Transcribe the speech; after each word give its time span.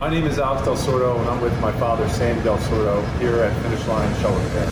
My 0.00 0.08
name 0.08 0.26
is 0.26 0.38
Alex 0.38 0.64
Del 0.64 0.76
Sordo, 0.76 1.18
and 1.18 1.28
I'm 1.28 1.40
with 1.40 1.60
my 1.60 1.72
father, 1.72 2.08
Sandy 2.10 2.40
Del 2.44 2.56
Sordo, 2.58 3.02
here 3.18 3.42
at 3.42 3.62
Finish 3.62 3.84
Line 3.88 4.20
Shelter 4.20 4.70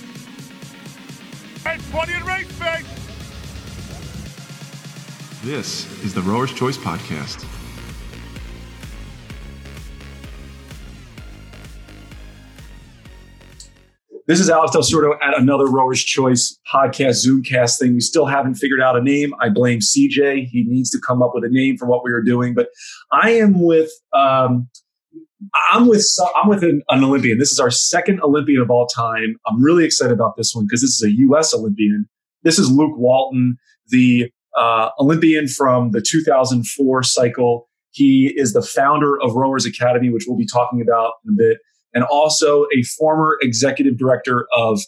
Hey, 1.64 1.78
20 1.90 2.12
and 2.12 2.24
race, 2.24 2.46
face! 2.52 2.86
This 5.42 6.04
is 6.04 6.14
the 6.14 6.22
Rower's 6.22 6.52
Choice 6.52 6.78
Podcast. 6.78 7.44
This 14.28 14.38
is 14.38 14.48
Alex 14.48 14.74
Del 14.74 14.82
Sordo 14.82 15.16
at 15.20 15.36
another 15.36 15.66
Rower's 15.66 16.04
Choice 16.04 16.56
podcast 16.72 17.26
Zoomcast 17.26 17.80
thing. 17.80 17.94
We 17.94 18.00
still 18.00 18.26
haven't 18.26 18.54
figured 18.54 18.80
out 18.80 18.96
a 18.96 19.02
name. 19.02 19.34
I 19.40 19.48
blame 19.48 19.80
CJ. 19.80 20.46
He 20.46 20.62
needs 20.68 20.90
to 20.90 21.00
come 21.00 21.20
up 21.20 21.32
with 21.34 21.42
a 21.42 21.48
name 21.48 21.76
for 21.76 21.86
what 21.86 22.04
we 22.04 22.12
are 22.12 22.22
doing. 22.22 22.54
But 22.54 22.68
I 23.10 23.30
am 23.30 23.60
with 23.60 23.90
um, 24.12 24.68
I'm 25.70 25.86
with 25.86 26.06
I'm 26.36 26.48
with 26.48 26.62
an, 26.62 26.82
an, 26.88 27.04
Olympian. 27.04 27.38
This 27.38 27.52
is 27.52 27.60
our 27.60 27.70
second 27.70 28.20
Olympian 28.22 28.60
of 28.60 28.70
all 28.70 28.86
time. 28.86 29.36
I'm 29.46 29.62
really 29.62 29.84
excited 29.84 30.12
about 30.12 30.36
this 30.36 30.54
one 30.54 30.66
because 30.66 30.80
this 30.80 30.90
is 30.90 31.02
a 31.02 31.10
U.S. 31.10 31.52
Olympian. 31.52 32.08
This 32.42 32.58
is 32.58 32.70
Luke 32.70 32.96
Walton, 32.96 33.56
the 33.88 34.30
uh, 34.56 34.90
Olympian 34.98 35.46
from 35.48 35.90
the 35.90 36.00
2004 36.00 37.02
cycle. 37.02 37.68
He 37.90 38.32
is 38.36 38.52
the 38.52 38.62
founder 38.62 39.20
of 39.20 39.34
Rowers 39.34 39.66
Academy, 39.66 40.10
which 40.10 40.24
we'll 40.26 40.38
be 40.38 40.46
talking 40.46 40.80
about 40.80 41.14
in 41.26 41.34
a 41.34 41.36
bit 41.36 41.58
and 41.94 42.04
also 42.04 42.66
a 42.76 42.82
former 42.82 43.38
executive 43.40 43.96
director 43.98 44.46
of 44.54 44.80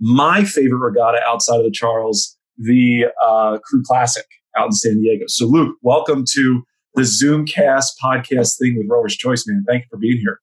my 0.00 0.44
favorite 0.44 0.78
regatta 0.78 1.22
outside 1.22 1.58
of 1.58 1.64
the 1.64 1.70
Charles, 1.70 2.36
the 2.58 3.06
uh, 3.22 3.58
Crew 3.64 3.82
Classic 3.84 4.24
out 4.56 4.66
in 4.66 4.72
San 4.72 5.00
Diego. 5.00 5.24
So, 5.28 5.46
Luke, 5.46 5.76
welcome 5.82 6.24
to 6.32 6.62
the 6.96 7.02
Zoomcast 7.02 7.92
podcast 8.02 8.58
thing 8.58 8.76
with 8.76 8.86
Rower's 8.88 9.16
Choice, 9.16 9.46
man. 9.46 9.64
Thank 9.68 9.82
you 9.82 9.88
for 9.90 9.98
being 9.98 10.18
here. 10.18 10.40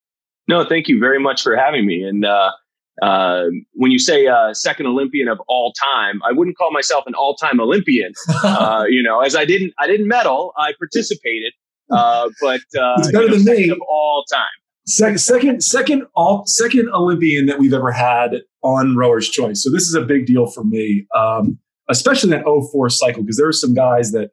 No, 0.47 0.63
thank 0.63 0.87
you 0.87 0.99
very 0.99 1.19
much 1.19 1.41
for 1.41 1.55
having 1.55 1.85
me. 1.85 2.03
And 2.03 2.25
uh, 2.25 2.51
uh, 3.01 3.45
when 3.73 3.91
you 3.91 3.99
say 3.99 4.27
uh, 4.27 4.53
second 4.53 4.85
Olympian 4.85 5.27
of 5.27 5.39
all 5.47 5.73
time, 5.73 6.21
I 6.23 6.31
wouldn't 6.31 6.57
call 6.57 6.71
myself 6.71 7.05
an 7.07 7.15
all-time 7.15 7.59
Olympian. 7.59 8.13
Uh, 8.43 8.83
you 8.87 9.01
know, 9.01 9.21
as 9.21 9.35
I 9.35 9.45
didn't, 9.45 9.73
I 9.79 9.87
didn't 9.87 10.07
medal, 10.07 10.53
I 10.57 10.73
participated, 10.77 11.53
uh, 11.89 12.29
but 12.41 12.59
uh, 12.77 12.95
it's 12.97 13.11
better 13.11 13.23
you 13.23 13.29
know, 13.29 13.38
than 13.38 13.45
me 13.45 13.69
of 13.69 13.79
all 13.89 14.25
time. 14.31 14.45
Second, 14.85 15.17
second, 15.19 15.63
second, 15.63 16.03
all, 16.13 16.45
second 16.45 16.89
Olympian 16.93 17.45
that 17.45 17.57
we've 17.57 17.73
ever 17.73 17.91
had 17.91 18.41
on 18.63 18.97
Rower's 18.97 19.29
Choice. 19.29 19.63
So 19.63 19.71
this 19.71 19.83
is 19.83 19.95
a 19.95 20.01
big 20.01 20.25
deal 20.25 20.45
for 20.45 20.65
me, 20.65 21.07
um, 21.15 21.57
especially 21.89 22.31
that 22.31 22.43
04 22.43 22.89
cycle, 22.89 23.23
because 23.23 23.38
there 23.38 23.47
are 23.47 23.53
some 23.53 23.73
guys 23.73 24.11
that 24.11 24.31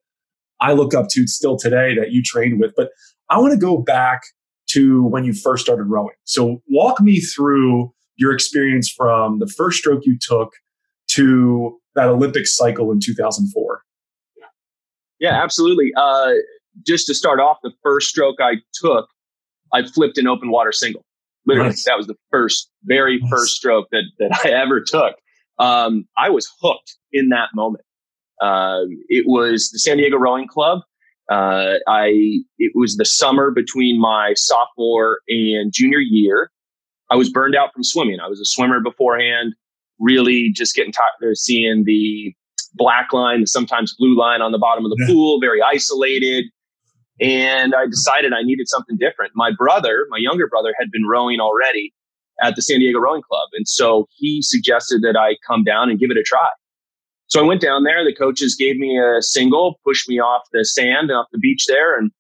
I 0.61 0.72
look 0.72 0.94
up 0.94 1.08
to 1.11 1.27
still 1.27 1.56
today 1.56 1.94
that 1.94 2.12
you 2.12 2.22
trained 2.22 2.61
with. 2.61 2.72
But 2.77 2.91
I 3.28 3.39
want 3.39 3.53
to 3.53 3.58
go 3.58 3.78
back 3.78 4.20
to 4.70 5.05
when 5.05 5.25
you 5.25 5.33
first 5.33 5.64
started 5.64 5.84
rowing. 5.84 6.14
So 6.25 6.62
walk 6.69 7.00
me 7.00 7.20
through 7.20 7.92
your 8.17 8.33
experience 8.33 8.91
from 8.91 9.39
the 9.39 9.47
first 9.47 9.78
stroke 9.78 10.05
you 10.05 10.19
took 10.20 10.52
to 11.12 11.78
that 11.94 12.08
Olympic 12.08 12.47
cycle 12.47 12.92
in 12.92 13.00
2004. 13.00 13.83
Yeah, 15.19 15.42
absolutely. 15.42 15.92
Uh, 15.97 16.33
just 16.86 17.06
to 17.06 17.14
start 17.14 17.41
off, 17.41 17.58
the 17.62 17.72
first 17.83 18.08
stroke 18.08 18.36
I 18.41 18.55
took 18.72 19.08
I 19.72 19.86
flipped 19.86 20.19
an 20.19 20.27
open 20.27 20.50
water 20.50 20.72
single. 20.72 21.05
Literally, 21.47 21.70
nice. 21.70 21.84
that 21.84 21.97
was 21.97 22.06
the 22.06 22.17
first, 22.30 22.70
very 22.84 23.19
nice. 23.19 23.30
first 23.30 23.56
stroke 23.56 23.89
that 23.92 24.02
that 24.19 24.39
I 24.45 24.50
ever 24.50 24.80
took. 24.80 25.17
Um, 25.58 26.06
I 26.19 26.30
was 26.30 26.48
hooked 26.61 26.97
in 27.12 27.28
that 27.30 27.48
moment. 27.55 27.84
Uh, 28.41 28.83
it 29.08 29.24
was 29.27 29.70
the 29.70 29.78
San 29.78 29.98
Diego 29.98 30.16
Rowing 30.16 30.48
Club. 30.48 30.80
Uh, 31.30 31.74
I 31.86 32.40
it 32.58 32.73
was 32.74 32.96
the 32.96 33.05
summer 33.05 33.51
between 33.51 34.01
my 34.01 34.34
sophomore 34.34 35.20
and 35.28 35.73
junior 35.73 36.01
year. 36.01 36.51
I 37.11 37.17
was 37.17 37.30
burned 37.30 37.55
out 37.55 37.73
from 37.73 37.84
swimming. 37.84 38.18
I 38.20 38.28
was 38.28 38.40
a 38.40 38.45
swimmer 38.45 38.80
beforehand. 38.80 39.55
Really, 39.98 40.51
just 40.51 40.74
getting 40.74 40.92
tired 40.92 41.30
of 41.30 41.36
seeing 41.36 41.84
the 41.84 42.34
black 42.74 43.12
line, 43.12 43.40
the 43.40 43.46
sometimes 43.46 43.95
blue 43.98 44.17
line 44.17 44.40
on 44.42 44.52
the 44.52 44.58
bottom 44.58 44.84
of 44.84 44.90
the 44.90 44.96
yeah. 45.01 45.12
pool, 45.12 45.40
very 45.40 45.61
isolated. 45.62 46.46
And 47.20 47.74
I 47.74 47.86
decided 47.86 48.33
I 48.33 48.42
needed 48.42 48.67
something 48.68 48.96
different. 48.96 49.33
My 49.34 49.51
brother, 49.57 50.07
my 50.08 50.17
younger 50.18 50.48
brother, 50.48 50.74
had 50.78 50.90
been 50.90 51.05
rowing 51.05 51.39
already 51.39 51.92
at 52.42 52.57
the 52.57 52.62
San 52.62 52.78
Diego 52.78 52.98
Rowing 52.98 53.22
Club. 53.22 53.48
And 53.52 53.68
so 53.68 54.08
he 54.17 54.40
suggested 54.40 55.02
that 55.02 55.17
I 55.17 55.36
come 55.46 55.62
down 55.62 55.90
and 55.90 55.98
give 55.98 56.11
it 56.11 56.17
a 56.17 56.22
try. 56.22 56.48
So 57.30 57.41
I 57.41 57.46
went 57.46 57.61
down 57.61 57.85
there. 57.85 58.05
The 58.05 58.14
coaches 58.14 58.57
gave 58.58 58.77
me 58.77 58.98
a 58.98 59.23
single, 59.23 59.79
pushed 59.85 60.08
me 60.08 60.18
off 60.18 60.42
the 60.52 60.64
sand 60.64 61.11
and 61.11 61.13
off 61.13 61.27
the 61.33 61.39
beach 61.39 61.67
there. 61.68 61.96
And 61.96 62.11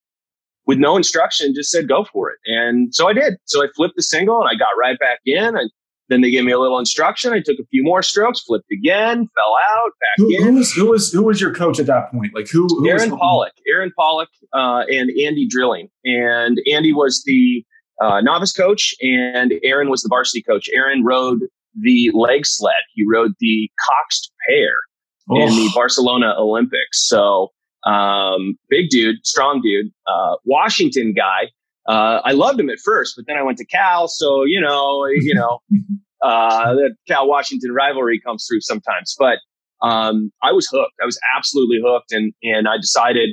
with 0.66 0.78
no 0.78 0.96
instruction, 0.96 1.52
just 1.54 1.70
said, 1.70 1.88
go 1.88 2.04
for 2.04 2.30
it. 2.30 2.38
And 2.46 2.94
so 2.94 3.08
I 3.08 3.12
did. 3.12 3.34
So 3.44 3.62
I 3.62 3.66
flipped 3.74 3.96
the 3.96 4.04
single 4.04 4.40
and 4.40 4.48
I 4.48 4.54
got 4.54 4.70
right 4.78 4.98
back 4.98 5.18
in. 5.26 5.56
I 5.56 5.64
then 6.10 6.22
they 6.22 6.30
gave 6.30 6.44
me 6.44 6.50
a 6.50 6.58
little 6.58 6.78
instruction. 6.78 7.32
I 7.32 7.40
took 7.40 7.58
a 7.60 7.66
few 7.70 7.84
more 7.84 8.02
strokes, 8.02 8.40
flipped 8.40 8.70
again, 8.72 9.28
fell 9.36 9.56
out, 9.76 9.90
back 10.00 10.16
who, 10.16 10.30
in. 10.30 10.42
Who 10.42 10.54
was, 10.56 10.72
who 10.72 10.86
was 10.90 11.12
who 11.12 11.22
was 11.22 11.40
your 11.40 11.54
coach 11.54 11.78
at 11.78 11.86
that 11.86 12.10
point? 12.10 12.34
Like 12.34 12.48
who? 12.48 12.66
who 12.66 12.88
Aaron 12.88 13.16
Pollock, 13.16 13.52
Aaron 13.68 13.92
Pollock, 13.96 14.28
uh, 14.52 14.82
and 14.90 15.10
Andy 15.10 15.46
Drilling. 15.48 15.88
And 16.04 16.60
Andy 16.70 16.92
was 16.92 17.22
the 17.24 17.64
uh, 18.00 18.20
novice 18.22 18.52
coach, 18.52 18.92
and 19.00 19.54
Aaron 19.62 19.88
was 19.88 20.02
the 20.02 20.08
varsity 20.08 20.42
coach. 20.42 20.68
Aaron 20.74 21.04
rode 21.04 21.42
the 21.80 22.10
leg 22.12 22.44
sled. 22.44 22.74
He 22.94 23.04
rode 23.08 23.32
the 23.38 23.70
coxed 23.86 24.32
pair 24.48 24.82
oh. 25.30 25.40
in 25.40 25.48
the 25.48 25.70
Barcelona 25.74 26.34
Olympics. 26.36 27.06
So 27.06 27.48
um, 27.86 28.58
big 28.68 28.90
dude, 28.90 29.24
strong 29.24 29.60
dude, 29.62 29.90
uh, 30.06 30.36
Washington 30.44 31.14
guy 31.14 31.48
uh, 31.90 32.20
I 32.24 32.32
loved 32.32 32.60
him 32.60 32.70
at 32.70 32.78
first, 32.78 33.14
but 33.16 33.26
then 33.26 33.36
I 33.36 33.42
went 33.42 33.58
to 33.58 33.64
Cal, 33.64 34.08
so 34.08 34.44
you 34.44 34.60
know, 34.60 35.06
you 35.14 35.34
know, 35.34 35.60
uh, 36.22 36.74
the 36.74 36.94
Cal 37.08 37.28
Washington 37.28 37.72
rivalry 37.72 38.20
comes 38.20 38.46
through 38.48 38.60
sometimes. 38.60 39.16
But 39.18 39.38
um, 39.82 40.30
I 40.42 40.52
was 40.52 40.68
hooked. 40.70 40.94
I 41.02 41.06
was 41.06 41.18
absolutely 41.36 41.80
hooked, 41.84 42.12
and 42.12 42.32
and 42.42 42.68
I 42.68 42.76
decided 42.76 43.30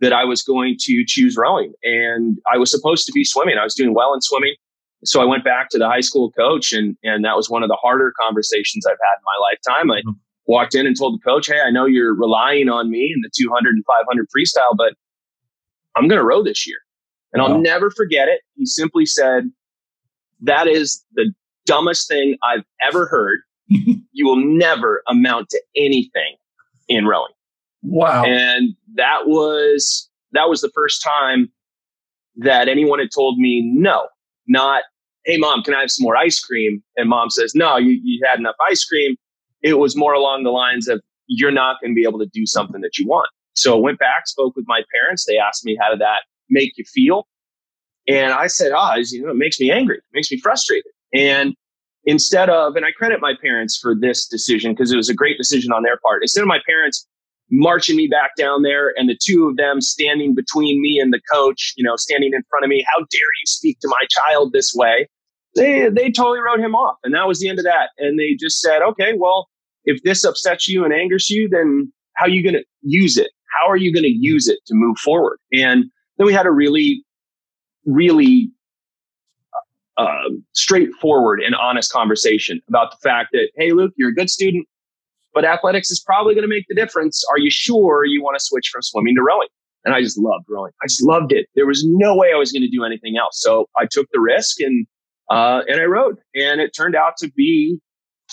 that 0.00 0.12
I 0.12 0.24
was 0.24 0.42
going 0.42 0.76
to 0.80 1.04
choose 1.06 1.36
rowing. 1.36 1.72
And 1.82 2.38
I 2.52 2.58
was 2.58 2.70
supposed 2.70 3.06
to 3.06 3.12
be 3.12 3.24
swimming. 3.24 3.56
I 3.58 3.64
was 3.64 3.74
doing 3.74 3.94
well 3.94 4.12
in 4.12 4.20
swimming, 4.20 4.54
so 5.04 5.22
I 5.22 5.24
went 5.24 5.44
back 5.44 5.70
to 5.70 5.78
the 5.78 5.88
high 5.88 6.02
school 6.02 6.30
coach, 6.32 6.72
and 6.72 6.96
and 7.04 7.24
that 7.24 7.36
was 7.36 7.48
one 7.48 7.62
of 7.62 7.68
the 7.68 7.78
harder 7.80 8.12
conversations 8.20 8.84
I've 8.86 8.98
had 9.00 9.16
in 9.18 9.24
my 9.24 9.48
lifetime. 9.48 9.90
I 9.90 10.00
mm-hmm. 10.00 10.10
Walked 10.46 10.74
in 10.74 10.86
and 10.86 10.96
told 10.98 11.18
the 11.18 11.22
coach, 11.24 11.46
"Hey, 11.46 11.60
I 11.60 11.70
know 11.70 11.86
you're 11.86 12.14
relying 12.14 12.68
on 12.68 12.90
me 12.90 13.12
in 13.14 13.20
the 13.22 13.30
200 13.36 13.74
and 13.74 13.84
500 13.84 14.26
freestyle, 14.26 14.76
but 14.76 14.94
I'm 15.96 16.08
going 16.08 16.20
to 16.20 16.26
row 16.26 16.42
this 16.42 16.66
year." 16.66 16.78
And 17.34 17.42
I'll 17.42 17.58
never 17.58 17.90
forget 17.90 18.28
it. 18.28 18.42
He 18.54 18.64
simply 18.64 19.04
said, 19.04 19.50
That 20.40 20.68
is 20.68 21.04
the 21.14 21.32
dumbest 21.66 22.08
thing 22.08 22.38
I've 22.44 22.62
ever 22.80 23.06
heard. 23.06 23.40
you 23.66 24.24
will 24.24 24.36
never 24.36 25.02
amount 25.08 25.48
to 25.50 25.60
anything 25.76 26.36
in 26.88 27.06
rowing. 27.06 27.32
Wow. 27.82 28.24
And 28.24 28.74
that 28.94 29.26
was 29.26 30.08
that 30.32 30.48
was 30.48 30.60
the 30.60 30.70
first 30.74 31.02
time 31.02 31.50
that 32.36 32.68
anyone 32.68 33.00
had 33.00 33.10
told 33.12 33.38
me 33.38 33.62
no, 33.64 34.06
not, 34.46 34.82
hey 35.24 35.36
mom, 35.36 35.62
can 35.62 35.74
I 35.74 35.80
have 35.80 35.90
some 35.90 36.04
more 36.04 36.16
ice 36.16 36.38
cream? 36.38 36.82
And 36.96 37.08
mom 37.08 37.30
says, 37.30 37.52
No, 37.54 37.78
you, 37.78 38.00
you 38.02 38.20
had 38.24 38.38
enough 38.38 38.56
ice 38.70 38.84
cream. 38.84 39.16
It 39.64 39.78
was 39.78 39.96
more 39.96 40.12
along 40.12 40.44
the 40.44 40.50
lines 40.50 40.86
of 40.86 41.00
you're 41.26 41.50
not 41.50 41.80
going 41.80 41.92
to 41.92 41.94
be 41.94 42.06
able 42.06 42.18
to 42.20 42.28
do 42.32 42.46
something 42.46 42.82
that 42.82 42.98
you 42.98 43.06
want. 43.08 43.28
So 43.54 43.74
I 43.76 43.80
went 43.80 43.98
back, 43.98 44.28
spoke 44.28 44.54
with 44.54 44.66
my 44.68 44.82
parents. 44.94 45.24
They 45.24 45.38
asked 45.38 45.64
me 45.64 45.76
how 45.80 45.90
did 45.90 46.00
that 46.00 46.22
make 46.50 46.76
you 46.76 46.84
feel? 46.84 47.26
And 48.06 48.32
I 48.32 48.46
said, 48.48 48.72
ah, 48.72 48.94
oh, 48.94 49.02
you 49.10 49.22
know, 49.22 49.30
it 49.30 49.36
makes 49.36 49.58
me 49.58 49.70
angry, 49.70 49.96
it 49.96 50.04
makes 50.12 50.30
me 50.30 50.38
frustrated. 50.38 50.92
And 51.14 51.54
instead 52.04 52.50
of, 52.50 52.76
and 52.76 52.84
I 52.84 52.90
credit 52.90 53.20
my 53.20 53.32
parents 53.40 53.78
for 53.80 53.94
this 53.98 54.28
decision 54.28 54.72
because 54.72 54.92
it 54.92 54.96
was 54.96 55.08
a 55.08 55.14
great 55.14 55.38
decision 55.38 55.72
on 55.72 55.82
their 55.82 55.96
part. 55.98 56.22
Instead 56.22 56.42
of 56.42 56.48
my 56.48 56.60
parents 56.66 57.06
marching 57.50 57.96
me 57.96 58.06
back 58.06 58.32
down 58.36 58.62
there 58.62 58.92
and 58.96 59.08
the 59.08 59.16
two 59.22 59.48
of 59.48 59.56
them 59.56 59.80
standing 59.80 60.34
between 60.34 60.82
me 60.82 60.98
and 60.98 61.12
the 61.12 61.20
coach, 61.32 61.72
you 61.76 61.84
know, 61.84 61.96
standing 61.96 62.32
in 62.34 62.42
front 62.50 62.64
of 62.64 62.68
me, 62.68 62.84
how 62.94 62.98
dare 62.98 63.08
you 63.10 63.46
speak 63.46 63.78
to 63.80 63.88
my 63.88 64.06
child 64.10 64.52
this 64.52 64.74
way? 64.74 65.08
They, 65.54 65.88
they 65.88 66.10
totally 66.10 66.40
wrote 66.40 66.60
him 66.60 66.74
off. 66.74 66.98
And 67.04 67.14
that 67.14 67.28
was 67.28 67.38
the 67.38 67.48
end 67.48 67.58
of 67.58 67.64
that. 67.64 67.90
And 67.98 68.18
they 68.18 68.34
just 68.34 68.60
said, 68.60 68.82
okay, 68.82 69.12
well, 69.16 69.48
if 69.84 70.02
this 70.02 70.24
upsets 70.24 70.68
you 70.68 70.84
and 70.84 70.92
angers 70.92 71.30
you, 71.30 71.48
then 71.48 71.92
how 72.16 72.26
are 72.26 72.30
you 72.30 72.42
going 72.42 72.54
to 72.54 72.64
use 72.82 73.16
it? 73.16 73.30
How 73.60 73.68
are 73.68 73.76
you 73.76 73.92
going 73.92 74.04
to 74.04 74.16
use 74.16 74.48
it 74.48 74.58
to 74.66 74.74
move 74.74 74.98
forward? 74.98 75.38
And 75.52 75.84
then 76.18 76.26
we 76.26 76.32
had 76.32 76.46
a 76.46 76.50
really, 76.50 77.04
really 77.86 78.50
uh, 79.96 80.02
um, 80.02 80.44
straightforward 80.52 81.40
and 81.40 81.54
honest 81.54 81.92
conversation 81.92 82.60
about 82.68 82.90
the 82.90 82.96
fact 83.02 83.30
that, 83.32 83.50
hey, 83.56 83.72
Luke, 83.72 83.92
you're 83.96 84.10
a 84.10 84.14
good 84.14 84.30
student, 84.30 84.66
but 85.32 85.44
athletics 85.44 85.90
is 85.90 86.00
probably 86.00 86.34
going 86.34 86.42
to 86.42 86.48
make 86.48 86.66
the 86.68 86.74
difference. 86.74 87.24
Are 87.30 87.38
you 87.38 87.50
sure 87.50 88.04
you 88.04 88.22
want 88.22 88.38
to 88.38 88.44
switch 88.44 88.70
from 88.72 88.82
swimming 88.82 89.14
to 89.16 89.22
rowing? 89.22 89.48
And 89.84 89.94
I 89.94 90.00
just 90.00 90.18
loved 90.18 90.46
rowing. 90.48 90.72
I 90.82 90.86
just 90.86 91.02
loved 91.02 91.30
it. 91.32 91.46
There 91.54 91.66
was 91.66 91.84
no 91.86 92.16
way 92.16 92.32
I 92.34 92.38
was 92.38 92.52
going 92.52 92.62
to 92.62 92.70
do 92.70 92.84
anything 92.84 93.16
else. 93.18 93.40
So 93.42 93.66
I 93.76 93.86
took 93.90 94.06
the 94.12 94.20
risk 94.20 94.60
and 94.60 94.86
uh, 95.30 95.62
and 95.68 95.80
I 95.80 95.84
rowed, 95.84 96.18
and 96.34 96.60
it 96.60 96.72
turned 96.76 96.94
out 96.94 97.16
to 97.18 97.30
be 97.32 97.80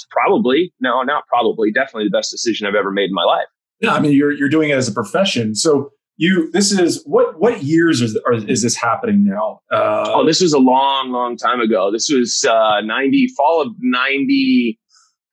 probably 0.09 0.73
no, 0.79 1.01
not 1.03 1.27
probably, 1.27 1.71
definitely 1.71 2.05
the 2.05 2.17
best 2.17 2.31
decision 2.31 2.67
I've 2.67 2.75
ever 2.75 2.91
made 2.91 3.09
in 3.09 3.13
my 3.13 3.23
life. 3.23 3.47
Yeah, 3.79 3.93
I 3.93 3.99
mean, 3.99 4.13
you're 4.13 4.31
you're 4.31 4.49
doing 4.49 4.69
it 4.69 4.77
as 4.77 4.87
a 4.87 4.93
profession. 4.93 5.55
So 5.55 5.91
you 6.17 6.51
this 6.51 6.71
is 6.71 7.01
what 7.05 7.39
what 7.39 7.63
years 7.63 8.01
is 8.01 8.19
are, 8.27 8.33
is 8.33 8.61
this 8.61 8.75
happening 8.75 9.25
now? 9.25 9.61
Uh, 9.71 10.03
oh, 10.07 10.25
this 10.25 10.41
was 10.41 10.53
a 10.53 10.59
long, 10.59 11.11
long 11.11 11.35
time 11.35 11.59
ago. 11.59 11.91
This 11.91 12.09
was 12.09 12.45
uh, 12.47 12.81
ninety 12.81 13.27
fall 13.35 13.61
of 13.61 13.69
ninety 13.79 14.79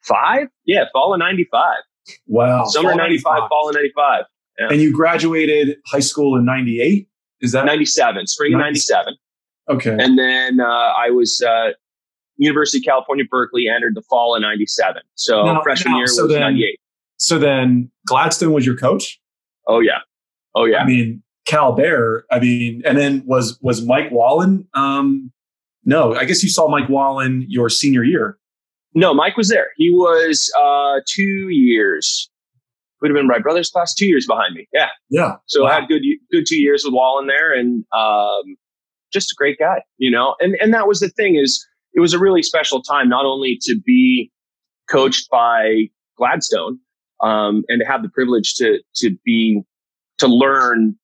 five. 0.04 0.48
Yeah, 0.64 0.84
fall 0.92 1.12
of 1.12 1.18
ninety 1.18 1.46
five. 1.50 1.78
Wow, 2.26 2.64
summer 2.64 2.94
ninety 2.94 3.18
five, 3.18 3.48
fall 3.48 3.68
of 3.68 3.74
ninety 3.74 3.92
five. 3.94 4.24
Yeah. 4.58 4.68
And 4.70 4.80
you 4.80 4.92
graduated 4.92 5.76
high 5.86 6.00
school 6.00 6.36
in 6.36 6.44
ninety 6.44 6.80
eight. 6.80 7.08
Is 7.40 7.52
that 7.52 7.66
ninety 7.66 7.84
seven? 7.86 8.26
Spring 8.26 8.52
ninety 8.52 8.80
seven. 8.80 9.14
Okay. 9.68 9.94
And 9.98 10.18
then 10.18 10.60
uh, 10.60 10.64
I 10.64 11.10
was 11.10 11.42
uh, 11.46 11.72
University 12.38 12.78
of 12.78 12.84
California, 12.84 13.24
Berkeley, 13.30 13.68
entered 13.68 13.94
the 13.94 14.02
fall 14.02 14.34
of 14.34 14.42
97. 14.42 15.02
So 15.14 15.44
now, 15.44 15.60
freshman 15.62 15.92
now, 15.92 15.98
year 15.98 16.06
so 16.06 16.22
was 16.24 16.32
then, 16.32 16.40
98. 16.40 16.80
So 17.18 17.38
then 17.38 17.90
Gladstone 18.06 18.52
was 18.52 18.64
your 18.64 18.76
coach? 18.76 19.20
Oh, 19.66 19.80
yeah. 19.80 19.98
Oh, 20.54 20.64
yeah. 20.64 20.78
I 20.78 20.86
mean, 20.86 21.22
Cal 21.46 21.72
Bear, 21.72 22.24
I 22.30 22.38
mean, 22.38 22.82
and 22.84 22.96
then 22.96 23.22
was 23.26 23.58
was 23.62 23.84
Mike 23.84 24.10
Wallen? 24.10 24.68
Um, 24.74 25.32
no, 25.84 26.14
I 26.14 26.26
guess 26.26 26.42
you 26.42 26.50
saw 26.50 26.68
Mike 26.68 26.90
Wallen 26.90 27.46
your 27.48 27.70
senior 27.70 28.04
year. 28.04 28.38
No, 28.94 29.14
Mike 29.14 29.36
was 29.36 29.48
there. 29.48 29.68
He 29.76 29.88
was 29.90 30.52
uh, 30.58 31.00
two 31.06 31.48
years. 31.48 32.30
Would 33.00 33.10
have 33.10 33.16
been 33.16 33.26
my 33.26 33.38
brother's 33.38 33.70
class, 33.70 33.94
two 33.94 34.06
years 34.06 34.26
behind 34.26 34.54
me. 34.54 34.68
Yeah, 34.72 34.88
yeah. 35.08 35.36
So 35.46 35.62
wow. 35.62 35.70
I 35.70 35.74
had 35.74 35.88
good 35.88 36.02
good 36.30 36.44
two 36.46 36.60
years 36.60 36.84
with 36.84 36.92
Wallen 36.92 37.28
there, 37.28 37.54
and 37.54 37.84
um, 37.96 38.56
just 39.12 39.32
a 39.32 39.34
great 39.36 39.58
guy, 39.58 39.82
you 39.96 40.10
know. 40.10 40.34
And 40.40 40.56
and 40.60 40.74
that 40.74 40.86
was 40.86 41.00
the 41.00 41.08
thing 41.08 41.36
is 41.36 41.66
it 41.94 42.00
was 42.00 42.12
a 42.12 42.18
really 42.18 42.42
special 42.42 42.82
time, 42.82 43.08
not 43.08 43.24
only 43.24 43.58
to 43.62 43.78
be 43.84 44.30
coached 44.88 45.28
by 45.30 45.88
Gladstone 46.16 46.78
um, 47.22 47.64
and 47.68 47.80
to 47.80 47.86
have 47.86 48.02
the 48.02 48.08
privilege 48.08 48.54
to 48.54 48.78
to 48.96 49.16
be 49.24 49.62
to 50.18 50.26
learn 50.26 50.96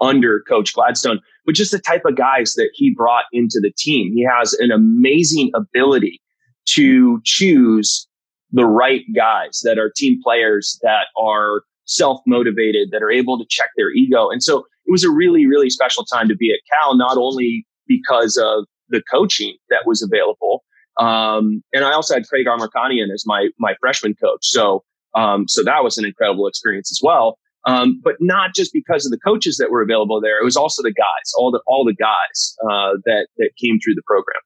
under 0.00 0.40
Coach 0.48 0.74
Gladstone, 0.74 1.20
but 1.44 1.54
just 1.54 1.72
the 1.72 1.78
type 1.78 2.02
of 2.04 2.16
guys 2.16 2.54
that 2.54 2.70
he 2.74 2.94
brought 2.94 3.24
into 3.32 3.60
the 3.60 3.72
team. 3.76 4.12
He 4.12 4.24
has 4.24 4.54
an 4.54 4.70
amazing 4.70 5.50
ability 5.54 6.20
to 6.68 7.20
choose 7.24 8.06
the 8.52 8.64
right 8.64 9.02
guys 9.14 9.60
that 9.64 9.78
are 9.78 9.92
team 9.94 10.20
players 10.22 10.78
that 10.82 11.06
are 11.18 11.62
self 11.84 12.20
motivated, 12.26 12.90
that 12.92 13.02
are 13.02 13.10
able 13.10 13.38
to 13.38 13.44
check 13.48 13.70
their 13.76 13.90
ego. 13.90 14.30
And 14.30 14.42
so 14.42 14.58
it 14.86 14.90
was 14.90 15.04
a 15.04 15.10
really, 15.10 15.46
really 15.46 15.70
special 15.70 16.04
time 16.04 16.28
to 16.28 16.36
be 16.36 16.52
at 16.52 16.60
Cal, 16.72 16.96
not 16.96 17.16
only 17.16 17.66
because 17.86 18.36
of 18.36 18.64
the 18.90 19.02
coaching 19.10 19.56
that 19.70 19.82
was 19.86 20.02
available. 20.02 20.64
Um, 20.98 21.62
and 21.72 21.84
I 21.84 21.92
also 21.92 22.14
had 22.14 22.26
Craig 22.28 22.46
Amerkhanian 22.46 23.12
as 23.12 23.24
my 23.26 23.48
my 23.58 23.74
freshman 23.80 24.14
coach. 24.14 24.42
So 24.42 24.84
um, 25.14 25.48
so 25.48 25.62
that 25.64 25.82
was 25.82 25.98
an 25.98 26.04
incredible 26.04 26.46
experience 26.46 26.90
as 26.92 27.00
well. 27.02 27.38
Um, 27.66 28.00
but 28.02 28.14
not 28.20 28.54
just 28.54 28.72
because 28.72 29.04
of 29.04 29.12
the 29.12 29.18
coaches 29.18 29.58
that 29.58 29.70
were 29.70 29.82
available 29.82 30.18
there. 30.20 30.40
It 30.40 30.44
was 30.44 30.56
also 30.56 30.82
the 30.82 30.92
guys, 30.92 31.32
all 31.36 31.50
the 31.50 31.60
all 31.66 31.84
the 31.84 31.94
guys 31.94 32.56
uh, 32.64 32.96
that 33.04 33.28
that 33.38 33.50
came 33.62 33.78
through 33.82 33.94
the 33.94 34.02
program. 34.06 34.40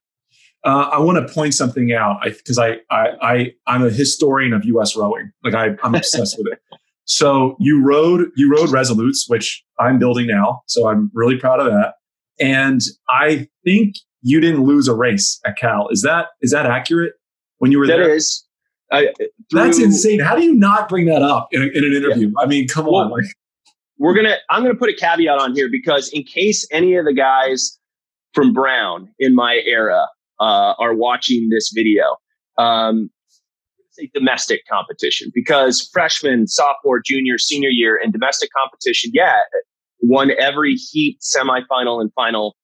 Uh, 0.64 0.88
I 0.92 0.98
want 0.98 1.26
to 1.26 1.32
point 1.32 1.52
something 1.52 1.92
out 1.92 2.22
because 2.24 2.58
I, 2.58 2.78
I, 2.90 3.08
I, 3.20 3.52
I, 3.66 3.74
am 3.74 3.84
a 3.84 3.90
historian 3.90 4.54
of 4.54 4.64
U.S. 4.64 4.96
rowing. 4.96 5.30
Like 5.42 5.52
I, 5.52 5.76
I'm 5.82 5.94
obsessed 5.94 6.36
with 6.38 6.54
it. 6.54 6.58
So 7.04 7.56
you 7.60 7.84
rode, 7.84 8.30
you 8.34 8.50
rode 8.50 8.70
Resolutes, 8.70 9.28
which 9.28 9.62
I'm 9.78 9.98
building 9.98 10.26
now. 10.26 10.62
So 10.66 10.88
I'm 10.88 11.10
really 11.12 11.36
proud 11.36 11.60
of 11.60 11.66
that. 11.66 11.96
And 12.40 12.80
I 13.10 13.48
think 13.62 13.96
you 14.24 14.40
didn't 14.40 14.64
lose 14.64 14.88
a 14.88 14.94
race 14.94 15.38
at 15.46 15.56
Cal. 15.56 15.88
Is 15.90 16.02
that 16.02 16.28
is 16.40 16.50
that 16.50 16.66
accurate? 16.66 17.12
When 17.58 17.70
you 17.70 17.78
were 17.78 17.86
that 17.86 17.98
there, 17.98 18.08
that 18.08 18.14
is. 18.14 18.44
I, 18.90 19.12
through, 19.18 19.28
That's 19.52 19.78
insane. 19.78 20.20
How 20.20 20.34
do 20.34 20.42
you 20.42 20.54
not 20.54 20.88
bring 20.88 21.06
that 21.06 21.22
up 21.22 21.48
in, 21.52 21.62
a, 21.62 21.66
in 21.66 21.84
an 21.84 21.92
interview? 21.92 22.28
Yeah. 22.28 22.42
I 22.42 22.46
mean, 22.46 22.66
come 22.66 22.86
well, 22.86 22.96
on. 22.96 23.10
Like, 23.10 23.24
we're 23.98 24.14
gonna. 24.14 24.36
I'm 24.50 24.62
gonna 24.62 24.74
put 24.74 24.88
a 24.88 24.94
caveat 24.94 25.38
on 25.38 25.54
here 25.54 25.68
because 25.70 26.08
in 26.08 26.24
case 26.24 26.66
any 26.70 26.94
of 26.94 27.04
the 27.04 27.12
guys 27.12 27.78
from 28.32 28.52
Brown 28.52 29.08
in 29.18 29.34
my 29.34 29.60
era 29.64 30.08
uh, 30.40 30.74
are 30.78 30.94
watching 30.94 31.50
this 31.50 31.70
video, 31.74 32.16
um, 32.56 33.10
say 33.90 34.10
domestic 34.14 34.62
competition 34.70 35.30
because 35.34 35.88
freshman, 35.92 36.46
sophomore, 36.46 37.00
junior, 37.04 37.36
senior 37.36 37.68
year 37.68 37.96
in 37.96 38.10
domestic 38.10 38.48
competition, 38.56 39.10
yeah, 39.12 39.40
won 40.00 40.30
every 40.38 40.74
heat, 40.74 41.18
semifinal, 41.20 42.00
and 42.00 42.10
final 42.14 42.56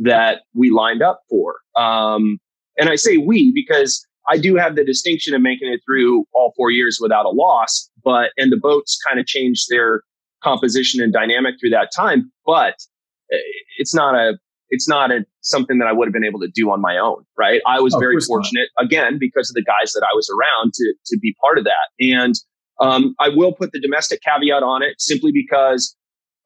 that 0.00 0.42
we 0.54 0.70
lined 0.70 1.02
up 1.02 1.20
for. 1.28 1.56
Um, 1.76 2.38
and 2.78 2.88
I 2.88 2.96
say 2.96 3.18
we 3.18 3.52
because 3.54 4.04
I 4.28 4.38
do 4.38 4.56
have 4.56 4.76
the 4.76 4.84
distinction 4.84 5.34
of 5.34 5.42
making 5.42 5.72
it 5.72 5.80
through 5.86 6.24
all 6.34 6.52
four 6.56 6.70
years 6.70 6.98
without 7.00 7.26
a 7.26 7.30
loss, 7.30 7.90
but 8.02 8.30
and 8.36 8.50
the 8.50 8.56
boats 8.56 8.98
kind 9.06 9.20
of 9.20 9.26
changed 9.26 9.66
their 9.68 10.02
composition 10.42 11.02
and 11.02 11.12
dynamic 11.12 11.56
through 11.60 11.70
that 11.70 11.90
time. 11.94 12.30
But 12.44 12.74
eh, 13.32 13.38
it's 13.78 13.94
not 13.94 14.14
a 14.14 14.38
it's 14.70 14.88
not 14.88 15.10
a 15.10 15.24
something 15.42 15.78
that 15.78 15.86
I 15.88 15.92
would 15.92 16.06
have 16.06 16.12
been 16.12 16.24
able 16.24 16.40
to 16.40 16.48
do 16.48 16.70
on 16.70 16.80
my 16.80 16.96
own, 16.96 17.24
right? 17.36 17.60
I 17.66 17.80
was 17.80 17.94
oh, 17.94 17.98
very 17.98 18.20
fortunate 18.20 18.68
not. 18.78 18.86
again 18.86 19.18
because 19.18 19.50
of 19.50 19.54
the 19.54 19.64
guys 19.64 19.92
that 19.92 20.06
I 20.10 20.14
was 20.14 20.30
around 20.30 20.72
to 20.74 20.94
to 21.06 21.18
be 21.18 21.34
part 21.40 21.58
of 21.58 21.64
that. 21.64 21.88
And 22.00 22.34
um, 22.80 23.14
I 23.18 23.28
will 23.28 23.52
put 23.52 23.72
the 23.72 23.80
domestic 23.80 24.22
caveat 24.22 24.62
on 24.62 24.82
it 24.82 25.00
simply 25.00 25.32
because 25.32 25.94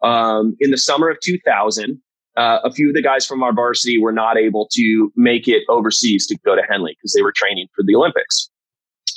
um, 0.02 0.56
in 0.58 0.70
the 0.70 0.78
summer 0.78 1.08
of 1.08 1.18
2000, 1.22 2.00
uh, 2.36 2.58
a 2.64 2.72
few 2.72 2.88
of 2.88 2.94
the 2.94 3.02
guys 3.02 3.26
from 3.26 3.42
our 3.42 3.52
varsity 3.52 3.98
were 3.98 4.12
not 4.12 4.36
able 4.36 4.68
to 4.72 5.12
make 5.16 5.46
it 5.46 5.62
overseas 5.68 6.26
to 6.26 6.38
go 6.44 6.54
to 6.56 6.62
Henley 6.68 6.96
because 6.98 7.12
they 7.12 7.22
were 7.22 7.32
training 7.34 7.68
for 7.74 7.84
the 7.84 7.94
Olympics. 7.94 8.50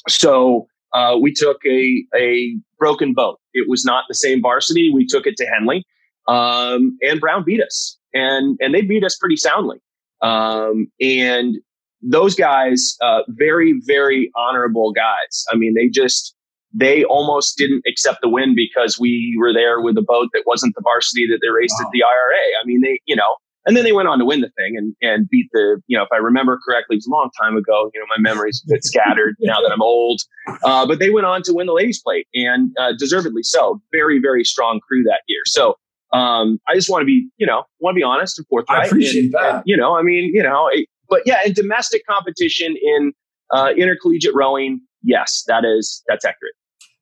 So 0.08 0.68
uh, 0.94 1.18
we 1.20 1.34
took 1.34 1.58
a 1.66 2.06
a 2.16 2.56
broken 2.80 3.14
boat. 3.14 3.40
It 3.54 3.68
was 3.68 3.84
not 3.84 4.06
the 4.08 4.16
same 4.16 4.42
varsity. 4.42 4.90
We 4.94 5.06
took 5.06 5.26
it 5.26 5.36
to 5.38 5.46
Henley, 5.46 5.86
um, 6.28 6.98
and 7.02 7.20
Brown 7.20 7.44
beat 7.44 7.62
us, 7.62 7.98
and 8.14 8.58
and 8.62 8.74
they 8.74 8.82
beat 8.82 9.04
us 9.04 9.18
pretty 9.18 9.38
soundly. 9.38 9.78
Um, 10.22 10.88
and 11.02 11.58
those 12.02 12.36
guys, 12.36 12.96
uh, 13.02 13.24
very 13.30 13.82
very 13.86 14.32
honorable 14.36 14.94
guys. 14.94 15.46
I 15.52 15.56
mean, 15.56 15.74
they 15.74 15.90
just 15.90 16.36
they 16.74 17.04
almost 17.06 17.58
didn't 17.58 17.84
accept 17.88 18.20
the 18.22 18.30
win 18.30 18.56
because 18.56 19.00
we 19.00 19.36
were 19.40 19.54
there 19.54 19.82
with 19.82 19.98
a 19.98 20.02
boat 20.02 20.30
that 20.34 20.44
wasn't 20.46 20.76
the 20.76 20.82
varsity 20.82 21.28
that 21.28 21.40
they 21.42 21.50
raced 21.50 21.76
wow. 21.80 21.88
at 21.88 21.92
the 21.92 22.04
IRA. 22.04 22.62
I 22.62 22.66
mean, 22.66 22.82
they, 22.82 23.00
you 23.06 23.16
know, 23.16 23.36
and 23.68 23.76
then 23.76 23.84
they 23.84 23.92
went 23.92 24.08
on 24.08 24.18
to 24.20 24.26
win 24.26 24.40
the 24.40 24.50
thing 24.58 24.78
and, 24.78 24.96
and 25.02 25.30
beat 25.30 25.50
the, 25.52 25.82
you 25.88 25.98
know, 25.98 26.04
if 26.04 26.10
I 26.14 26.18
remember 26.18 26.58
correctly, 26.66 26.96
it 26.96 27.00
was 27.00 27.08
a 27.08 27.12
long 27.12 27.30
time 27.40 27.58
ago. 27.58 27.92
You 27.94 28.00
know, 28.00 28.06
my 28.08 28.20
memory's 28.20 28.64
a 28.66 28.72
bit 28.72 28.84
scattered 28.84 29.36
now 29.42 29.60
that 29.60 29.72
I'm 29.72 29.82
old. 29.82 30.22
Uh, 30.64 30.86
but 30.86 31.00
they 31.00 31.10
went 31.10 31.26
on 31.26 31.44
to 31.44 31.54
win 31.54 31.68
the 31.68 31.74
ladies' 31.74 32.02
plate 32.02 32.28
and 32.34 32.72
uh, 32.80 32.94
deservedly 32.98 33.44
so. 33.44 33.82
Very, 33.92 34.20
very 34.20 34.46
strong 34.46 34.80
crew 34.88 35.04
that 35.04 35.22
year. 35.28 35.42
So 35.46 35.76
um, 36.14 36.60
I 36.70 36.76
just 36.76 36.90
want 36.90 37.02
to 37.02 37.06
be, 37.06 37.28
you 37.38 37.46
know, 37.46 37.64
want 37.80 37.96
to 37.96 38.00
be 38.00 38.04
honest 38.04 38.40
and 38.40 38.48
forthright. 38.48 38.84
I 38.84 38.86
appreciate 38.86 39.26
and, 39.26 39.34
that. 39.34 39.56
And, 39.56 39.64
you 39.66 39.76
know, 39.76 39.98
I 39.98 40.02
mean, 40.02 40.32
you 40.34 40.44
know, 40.44 40.70
it, 40.72 40.88
but 41.10 41.24
yeah, 41.26 41.40
in 41.46 41.52
domestic 41.52 42.04
competition 42.08 42.76
in 42.82 43.12
uh, 43.54 43.72
intercollegiate 43.76 44.34
rowing, 44.34 44.80
yes, 45.04 45.44
that 45.48 45.66
is 45.66 46.04
that's 46.08 46.24
accurate 46.24 46.54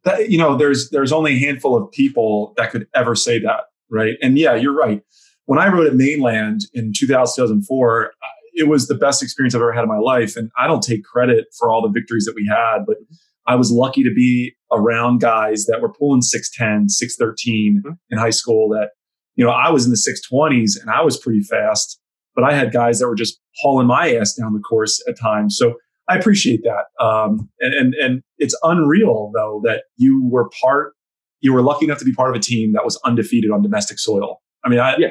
that 0.05 0.29
you 0.29 0.37
know 0.37 0.55
there's 0.55 0.89
there's 0.91 1.11
only 1.11 1.33
a 1.33 1.39
handful 1.39 1.75
of 1.75 1.91
people 1.91 2.53
that 2.57 2.71
could 2.71 2.87
ever 2.95 3.15
say 3.15 3.39
that 3.39 3.65
right? 3.91 4.15
And 4.21 4.37
yeah 4.37 4.55
you're 4.55 4.75
right. 4.75 5.01
When 5.45 5.59
i 5.59 5.67
rode 5.67 5.87
at 5.87 5.95
mainland 5.95 6.61
in 6.73 6.91
2004 6.95 8.11
it 8.57 8.69
was 8.69 8.87
the 8.87 8.95
best 8.95 9.21
experience 9.21 9.53
i've 9.53 9.61
ever 9.61 9.73
had 9.73 9.83
in 9.83 9.89
my 9.89 9.97
life. 9.97 10.35
And 10.35 10.49
i 10.57 10.67
don't 10.67 10.83
take 10.83 11.03
credit 11.03 11.45
for 11.57 11.69
all 11.69 11.81
the 11.81 11.89
victories 11.89 12.25
that 12.25 12.33
we 12.35 12.47
had 12.47 12.85
but 12.85 12.97
i 13.45 13.55
was 13.55 13.71
lucky 13.71 14.03
to 14.03 14.13
be 14.13 14.55
around 14.71 15.21
guys 15.21 15.65
that 15.65 15.81
were 15.81 15.93
pulling 15.93 16.21
610 16.21 16.89
613 16.89 17.83
mm-hmm. 17.85 17.93
in 18.09 18.17
high 18.17 18.31
school 18.31 18.69
that 18.69 18.91
you 19.35 19.45
know 19.45 19.51
i 19.51 19.69
was 19.69 19.85
in 19.85 19.91
the 19.91 19.97
620s 19.97 20.81
and 20.81 20.89
i 20.89 21.01
was 21.01 21.17
pretty 21.17 21.41
fast 21.41 21.99
but 22.33 22.43
i 22.43 22.53
had 22.53 22.73
guys 22.73 22.99
that 22.99 23.07
were 23.07 23.15
just 23.15 23.39
hauling 23.61 23.87
my 23.87 24.13
ass 24.15 24.33
down 24.33 24.53
the 24.53 24.59
course 24.59 25.03
at 25.07 25.17
times. 25.19 25.57
So 25.57 25.75
I 26.07 26.17
appreciate 26.17 26.61
that. 26.63 27.03
Um, 27.03 27.49
and, 27.59 27.73
and, 27.73 27.93
and 27.95 28.23
it's 28.37 28.57
unreal 28.63 29.31
though 29.33 29.61
that 29.63 29.85
you 29.97 30.27
were 30.29 30.49
part, 30.61 30.93
you 31.41 31.53
were 31.53 31.61
lucky 31.61 31.85
enough 31.85 31.99
to 31.99 32.05
be 32.05 32.13
part 32.13 32.29
of 32.29 32.35
a 32.35 32.39
team 32.39 32.73
that 32.73 32.85
was 32.85 32.99
undefeated 33.05 33.51
on 33.51 33.61
domestic 33.61 33.99
soil. 33.99 34.41
I 34.63 34.69
mean, 34.69 34.79
I, 34.79 34.95
yeah. 34.97 35.07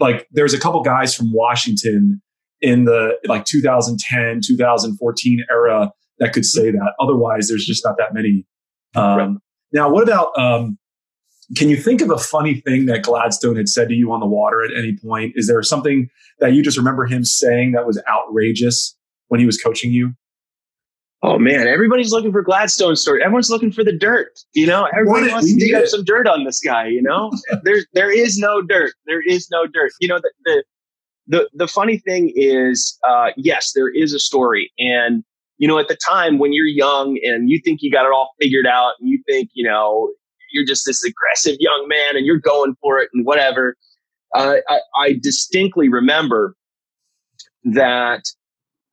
like 0.00 0.26
there's 0.30 0.54
a 0.54 0.60
couple 0.60 0.82
guys 0.82 1.14
from 1.14 1.32
Washington 1.32 2.20
in 2.60 2.84
the 2.84 3.16
like 3.26 3.44
2010, 3.44 4.40
2014 4.44 5.44
era 5.50 5.92
that 6.18 6.32
could 6.32 6.44
say 6.44 6.70
that. 6.70 6.94
Otherwise, 7.00 7.48
there's 7.48 7.64
just 7.64 7.84
not 7.84 7.96
that 7.98 8.12
many. 8.12 8.44
Um, 8.94 9.18
right. 9.18 9.30
Now, 9.72 9.90
what 9.90 10.02
about, 10.02 10.36
um, 10.38 10.78
can 11.56 11.68
you 11.68 11.76
think 11.76 12.02
of 12.02 12.10
a 12.10 12.18
funny 12.18 12.60
thing 12.60 12.86
that 12.86 13.02
Gladstone 13.02 13.56
had 13.56 13.68
said 13.68 13.88
to 13.88 13.94
you 13.94 14.12
on 14.12 14.20
the 14.20 14.26
water 14.26 14.62
at 14.62 14.70
any 14.76 14.96
point? 14.96 15.32
Is 15.36 15.46
there 15.46 15.62
something 15.62 16.10
that 16.40 16.52
you 16.52 16.62
just 16.62 16.76
remember 16.76 17.06
him 17.06 17.24
saying 17.24 17.72
that 17.72 17.86
was 17.86 18.02
outrageous 18.08 18.97
when 19.28 19.40
he 19.40 19.46
was 19.46 19.60
coaching 19.60 19.92
you? 19.92 20.14
Oh 21.22 21.38
man, 21.38 21.66
everybody's 21.66 22.12
looking 22.12 22.30
for 22.30 22.42
Gladstone 22.42 22.94
story. 22.94 23.22
Everyone's 23.22 23.50
looking 23.50 23.72
for 23.72 23.82
the 23.82 23.92
dirt. 23.92 24.38
You 24.52 24.66
know, 24.66 24.86
everybody 24.92 25.26
what 25.26 25.32
wants 25.32 25.52
to 25.52 25.58
dig 25.58 25.74
up 25.74 25.86
some 25.86 26.04
dirt 26.04 26.28
on 26.28 26.44
this 26.44 26.60
guy. 26.60 26.86
You 26.86 27.02
know, 27.02 27.32
there's 27.64 27.86
there 27.92 28.10
is 28.10 28.38
no 28.38 28.62
dirt. 28.62 28.92
There 29.06 29.22
is 29.26 29.48
no 29.50 29.66
dirt. 29.66 29.90
You 30.00 30.08
know, 30.08 30.18
the 30.18 30.30
the 30.44 30.64
the, 31.30 31.50
the 31.52 31.68
funny 31.68 31.98
thing 31.98 32.32
is, 32.34 32.98
uh, 33.06 33.30
yes, 33.36 33.72
there 33.74 33.90
is 33.90 34.14
a 34.14 34.18
story, 34.18 34.72
and 34.78 35.24
you 35.58 35.66
know, 35.66 35.78
at 35.78 35.88
the 35.88 35.96
time 35.96 36.38
when 36.38 36.52
you're 36.52 36.66
young 36.66 37.18
and 37.24 37.50
you 37.50 37.60
think 37.64 37.82
you 37.82 37.90
got 37.90 38.06
it 38.06 38.12
all 38.12 38.30
figured 38.40 38.66
out, 38.66 38.92
and 39.00 39.08
you 39.08 39.20
think 39.26 39.50
you 39.54 39.68
know 39.68 40.10
you're 40.52 40.64
just 40.64 40.86
this 40.86 41.02
aggressive 41.04 41.56
young 41.58 41.86
man 41.88 42.16
and 42.16 42.24
you're 42.24 42.38
going 42.38 42.76
for 42.80 42.98
it 42.98 43.10
and 43.12 43.26
whatever. 43.26 43.76
Uh, 44.34 44.56
I, 44.68 44.80
I 45.00 45.18
distinctly 45.20 45.88
remember 45.88 46.54
that 47.64 48.22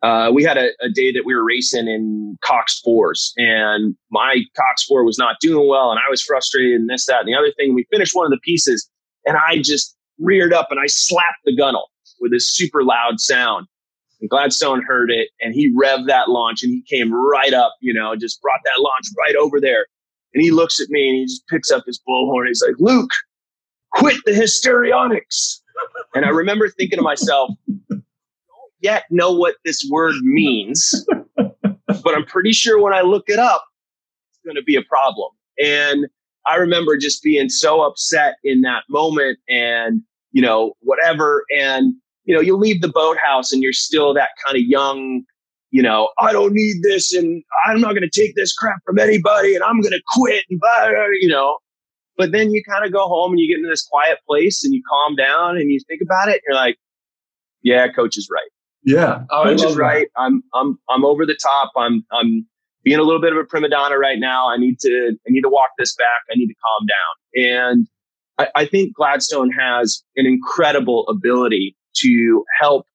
uh, 0.06 0.32
we 0.32 0.44
had 0.44 0.56
a, 0.56 0.70
a, 0.82 0.90
day 0.90 1.12
that 1.12 1.24
we 1.26 1.34
were 1.34 1.44
racing 1.44 1.88
in 1.88 2.38
Cox 2.42 2.80
fours, 2.82 3.34
and 3.38 3.96
my 4.12 4.42
Cox 4.56 4.84
four 4.84 5.04
was 5.04 5.18
not 5.18 5.38
doing 5.40 5.68
well, 5.68 5.90
and 5.90 6.00
I 6.00 6.08
was 6.12 6.22
frustrated, 6.22 6.80
and 6.80 6.88
this, 6.88 7.08
that, 7.08 7.22
and 7.22 7.28
the 7.28 7.34
other 7.34 7.52
thing. 7.58 7.74
We 7.74 7.88
finished 7.92 8.14
one 8.14 8.26
of 8.26 8.30
the 8.30 8.40
pieces, 8.44 8.88
and 9.26 9.36
I 9.36 9.58
just 9.64 9.96
reared 10.20 10.54
up 10.54 10.68
and 10.70 10.80
I 10.80 10.86
slapped 10.86 11.42
the 11.44 11.56
gunnel 11.56 11.90
with 12.20 12.34
a 12.34 12.40
super 12.40 12.84
loud 12.84 13.20
sound. 13.20 13.66
And 14.22 14.30
Gladstone 14.30 14.84
heard 14.84 15.10
it, 15.10 15.30
and 15.42 15.56
he 15.56 15.74
revved 15.76 16.06
that 16.06 16.30
launch, 16.30 16.62
and 16.62 16.72
he 16.72 16.84
came 16.88 17.12
right 17.12 17.54
up, 17.54 17.74
you 17.82 17.94
know, 17.94 18.16
just 18.16 18.40
brought 18.44 18.62
that 18.64 18.82
launch 18.82 19.08
right 19.18 19.36
over 19.36 19.60
there. 19.60 19.88
And 20.36 20.44
he 20.44 20.52
looks 20.52 20.80
at 20.80 20.90
me, 20.90 21.10
and 21.10 21.18
he 21.18 21.26
just 21.26 21.48
picks 21.48 21.72
up 21.72 21.84
his 21.88 22.00
bullhorn. 22.08 22.46
He's 22.48 22.64
like, 22.64 22.76
"Luke, 22.78 23.12
quit 23.94 24.18
the 24.26 24.36
histrionics." 24.36 25.64
And 26.14 26.26
I 26.26 26.30
remember 26.30 26.70
thinking 26.70 27.00
to 27.00 27.04
myself, 27.04 27.50
yet 28.82 29.06
know 29.10 29.32
what 29.32 29.56
this 29.66 29.88
word 29.90 30.16
means, 30.22 31.06
but 31.36 32.16
I'm 32.16 32.26
pretty 32.26 32.52
sure 32.52 32.82
when 32.82 32.94
I 32.94 33.02
look 33.02 33.26
it 33.28 33.40
up, 33.40 33.66
it's 34.30 34.40
going 34.46 34.56
to 34.56 34.64
be 34.64 34.76
a 34.76 34.84
problem. 34.84 35.30
And 35.58 36.08
I 36.46 36.56
remember 36.58 36.98
just 36.98 37.24
being 37.24 37.50
so 37.50 37.82
upset 37.82 38.36
in 38.44 38.62
that 38.62 38.84
moment 38.90 39.40
and, 39.50 40.02
you 40.32 40.42
know, 40.42 40.74
whatever. 40.82 41.46
And, 41.58 41.94
you 42.26 42.36
know, 42.36 42.42
you 42.42 42.56
leave 42.56 42.82
the 42.82 42.90
boathouse 42.90 43.52
and 43.52 43.64
you're 43.64 43.74
still 43.74 44.14
that 44.14 44.30
kind 44.46 44.58
of 44.58 44.64
young, 44.64 45.24
you 45.72 45.82
know, 45.82 46.10
I 46.20 46.32
don't 46.32 46.54
need 46.54 46.84
this 46.84 47.14
and 47.14 47.44
I'm 47.66 47.82
not 47.82 47.96
going 47.96 48.08
to 48.08 48.22
take 48.22 48.36
this 48.36 48.54
crap 48.54 48.78
from 48.86 49.00
anybody 49.00 49.56
and 49.56 49.64
I'm 49.64 49.82
going 49.82 49.94
to 49.94 50.02
quit 50.14 50.44
and, 50.50 50.60
blah, 50.60 50.90
you 51.20 51.28
know. 51.28 51.58
But 52.18 52.32
then 52.32 52.52
you 52.52 52.64
kind 52.64 52.86
of 52.86 52.94
go 52.94 53.08
home 53.08 53.32
and 53.32 53.40
you 53.40 53.48
get 53.48 53.58
into 53.58 53.70
this 53.70 53.86
quiet 53.86 54.20
place 54.28 54.64
and 54.64 54.74
you 54.74 54.82
calm 54.90 55.16
down 55.16 55.58
and 55.58 55.70
you 55.70 55.80
think 55.88 56.02
about 56.02 56.30
it. 56.30 56.36
And 56.36 56.42
you're 56.48 56.56
like, 56.56 56.78
yeah, 57.62 57.88
coach 57.92 58.18
is 58.18 58.30
right. 58.32 58.50
Yeah, 58.86 59.24
oh, 59.32 59.44
coach 59.44 59.64
is 59.64 59.76
right. 59.76 60.08
I'm 60.16 60.44
I'm 60.54 60.78
I'm 60.90 61.04
over 61.04 61.26
the 61.26 61.38
top. 61.42 61.72
I'm 61.76 62.06
I'm 62.12 62.46
being 62.84 63.00
a 63.00 63.04
little 63.04 63.20
bit 63.20 63.34
of 63.34 63.40
a 63.40 63.44
prima 63.44 63.68
donna 63.68 63.98
right 63.98 64.20
now. 64.20 64.48
I 64.48 64.58
need 64.58 64.80
to 64.82 65.18
I 65.28 65.30
need 65.30 65.42
to 65.42 65.50
walk 65.50 65.72
this 65.78 65.96
back. 65.96 66.22
I 66.32 66.36
need 66.36 66.48
to 66.48 66.54
calm 66.54 66.88
down. 66.88 67.68
And 67.68 67.88
I, 68.38 68.62
I 68.62 68.66
think 68.66 68.96
Gladstone 68.96 69.50
has 69.52 70.04
an 70.16 70.28
incredible 70.28 71.08
ability 71.08 71.76
to 71.98 72.46
help 72.60 72.86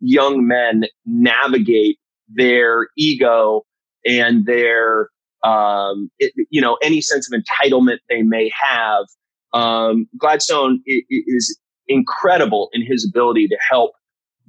young 0.00 0.46
men 0.46 0.84
navigate 1.06 1.98
their 2.28 2.88
ego 2.96 3.62
and 4.04 4.46
their 4.46 5.10
um, 5.44 6.10
it, 6.18 6.32
you 6.50 6.60
know 6.60 6.76
any 6.82 7.00
sense 7.00 7.32
of 7.32 7.40
entitlement 7.40 7.98
they 8.08 8.22
may 8.22 8.50
have. 8.60 9.04
Um, 9.52 10.08
Gladstone 10.18 10.82
is 10.86 11.58
incredible 11.86 12.68
in 12.72 12.84
his 12.84 13.08
ability 13.08 13.48
to 13.48 13.58
help 13.68 13.92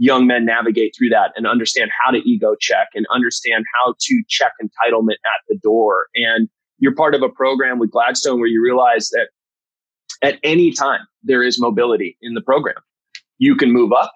young 0.01 0.25
men 0.25 0.43
navigate 0.43 0.95
through 0.97 1.09
that 1.09 1.31
and 1.35 1.45
understand 1.45 1.91
how 2.03 2.09
to 2.09 2.17
ego 2.27 2.55
check 2.59 2.87
and 2.95 3.05
understand 3.13 3.63
how 3.77 3.93
to 3.99 4.23
check 4.27 4.51
entitlement 4.59 5.17
at 5.25 5.45
the 5.47 5.55
door. 5.61 6.07
And 6.15 6.49
you're 6.79 6.95
part 6.95 7.13
of 7.13 7.21
a 7.21 7.29
program 7.29 7.77
with 7.77 7.91
Gladstone 7.91 8.39
where 8.39 8.49
you 8.49 8.63
realize 8.63 9.09
that 9.09 9.27
at 10.23 10.39
any 10.43 10.71
time 10.71 11.01
there 11.21 11.43
is 11.43 11.61
mobility 11.61 12.17
in 12.19 12.33
the 12.33 12.41
program. 12.41 12.77
You 13.37 13.55
can 13.55 13.71
move 13.71 13.91
up 13.93 14.11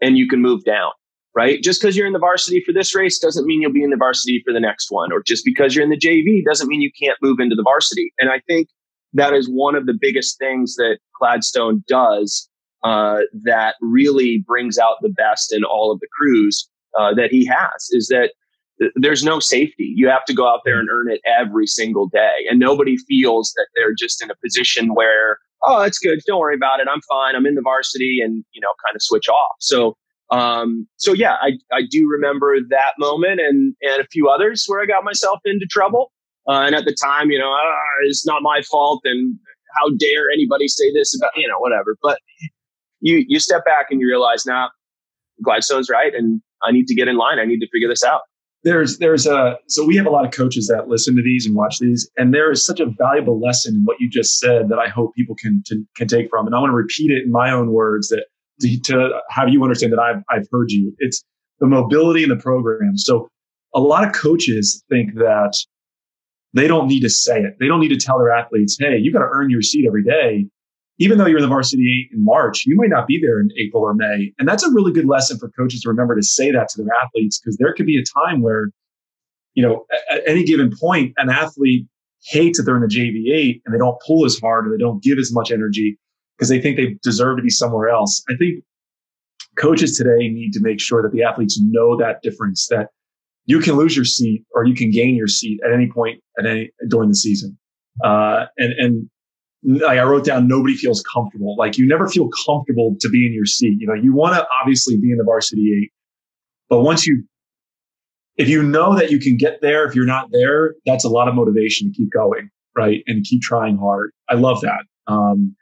and 0.00 0.18
you 0.18 0.26
can 0.26 0.42
move 0.42 0.64
down, 0.64 0.90
right? 1.32 1.62
Just 1.62 1.80
because 1.80 1.96
you're 1.96 2.08
in 2.08 2.12
the 2.12 2.18
varsity 2.18 2.60
for 2.66 2.72
this 2.72 2.92
race 2.92 3.16
doesn't 3.16 3.46
mean 3.46 3.62
you'll 3.62 3.72
be 3.72 3.84
in 3.84 3.90
the 3.90 3.96
varsity 3.96 4.42
for 4.44 4.52
the 4.52 4.58
next 4.58 4.90
one. 4.90 5.12
Or 5.12 5.22
just 5.22 5.44
because 5.44 5.76
you're 5.76 5.84
in 5.84 5.90
the 5.90 5.96
JV 5.96 6.44
doesn't 6.44 6.66
mean 6.66 6.80
you 6.80 6.90
can't 7.00 7.18
move 7.22 7.38
into 7.38 7.54
the 7.54 7.62
varsity. 7.62 8.12
And 8.18 8.30
I 8.30 8.40
think 8.48 8.66
that 9.12 9.32
is 9.32 9.48
one 9.48 9.76
of 9.76 9.86
the 9.86 9.94
biggest 9.94 10.38
things 10.38 10.74
that 10.74 10.98
Gladstone 11.20 11.84
does 11.86 12.48
uh, 12.84 13.20
that 13.44 13.76
really 13.80 14.44
brings 14.46 14.78
out 14.78 14.96
the 15.00 15.08
best 15.08 15.52
in 15.52 15.64
all 15.64 15.90
of 15.90 16.00
the 16.00 16.08
crews 16.16 16.68
uh, 16.98 17.14
that 17.14 17.30
he 17.30 17.44
has 17.46 17.88
is 17.90 18.08
that 18.08 18.32
th- 18.78 18.92
there's 18.94 19.24
no 19.24 19.40
safety. 19.40 19.92
You 19.96 20.08
have 20.08 20.24
to 20.26 20.34
go 20.34 20.46
out 20.46 20.60
there 20.64 20.78
and 20.78 20.88
earn 20.90 21.10
it 21.10 21.20
every 21.26 21.66
single 21.66 22.06
day. 22.08 22.44
And 22.48 22.60
nobody 22.60 22.96
feels 23.08 23.52
that 23.56 23.66
they're 23.74 23.94
just 23.94 24.22
in 24.22 24.30
a 24.30 24.34
position 24.36 24.94
where, 24.94 25.38
oh, 25.62 25.82
it's 25.82 25.98
good. 25.98 26.20
Don't 26.26 26.38
worry 26.38 26.54
about 26.54 26.80
it. 26.80 26.86
I'm 26.92 27.00
fine. 27.08 27.34
I'm 27.34 27.46
in 27.46 27.54
the 27.54 27.62
varsity 27.62 28.18
and, 28.22 28.44
you 28.52 28.60
know, 28.60 28.72
kind 28.86 28.94
of 28.94 29.02
switch 29.02 29.28
off. 29.30 29.56
So, 29.60 29.96
um, 30.30 30.86
so 30.96 31.14
yeah, 31.14 31.36
I, 31.40 31.52
I 31.72 31.82
do 31.90 32.06
remember 32.06 32.58
that 32.68 32.92
moment 32.98 33.40
and, 33.40 33.74
and 33.80 34.00
a 34.00 34.06
few 34.12 34.28
others 34.28 34.64
where 34.66 34.82
I 34.82 34.86
got 34.86 35.04
myself 35.04 35.40
into 35.46 35.66
trouble. 35.70 36.12
Uh, 36.46 36.64
and 36.66 36.74
at 36.74 36.84
the 36.84 36.94
time, 37.02 37.30
you 37.30 37.38
know, 37.38 37.50
uh, 37.50 38.08
it's 38.08 38.26
not 38.26 38.42
my 38.42 38.60
fault. 38.60 39.00
And 39.04 39.38
how 39.74 39.90
dare 39.98 40.30
anybody 40.32 40.68
say 40.68 40.92
this 40.92 41.16
about, 41.16 41.30
you 41.36 41.48
know, 41.48 41.58
whatever. 41.58 41.96
But 42.02 42.20
you 43.04 43.24
you 43.28 43.38
step 43.38 43.64
back 43.64 43.86
and 43.90 44.00
you 44.00 44.08
realize 44.08 44.44
now 44.44 44.64
nah, 44.64 44.68
Gladstone's 45.44 45.88
right 45.90 46.12
and 46.14 46.40
I 46.64 46.72
need 46.72 46.86
to 46.86 46.94
get 46.94 47.06
in 47.06 47.16
line. 47.16 47.38
I 47.38 47.44
need 47.44 47.60
to 47.60 47.68
figure 47.70 47.88
this 47.88 48.02
out. 48.02 48.22
There's 48.64 48.96
there's 48.98 49.26
a 49.26 49.58
so 49.68 49.84
we 49.84 49.94
have 49.96 50.06
a 50.06 50.10
lot 50.10 50.24
of 50.24 50.32
coaches 50.32 50.66
that 50.68 50.88
listen 50.88 51.14
to 51.16 51.22
these 51.22 51.44
and 51.44 51.54
watch 51.54 51.78
these, 51.78 52.10
and 52.16 52.32
there 52.32 52.50
is 52.50 52.64
such 52.64 52.80
a 52.80 52.86
valuable 52.86 53.38
lesson 53.38 53.74
in 53.74 53.82
what 53.84 54.00
you 54.00 54.08
just 54.08 54.38
said 54.38 54.70
that 54.70 54.78
I 54.78 54.88
hope 54.88 55.14
people 55.14 55.36
can 55.36 55.62
to, 55.66 55.84
can 55.96 56.08
take 56.08 56.30
from. 56.30 56.46
And 56.46 56.56
I 56.56 56.58
want 56.58 56.70
to 56.70 56.74
repeat 56.74 57.10
it 57.10 57.24
in 57.24 57.30
my 57.30 57.50
own 57.50 57.72
words 57.72 58.08
that 58.08 58.24
to, 58.62 58.80
to 58.80 59.20
have 59.28 59.50
you 59.50 59.62
understand 59.62 59.92
that 59.92 59.98
I've 59.98 60.22
I've 60.30 60.48
heard 60.50 60.70
you. 60.70 60.94
It's 60.98 61.22
the 61.60 61.66
mobility 61.66 62.22
in 62.22 62.30
the 62.30 62.36
program. 62.36 62.96
So 62.96 63.28
a 63.74 63.80
lot 63.80 64.06
of 64.06 64.14
coaches 64.14 64.82
think 64.88 65.14
that 65.16 65.54
they 66.54 66.66
don't 66.66 66.88
need 66.88 67.00
to 67.00 67.10
say 67.10 67.40
it. 67.40 67.56
They 67.60 67.66
don't 67.66 67.80
need 67.80 67.88
to 67.88 67.98
tell 67.98 68.18
their 68.18 68.32
athletes, 68.32 68.78
"Hey, 68.80 68.96
you 68.96 69.12
got 69.12 69.18
to 69.18 69.28
earn 69.30 69.50
your 69.50 69.60
seat 69.60 69.84
every 69.86 70.04
day." 70.04 70.46
Even 70.98 71.18
though 71.18 71.26
you're 71.26 71.38
in 71.38 71.42
the 71.42 71.48
varsity 71.48 72.06
eight 72.10 72.14
in 72.14 72.24
March, 72.24 72.64
you 72.66 72.76
might 72.76 72.90
not 72.90 73.06
be 73.06 73.18
there 73.20 73.40
in 73.40 73.48
April 73.58 73.82
or 73.82 73.94
May. 73.94 74.32
And 74.38 74.48
that's 74.48 74.62
a 74.62 74.70
really 74.70 74.92
good 74.92 75.06
lesson 75.06 75.38
for 75.38 75.50
coaches 75.50 75.80
to 75.82 75.88
remember 75.88 76.14
to 76.14 76.22
say 76.22 76.52
that 76.52 76.68
to 76.70 76.82
their 76.82 76.94
athletes 77.02 77.40
because 77.40 77.56
there 77.56 77.72
could 77.74 77.86
be 77.86 77.98
a 77.98 78.04
time 78.20 78.42
where, 78.42 78.70
you 79.54 79.62
know, 79.62 79.84
at 80.10 80.22
any 80.26 80.44
given 80.44 80.70
point, 80.80 81.12
an 81.16 81.30
athlete 81.30 81.86
hates 82.26 82.58
that 82.58 82.64
they're 82.64 82.76
in 82.76 82.82
the 82.82 82.88
JV8 82.88 83.62
and 83.64 83.74
they 83.74 83.78
don't 83.78 83.98
pull 84.06 84.24
as 84.24 84.38
hard 84.38 84.66
or 84.66 84.70
they 84.70 84.82
don't 84.82 85.02
give 85.02 85.18
as 85.18 85.32
much 85.32 85.50
energy 85.50 85.98
because 86.36 86.48
they 86.48 86.60
think 86.60 86.76
they 86.76 86.96
deserve 87.02 87.36
to 87.38 87.42
be 87.42 87.50
somewhere 87.50 87.88
else. 87.88 88.22
I 88.30 88.34
think 88.36 88.62
coaches 89.58 89.96
today 89.96 90.28
need 90.28 90.52
to 90.52 90.60
make 90.60 90.80
sure 90.80 91.02
that 91.02 91.12
the 91.12 91.22
athletes 91.22 91.60
know 91.60 91.96
that 91.96 92.22
difference 92.22 92.68
that 92.68 92.88
you 93.46 93.60
can 93.60 93.74
lose 93.74 93.94
your 93.94 94.04
seat 94.04 94.44
or 94.54 94.64
you 94.64 94.74
can 94.74 94.90
gain 94.90 95.16
your 95.16 95.28
seat 95.28 95.60
at 95.64 95.72
any 95.72 95.90
point 95.90 96.20
at 96.38 96.46
any 96.46 96.70
during 96.88 97.08
the 97.08 97.14
season. 97.14 97.58
Uh, 98.02 98.46
and, 98.56 98.72
and 98.78 99.10
like 99.64 99.98
I 99.98 100.02
wrote 100.02 100.24
down, 100.24 100.46
nobody 100.46 100.74
feels 100.74 101.02
comfortable. 101.12 101.56
Like 101.56 101.78
you 101.78 101.86
never 101.86 102.08
feel 102.08 102.28
comfortable 102.46 102.96
to 103.00 103.08
be 103.08 103.26
in 103.26 103.32
your 103.32 103.46
seat. 103.46 103.76
You 103.80 103.86
know, 103.86 103.94
you 103.94 104.14
want 104.14 104.36
to 104.36 104.46
obviously 104.60 104.96
be 104.96 105.10
in 105.10 105.18
the 105.18 105.24
varsity 105.24 105.72
eight, 105.76 105.92
but 106.68 106.82
once 106.82 107.06
you, 107.06 107.24
if 108.36 108.48
you 108.48 108.62
know 108.62 108.94
that 108.96 109.10
you 109.10 109.18
can 109.18 109.36
get 109.36 109.60
there, 109.62 109.86
if 109.86 109.94
you're 109.94 110.06
not 110.06 110.28
there, 110.32 110.74
that's 110.86 111.04
a 111.04 111.08
lot 111.08 111.28
of 111.28 111.34
motivation 111.34 111.90
to 111.90 111.96
keep 111.96 112.12
going, 112.12 112.50
right, 112.76 113.02
and 113.06 113.24
keep 113.24 113.40
trying 113.42 113.76
hard. 113.76 114.10
I 114.28 114.34
love 114.34 114.60
that, 114.60 114.84
um, 115.06 115.56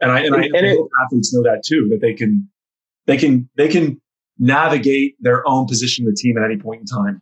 and 0.00 0.12
I 0.12 0.20
and, 0.20 0.34
I, 0.34 0.42
and 0.44 0.66
I 0.66 0.70
hope 0.70 0.90
athletes 1.04 1.34
know 1.34 1.42
that 1.42 1.62
too, 1.66 1.88
that 1.90 2.00
they 2.00 2.14
can, 2.14 2.48
they 3.06 3.16
can, 3.16 3.48
they 3.56 3.68
can 3.68 4.00
navigate 4.38 5.16
their 5.20 5.46
own 5.48 5.66
position 5.66 6.04
in 6.04 6.10
the 6.10 6.16
team 6.16 6.36
at 6.38 6.44
any 6.44 6.60
point 6.60 6.80
in 6.80 6.86
time, 6.86 7.20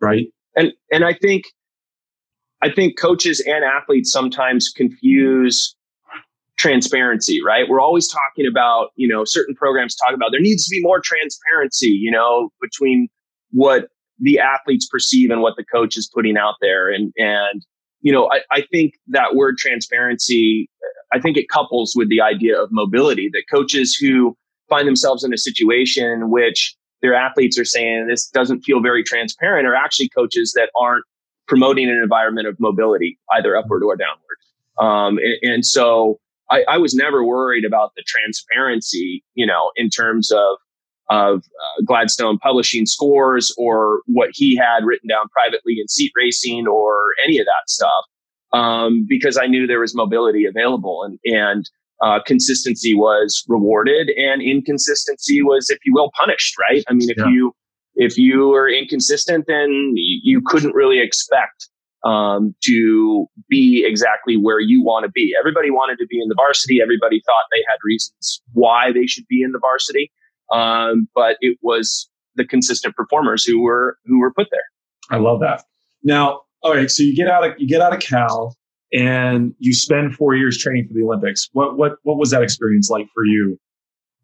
right? 0.00 0.26
And 0.54 0.72
and 0.92 1.04
I 1.04 1.14
think 1.14 1.44
I 2.62 2.70
think 2.70 2.98
coaches 2.98 3.42
and 3.46 3.64
athletes 3.64 4.12
sometimes 4.12 4.68
confuse 4.68 5.74
transparency, 6.56 7.42
right? 7.44 7.68
We're 7.68 7.80
always 7.80 8.08
talking 8.08 8.46
about, 8.46 8.90
you 8.94 9.08
know, 9.08 9.24
certain 9.24 9.54
programs 9.54 9.96
talk 9.96 10.14
about 10.14 10.30
there 10.30 10.40
needs 10.40 10.64
to 10.66 10.70
be 10.70 10.80
more 10.80 11.00
transparency, 11.00 11.88
you 11.88 12.10
know, 12.10 12.50
between 12.60 13.08
what 13.50 13.88
the 14.20 14.38
athletes 14.38 14.86
perceive 14.86 15.30
and 15.30 15.40
what 15.42 15.56
the 15.56 15.64
coach 15.64 15.96
is 15.96 16.08
putting 16.14 16.36
out 16.36 16.54
there. 16.60 16.88
And, 16.88 17.12
and, 17.16 17.66
you 18.00 18.12
know, 18.12 18.30
I, 18.30 18.42
I 18.52 18.62
think 18.70 18.94
that 19.08 19.34
word 19.34 19.58
transparency, 19.58 20.70
I 21.12 21.18
think 21.18 21.36
it 21.36 21.48
couples 21.48 21.94
with 21.96 22.08
the 22.08 22.20
idea 22.20 22.60
of 22.60 22.68
mobility 22.70 23.28
that 23.32 23.42
coaches 23.50 23.96
who 23.96 24.36
find 24.68 24.86
themselves 24.86 25.24
in 25.24 25.34
a 25.34 25.38
situation 25.38 26.04
in 26.04 26.30
which 26.30 26.76
their 27.00 27.14
athletes 27.14 27.58
are 27.58 27.64
saying 27.64 28.06
this 28.06 28.28
doesn't 28.28 28.60
feel 28.60 28.80
very 28.80 29.02
transparent 29.02 29.66
are 29.66 29.74
actually 29.74 30.08
coaches 30.10 30.52
that 30.54 30.70
aren't 30.80 31.04
promoting 31.46 31.88
an 31.88 31.96
environment 32.02 32.46
of 32.46 32.56
mobility, 32.58 33.18
either 33.32 33.56
upward 33.56 33.82
or 33.82 33.96
downward. 33.96 34.38
Um, 34.78 35.18
and, 35.18 35.52
and, 35.52 35.66
so 35.66 36.18
I, 36.50 36.64
I, 36.68 36.78
was 36.78 36.94
never 36.94 37.24
worried 37.24 37.64
about 37.64 37.92
the 37.94 38.02
transparency, 38.06 39.22
you 39.34 39.46
know, 39.46 39.70
in 39.76 39.90
terms 39.90 40.30
of 40.30 40.56
of 41.10 41.38
uh, 41.38 41.82
Gladstone 41.84 42.38
publishing 42.38 42.86
scores 42.86 43.54
or 43.58 44.00
what 44.06 44.30
he 44.32 44.56
had 44.56 44.84
written 44.84 45.08
down 45.08 45.28
privately 45.28 45.76
in 45.78 45.88
seat 45.88 46.12
racing 46.16 46.66
or 46.66 47.12
any 47.22 47.38
of 47.38 47.44
that 47.44 47.68
stuff, 47.68 48.04
um, 48.52 49.04
because 49.06 49.36
I 49.36 49.46
knew 49.46 49.66
there 49.66 49.80
was 49.80 49.94
mobility 49.94 50.46
available 50.46 51.02
and 51.02 51.18
and 51.24 51.68
uh, 52.00 52.20
consistency 52.26 52.94
was 52.94 53.44
rewarded 53.46 54.10
and 54.16 54.42
inconsistency 54.42 55.42
was, 55.42 55.70
if 55.70 55.78
you 55.84 55.92
will, 55.94 56.10
punished. 56.18 56.54
Right? 56.58 56.82
I 56.88 56.94
mean, 56.94 57.10
if 57.10 57.18
yeah. 57.18 57.28
you 57.28 57.54
if 57.94 58.16
you 58.16 58.48
were 58.48 58.68
inconsistent, 58.68 59.46
then 59.46 59.92
you 59.94 60.40
couldn't 60.44 60.74
really 60.74 61.00
expect 61.00 61.68
um, 62.04 62.54
to 62.64 63.26
be 63.48 63.84
exactly 63.86 64.36
where 64.36 64.60
you 64.60 64.82
want 64.82 65.04
to 65.04 65.10
be. 65.10 65.34
Everybody 65.38 65.70
wanted 65.70 65.98
to 65.98 66.06
be 66.06 66.20
in 66.20 66.28
the 66.28 66.34
varsity. 66.34 66.80
Everybody 66.82 67.22
thought 67.24 67.44
they 67.52 67.62
had 67.68 67.76
reasons 67.84 68.42
why 68.52 68.92
they 68.92 69.06
should 69.06 69.26
be 69.28 69.42
in 69.42 69.52
the 69.52 69.58
varsity. 69.58 70.10
Um, 70.52 71.08
but 71.14 71.36
it 71.40 71.58
was 71.62 72.08
the 72.34 72.44
consistent 72.44 72.96
performers 72.96 73.44
who 73.44 73.62
were 73.62 73.98
who 74.04 74.20
were 74.20 74.32
put 74.32 74.48
there. 74.50 74.64
I 75.10 75.20
love 75.20 75.40
that. 75.40 75.64
Now, 76.02 76.42
all 76.62 76.74
right, 76.74 76.90
so 76.90 77.02
you 77.02 77.14
get 77.14 77.28
out 77.28 77.44
of 77.44 77.52
you 77.58 77.68
get 77.68 77.80
out 77.80 77.94
of 77.94 78.00
Cal 78.00 78.56
and 78.92 79.54
you 79.58 79.72
spend 79.72 80.14
four 80.14 80.34
years 80.34 80.58
training 80.58 80.88
for 80.88 80.94
the 80.94 81.02
Olympics. 81.02 81.48
What 81.52 81.76
what 81.76 81.92
what 82.02 82.18
was 82.18 82.30
that 82.30 82.42
experience 82.42 82.90
like 82.90 83.06
for 83.14 83.24
you? 83.24 83.58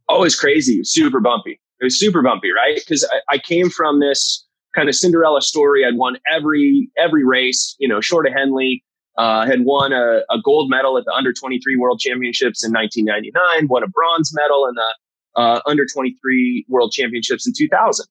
Oh, 0.08 0.24
it's 0.24 0.38
crazy, 0.38 0.80
super 0.84 1.20
bumpy. 1.20 1.60
It 1.80 1.84
was 1.84 1.98
super 1.98 2.22
bumpy, 2.22 2.50
right? 2.50 2.76
Because 2.76 3.08
I, 3.10 3.34
I 3.34 3.38
came 3.38 3.70
from 3.70 4.00
this 4.00 4.44
kind 4.74 4.88
of 4.88 4.94
Cinderella 4.94 5.42
story. 5.42 5.84
I'd 5.84 5.96
won 5.96 6.18
every 6.30 6.90
every 6.98 7.24
race, 7.24 7.76
you 7.78 7.88
know, 7.88 8.00
short 8.00 8.26
of 8.26 8.32
Henley. 8.32 8.84
Uh, 9.16 9.44
had 9.44 9.64
won 9.64 9.92
a, 9.92 10.20
a, 10.30 10.40
gold 10.44 10.70
medal 10.70 10.96
at 10.96 11.04
the 11.04 11.10
under 11.10 11.32
23 11.32 11.74
world 11.74 11.98
championships 11.98 12.64
in 12.64 12.70
1999, 12.70 13.66
won 13.66 13.82
a 13.82 13.88
bronze 13.88 14.32
medal 14.32 14.64
in 14.68 14.76
the 14.76 14.94
uh, 15.34 15.60
under 15.66 15.84
23 15.84 16.66
world 16.68 16.92
championships 16.92 17.46
in 17.46 17.52
2000. 17.56 18.06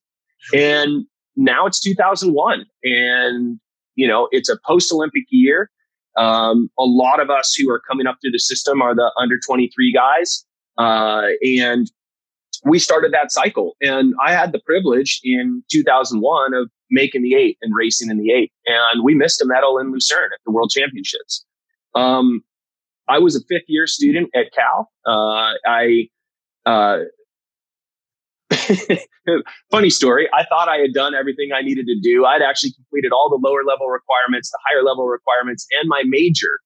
And 0.54 1.06
now 1.36 1.66
it's 1.66 1.80
2001 1.80 2.66
and, 2.84 3.58
you 3.94 4.06
know, 4.06 4.28
it's 4.32 4.48
a 4.48 4.58
post 4.66 4.92
Olympic 4.92 5.24
year. 5.30 5.70
Um, 6.16 6.68
a 6.78 6.84
lot 6.84 7.20
of 7.20 7.30
us 7.30 7.54
who 7.54 7.70
are 7.70 7.80
coming 7.80 8.06
up 8.06 8.16
through 8.20 8.32
the 8.32 8.38
system 8.38 8.82
are 8.82 8.94
the 8.94 9.12
under 9.20 9.38
23 9.38 9.92
guys. 9.92 10.44
Uh, 10.78 11.28
and 11.42 11.90
we 12.64 12.78
started 12.78 13.12
that 13.12 13.30
cycle. 13.30 13.76
And 13.80 14.14
I 14.24 14.32
had 14.32 14.52
the 14.52 14.60
privilege 14.60 15.20
in 15.24 15.62
2001 15.70 16.54
of 16.54 16.70
making 16.90 17.22
the 17.22 17.34
eight 17.34 17.58
and 17.62 17.74
racing 17.74 18.10
in 18.10 18.18
the 18.18 18.32
eight. 18.32 18.52
And 18.66 19.04
we 19.04 19.14
missed 19.14 19.40
a 19.42 19.46
medal 19.46 19.78
in 19.78 19.92
Lucerne 19.92 20.30
at 20.32 20.40
the 20.44 20.52
World 20.52 20.70
Championships. 20.70 21.44
Um, 21.94 22.42
I 23.08 23.18
was 23.18 23.36
a 23.36 23.40
fifth 23.48 23.64
year 23.68 23.86
student 23.86 24.30
at 24.34 24.52
Cal. 24.52 24.90
Uh, 25.06 25.54
I, 25.66 26.08
uh, 26.66 26.98
funny 29.70 29.90
story. 29.90 30.28
I 30.32 30.44
thought 30.44 30.68
I 30.68 30.78
had 30.78 30.92
done 30.92 31.14
everything 31.14 31.50
I 31.54 31.62
needed 31.62 31.86
to 31.86 31.98
do. 32.00 32.24
I'd 32.24 32.42
actually 32.42 32.72
completed 32.72 33.12
all 33.12 33.28
the 33.28 33.40
lower 33.46 33.64
level 33.64 33.88
requirements, 33.88 34.50
the 34.50 34.58
higher 34.66 34.82
level 34.82 35.06
requirements, 35.06 35.66
and 35.80 35.88
my 35.88 36.02
major 36.06 36.60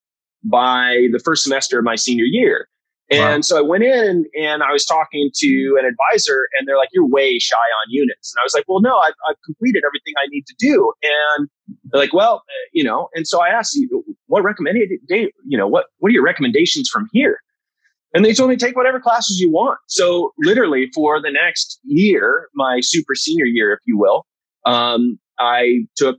by 0.45 1.07
the 1.13 1.21
first 1.25 1.45
semester 1.45 1.79
of 1.79 1.85
my 1.85 1.97
senior 1.97 2.25
year. 2.25 2.69
And 3.12 3.21
wow. 3.21 3.40
so 3.42 3.59
I 3.59 3.61
went 3.61 3.85
in 3.85 4.25
and 4.35 4.62
I 4.62 4.73
was 4.73 4.87
talking 4.87 5.31
to 5.35 5.76
an 5.78 5.85
advisor, 5.85 6.49
and 6.54 6.66
they're 6.66 6.78
like, 6.78 6.88
"You're 6.92 7.07
way 7.07 7.38
shy 7.38 7.57
on 7.57 7.90
units." 7.90 8.33
And 8.33 8.40
I 8.40 8.45
was 8.45 8.54
like, 8.54 8.64
"Well, 8.66 8.81
no, 8.81 8.97
I've, 8.99 9.14
I've 9.28 9.37
completed 9.45 9.83
everything 9.87 10.14
I 10.16 10.26
need 10.31 10.47
to 10.47 10.54
do." 10.59 10.92
And 11.02 11.49
they're 11.85 12.00
like, 12.00 12.14
"Well, 12.14 12.37
uh, 12.49 12.69
you 12.73 12.83
know." 12.83 13.09
And 13.14 13.28
so 13.28 13.42
I 13.42 13.49
asked 13.49 13.75
you, 13.75 14.02
"What 14.26 14.42
recommended? 14.42 14.88
You 15.11 15.59
know, 15.59 15.69
what 15.69 15.87
what 15.99 16.09
are 16.09 16.12
your 16.12 16.25
recommendations 16.25 16.88
from 16.88 17.09
here?" 17.12 17.38
And 18.14 18.25
they 18.25 18.35
told 18.35 18.50
me 18.50 18.57
take 18.57 18.76
whatever 18.76 19.00
classes 19.00 19.40
you 19.40 19.50
want. 19.50 19.78
So 19.88 20.33
literally 20.38 20.90
for 20.95 21.21
the 21.21 21.31
next 21.31 21.81
year, 21.85 22.49
my 22.54 22.81
super 22.83 23.14
senior 23.14 23.47
year, 23.47 23.73
if 23.73 23.81
you 23.87 23.99
will, 23.99 24.26
um, 24.66 25.19
I 25.38 25.87
took 25.97 26.19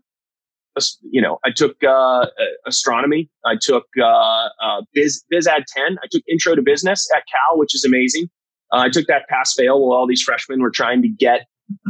you 1.10 1.22
know, 1.22 1.40
I 1.46 1.52
took 1.52 1.84
uh, 1.84 2.26
astronomy. 2.66 3.30
I 3.46 3.56
took 3.60 3.86
uh, 4.02 4.50
uh, 4.62 4.82
Biz 4.94 5.24
Ad 5.48 5.66
10. 5.68 5.98
I 6.04 6.08
took 6.12 6.24
Intro 6.28 6.56
to 6.56 6.62
Business 6.62 7.08
at 7.16 7.24
Cal, 7.28 7.60
which 7.60 7.76
is 7.76 7.84
amazing. 7.86 8.30
Uh, 8.72 8.78
I 8.78 8.90
took 8.90 9.08
that 9.08 9.28
pass 9.30 9.54
fail 9.54 9.80
while 9.80 9.98
all 9.98 10.08
these 10.08 10.22
freshmen 10.22 10.62
were 10.62 10.72
trying 10.72 11.02
to 11.04 11.08
get 11.08 11.42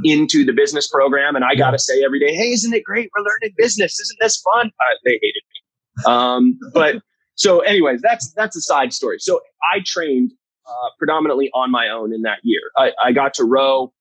into 0.04 0.46
the 0.46 0.54
business 0.54 0.88
program, 0.88 1.36
and 1.36 1.44
I 1.44 1.56
got 1.56 1.72
to 1.72 1.80
say 1.80 2.04
every 2.04 2.20
day, 2.20 2.36
"Hey, 2.36 2.52
isn't 2.52 2.74
it 2.74 2.84
great? 2.84 3.10
We're 3.16 3.24
learning 3.24 3.56
business. 3.58 4.00
Isn't 4.00 4.20
this 4.20 4.42
fun?" 4.42 4.68
Uh, 4.68 4.96
they 5.06 5.14
hated 5.14 5.42
me. 5.50 6.04
Um, 6.06 6.60
but 6.74 7.02
so, 7.36 7.60
anyways, 7.62 8.02
that's 8.02 8.32
that's 8.34 8.56
a 8.56 8.62
side 8.62 8.94
story. 8.94 9.18
So 9.20 9.42
I 9.74 9.80
trained 9.86 10.34
uh, 10.68 10.90
predominantly 10.98 11.50
on 11.54 11.72
my 11.72 11.90
own 11.90 12.14
in 12.14 12.22
that 12.24 12.40
year. 12.44 12.62
I, 12.78 12.92
I 13.04 13.12
got 13.12 13.34
to 13.36 13.46
row 13.46 13.94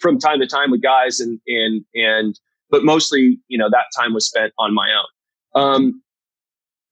from 0.00 0.18
time 0.18 0.40
to 0.40 0.46
time 0.46 0.70
with 0.70 0.82
guys 0.82 1.20
and 1.20 1.40
and 1.46 1.84
and 1.94 2.38
but 2.70 2.84
mostly, 2.84 3.38
you 3.48 3.58
know, 3.58 3.68
that 3.70 3.86
time 3.98 4.14
was 4.14 4.26
spent 4.26 4.52
on 4.58 4.74
my 4.74 4.88
own. 4.92 5.62
Um, 5.62 6.02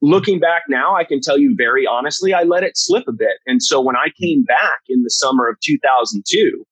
looking 0.03 0.39
back 0.39 0.65
now, 0.69 0.95
I 0.95 1.05
can 1.05 1.21
tell 1.21 1.39
you 1.39 1.55
very 1.57 1.87
honestly, 1.87 2.35
I 2.35 2.43
let 2.43 2.63
it 2.63 2.77
slip 2.77 3.05
a 3.09 3.13
bit. 3.13 3.39
And 3.47 3.63
so 3.63 3.81
when 3.81 3.97
I 3.97 4.09
came 4.21 4.45
back 4.45 4.81
in 4.89 5.03
the 5.03 5.11
summer 5.11 5.49
of 5.49 5.59
2002, 5.61 6.65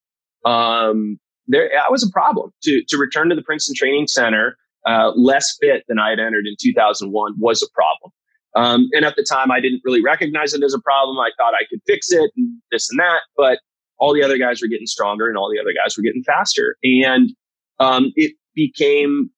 um, 0.45 1.19
there, 1.47 1.69
that 1.73 1.91
was 1.91 2.03
a 2.03 2.11
problem 2.11 2.51
to, 2.63 2.83
to 2.87 2.97
return 2.97 3.29
to 3.29 3.35
the 3.35 3.41
Princeton 3.41 3.75
Training 3.75 4.07
Center, 4.07 4.57
uh, 4.85 5.11
less 5.15 5.57
fit 5.61 5.83
than 5.87 5.99
I 5.99 6.11
had 6.11 6.19
entered 6.19 6.45
in 6.45 6.55
2001 6.59 7.35
was 7.37 7.61
a 7.61 7.67
problem. 7.73 8.11
Um, 8.55 8.89
and 8.93 9.05
at 9.05 9.15
the 9.15 9.23
time, 9.23 9.51
I 9.51 9.59
didn't 9.59 9.81
really 9.83 10.01
recognize 10.01 10.53
it 10.53 10.63
as 10.63 10.73
a 10.73 10.79
problem. 10.79 11.19
I 11.19 11.29
thought 11.37 11.53
I 11.53 11.65
could 11.69 11.79
fix 11.85 12.11
it 12.11 12.31
and 12.35 12.57
this 12.71 12.89
and 12.89 12.99
that, 12.99 13.21
but 13.35 13.59
all 13.99 14.13
the 14.13 14.23
other 14.23 14.37
guys 14.37 14.61
were 14.61 14.67
getting 14.67 14.87
stronger 14.87 15.27
and 15.27 15.37
all 15.37 15.51
the 15.51 15.59
other 15.59 15.73
guys 15.73 15.95
were 15.97 16.03
getting 16.03 16.23
faster. 16.23 16.75
And 16.83 17.31
um, 17.79 18.11
it 18.15 18.33
became 18.57 19.29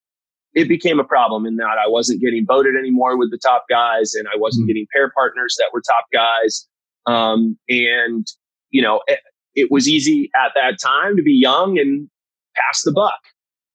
it 0.54 0.66
became 0.66 0.98
a 0.98 1.04
problem 1.04 1.46
in 1.46 1.56
that 1.56 1.76
I 1.78 1.86
wasn't 1.86 2.20
getting 2.20 2.44
voted 2.44 2.74
anymore 2.74 3.16
with 3.16 3.30
the 3.30 3.38
top 3.38 3.66
guys, 3.70 4.14
and 4.14 4.26
I 4.26 4.36
wasn't 4.36 4.62
mm-hmm. 4.62 4.68
getting 4.68 4.86
pair 4.92 5.12
partners 5.14 5.54
that 5.58 5.70
were 5.72 5.80
top 5.80 6.06
guys. 6.12 6.66
Um, 7.06 7.56
and 7.68 8.26
you 8.70 8.82
know, 8.82 9.00
it, 9.06 9.20
it, 9.54 9.70
was 9.70 9.88
easy 9.88 10.30
at 10.34 10.52
that 10.54 10.78
time 10.80 11.16
to 11.16 11.22
be 11.22 11.32
young 11.32 11.78
and 11.78 12.08
pass 12.56 12.82
the 12.82 12.92
buck. 12.92 13.20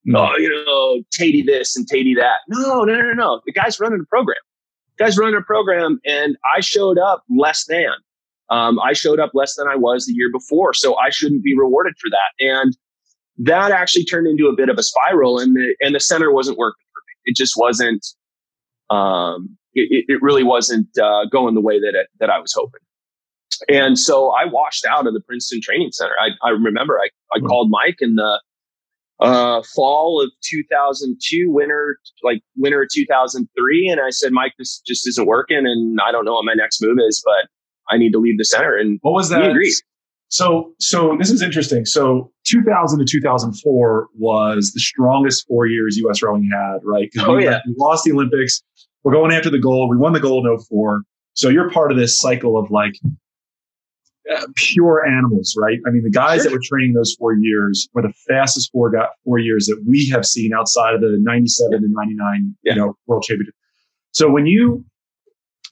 Mm-hmm. 0.08 0.16
Oh, 0.16 0.36
you 0.38 0.50
know, 0.50 1.04
Teti 1.18 1.46
this 1.46 1.78
and 1.78 1.88
Teti 1.90 2.16
that. 2.18 2.40
No, 2.50 2.84
no, 2.84 3.02
no, 3.02 3.14
no. 3.14 3.42
The 3.46 3.54
guy's 3.54 3.80
running 3.80 4.02
a 4.02 4.10
program. 4.10 4.38
The 4.98 5.06
guy's 5.06 5.18
running 5.18 5.36
a 5.36 5.42
program, 5.42 6.00
and 6.06 6.36
I 6.56 6.60
showed 6.60 6.98
up 6.98 7.24
less 7.30 7.66
than. 7.66 7.94
Um, 8.50 8.80
I 8.80 8.94
showed 8.94 9.20
up 9.20 9.32
less 9.34 9.56
than 9.56 9.68
I 9.68 9.76
was 9.76 10.06
the 10.06 10.14
year 10.14 10.30
before, 10.32 10.74
so 10.74 10.96
I 10.98 11.10
shouldn't 11.10 11.44
be 11.44 11.58
rewarded 11.58 11.96
for 12.00 12.10
that. 12.10 12.46
And 12.46 12.78
that 13.38 13.72
actually 13.72 14.06
turned 14.06 14.28
into 14.28 14.48
a 14.48 14.56
bit 14.56 14.70
of 14.70 14.78
a 14.78 14.84
spiral 14.84 15.40
and 15.40 15.56
the 15.56 15.76
and 15.82 15.94
the 15.94 16.00
center 16.00 16.32
wasn't 16.32 16.58
working 16.58 16.86
for 16.94 17.02
me. 17.08 17.32
It 17.32 17.36
just 17.36 17.54
wasn't 17.58 18.06
um 18.90 19.58
it, 19.76 20.06
it 20.08 20.22
really 20.22 20.44
wasn't 20.44 20.88
uh, 20.98 21.26
going 21.32 21.54
the 21.54 21.62
way 21.62 21.80
that 21.80 21.94
it, 21.96 22.08
that 22.20 22.30
I 22.30 22.40
was 22.40 22.54
hoping. 22.54 22.82
And 23.70 23.98
so 24.00 24.30
I 24.30 24.46
washed 24.46 24.86
out 24.86 25.08
of 25.08 25.14
the 25.14 25.22
Princeton 25.22 25.62
Training 25.62 25.92
Center. 25.92 26.14
I, 26.20 26.30
I 26.48 26.52
remember 26.52 27.00
I, 27.00 27.10
I 27.34 27.38
mm-hmm. 27.38 27.48
called 27.48 27.70
Mike 27.70 27.98
in 28.00 28.16
the 28.16 28.42
uh, 29.20 29.62
fall 29.76 30.22
of 30.22 30.32
2002, 30.44 31.50
winter, 31.50 31.98
like 32.24 32.42
winter 32.58 32.82
of 32.82 32.90
2003. 32.94 33.90
And 33.90 34.02
I 34.02 34.10
said, 34.10 34.34
Mike, 34.34 34.54
this 34.58 34.82
just 34.86 35.08
isn't 35.08 35.26
working. 35.26 35.66
And 35.66 36.00
I 36.06 36.12
don't 36.12 36.26
know 36.26 36.34
what 36.34 36.46
my 36.46 36.54
next 36.54 36.82
move 36.82 36.98
is, 37.08 37.22
but 37.24 37.50
I 37.90 37.98
need 37.98 38.12
to 38.12 38.20
leave 38.20 38.38
the 38.38 38.46
center. 38.46 38.76
And 38.76 39.00
what 39.02 39.14
was 39.14 39.30
that? 39.30 39.42
So, 40.30 40.74
so 40.80 41.16
this 41.20 41.30
is 41.30 41.42
interesting. 41.42 41.86
So, 41.86 42.32
2000 42.46 43.00
to 43.00 43.06
2004 43.06 44.08
was 44.16 44.72
the 44.74 44.80
strongest 44.80 45.48
four 45.48 45.68
years 45.68 45.98
U.S. 45.98 46.22
rowing 46.22 46.50
had, 46.52 46.80
right? 46.84 47.10
Oh 47.20 47.36
we, 47.36 47.46
yeah, 47.46 47.60
we 47.66 47.74
lost 47.78 48.04
the 48.04 48.12
Olympics. 48.12 48.62
We're 49.04 49.14
going 49.14 49.32
after 49.32 49.50
the 49.50 49.60
gold. 49.60 49.92
We 49.92 49.98
won 49.98 50.14
the 50.14 50.20
gold 50.20 50.48
in 50.48 50.58
04. 50.58 51.04
So 51.34 51.50
you're 51.50 51.70
part 51.70 51.92
of 51.92 51.98
this 51.98 52.18
cycle 52.18 52.58
of 52.58 52.72
like 52.72 52.96
uh, 54.34 54.48
pure 54.56 55.06
animals, 55.06 55.56
right? 55.58 55.78
I 55.86 55.92
mean, 55.92 56.04
the 56.04 56.10
guys 56.10 56.42
sure. 56.42 56.50
that 56.50 56.52
were 56.54 56.62
training 56.64 56.94
those 56.94 57.16
four 57.20 57.36
years 57.36 57.88
were 57.94 58.02
the 58.02 58.14
fastest 58.28 58.72
four 58.72 58.90
got 58.90 59.10
four 59.24 59.38
years 59.38 59.68
that 59.68 59.84
we 59.88 60.10
have 60.10 60.26
seen 60.26 60.54
outside 60.54 60.96
of 60.96 61.02
the 61.02 61.18
97 61.20 61.72
yeah. 61.72 61.78
and 61.78 61.94
99, 61.94 62.56
yeah. 62.64 62.74
you 62.74 62.80
know, 62.80 62.98
world 63.06 63.24
championship. 63.24 63.54
So 64.12 64.30
when 64.30 64.48
you 64.48 64.84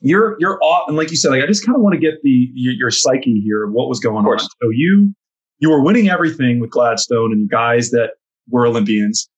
you're 0.01 0.35
you're 0.39 0.61
off, 0.63 0.87
and 0.87 0.97
like 0.97 1.11
you 1.11 1.17
said, 1.17 1.29
like 1.29 1.43
I 1.43 1.47
just 1.47 1.65
kind 1.65 1.75
of 1.75 1.81
want 1.81 1.93
to 1.93 1.99
get 1.99 2.21
the 2.23 2.49
your, 2.53 2.73
your 2.73 2.91
psyche 2.91 3.41
here 3.41 3.63
of 3.63 3.71
what 3.71 3.89
was 3.89 3.99
going 3.99 4.25
on. 4.25 4.39
So 4.39 4.69
you 4.71 5.13
you 5.59 5.69
were 5.69 5.81
winning 5.81 6.09
everything 6.09 6.59
with 6.59 6.69
Gladstone 6.69 7.31
and 7.31 7.49
guys 7.49 7.91
that 7.91 8.11
were 8.49 8.67
Olympians, 8.67 9.29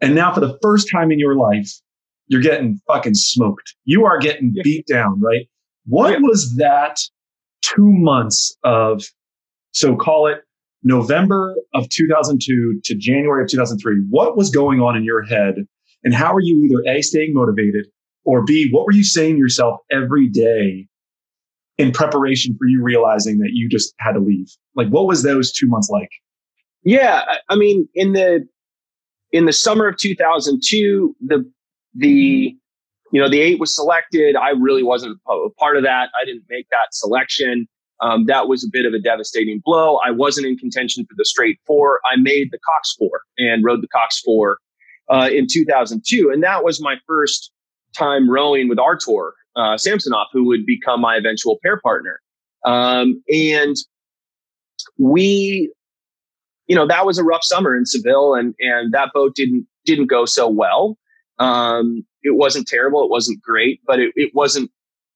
and 0.00 0.14
now 0.14 0.32
for 0.32 0.40
the 0.40 0.58
first 0.62 0.88
time 0.90 1.10
in 1.10 1.18
your 1.18 1.34
life, 1.34 1.70
you're 2.28 2.42
getting 2.42 2.80
fucking 2.86 3.14
smoked. 3.14 3.74
You 3.84 4.04
are 4.04 4.18
getting 4.18 4.52
yeah. 4.54 4.62
beat 4.62 4.86
down, 4.86 5.20
right? 5.20 5.48
What 5.86 6.12
yeah. 6.12 6.18
was 6.20 6.56
that 6.56 6.98
two 7.62 7.92
months 7.92 8.56
of? 8.64 9.02
So 9.72 9.96
call 9.96 10.26
it 10.26 10.40
November 10.82 11.54
of 11.74 11.88
2002 11.90 12.80
to 12.84 12.94
January 12.94 13.42
of 13.42 13.50
2003. 13.50 14.04
What 14.08 14.36
was 14.36 14.50
going 14.50 14.80
on 14.80 14.96
in 14.96 15.04
your 15.04 15.22
head, 15.22 15.66
and 16.04 16.14
how 16.14 16.32
are 16.32 16.40
you 16.40 16.64
either 16.64 16.96
a 16.96 17.02
staying 17.02 17.34
motivated 17.34 17.86
or 18.28 18.42
B, 18.44 18.68
what 18.70 18.84
were 18.84 18.92
you 18.92 19.04
saying 19.04 19.36
to 19.36 19.38
yourself 19.38 19.80
every 19.90 20.28
day 20.28 20.86
in 21.78 21.92
preparation 21.92 22.54
for 22.58 22.66
you 22.66 22.82
realizing 22.82 23.38
that 23.38 23.52
you 23.54 23.70
just 23.70 23.94
had 24.00 24.12
to 24.12 24.20
leave? 24.20 24.54
Like, 24.74 24.88
what 24.88 25.06
was 25.06 25.22
those 25.22 25.50
two 25.50 25.66
months 25.66 25.88
like? 25.88 26.10
Yeah, 26.82 27.22
I 27.48 27.56
mean, 27.56 27.88
in 27.94 28.12
the 28.12 28.46
in 29.32 29.46
the 29.46 29.52
summer 29.54 29.88
of 29.88 29.96
2002, 29.96 31.16
the 31.26 31.50
the 31.94 32.54
you 33.12 33.20
know 33.20 33.30
the 33.30 33.40
eight 33.40 33.58
was 33.58 33.74
selected. 33.74 34.36
I 34.36 34.50
really 34.50 34.82
wasn't 34.82 35.18
a 35.26 35.48
part 35.58 35.78
of 35.78 35.82
that. 35.84 36.10
I 36.20 36.26
didn't 36.26 36.44
make 36.50 36.68
that 36.68 36.88
selection. 36.92 37.66
Um, 38.02 38.26
that 38.26 38.46
was 38.46 38.62
a 38.62 38.68
bit 38.70 38.84
of 38.84 38.92
a 38.92 38.98
devastating 38.98 39.62
blow. 39.64 40.00
I 40.04 40.10
wasn't 40.10 40.46
in 40.46 40.58
contention 40.58 41.06
for 41.06 41.14
the 41.16 41.24
straight 41.24 41.58
four. 41.66 42.00
I 42.04 42.16
made 42.16 42.50
the 42.52 42.58
Cox 42.58 42.94
four 42.98 43.22
and 43.38 43.64
rode 43.64 43.82
the 43.82 43.88
Cox 43.88 44.20
four 44.20 44.58
uh, 45.08 45.30
in 45.32 45.46
2002, 45.50 46.30
and 46.30 46.42
that 46.42 46.62
was 46.62 46.78
my 46.78 46.96
first 47.06 47.52
time 47.98 48.30
rowing 48.30 48.68
with 48.68 48.78
Artour 48.78 49.34
uh, 49.56 49.76
Samsonov, 49.76 50.28
who 50.32 50.44
would 50.46 50.64
become 50.64 51.00
my 51.00 51.16
eventual 51.16 51.58
pair 51.62 51.80
partner. 51.80 52.20
Um, 52.64 53.22
and 53.28 53.76
we, 54.98 55.72
you 56.66 56.76
know, 56.76 56.86
that 56.86 57.04
was 57.04 57.18
a 57.18 57.24
rough 57.24 57.42
summer 57.42 57.76
in 57.76 57.84
Seville, 57.84 58.34
and 58.34 58.54
and 58.60 58.92
that 58.92 59.10
boat 59.12 59.34
didn't 59.34 59.66
didn't 59.84 60.06
go 60.06 60.24
so 60.24 60.48
well. 60.48 60.98
Um, 61.38 62.04
it 62.22 62.36
wasn't 62.36 62.66
terrible, 62.66 63.04
it 63.04 63.10
wasn't 63.10 63.40
great, 63.42 63.80
but 63.86 64.00
it, 64.00 64.12
it 64.16 64.32
wasn't 64.34 64.70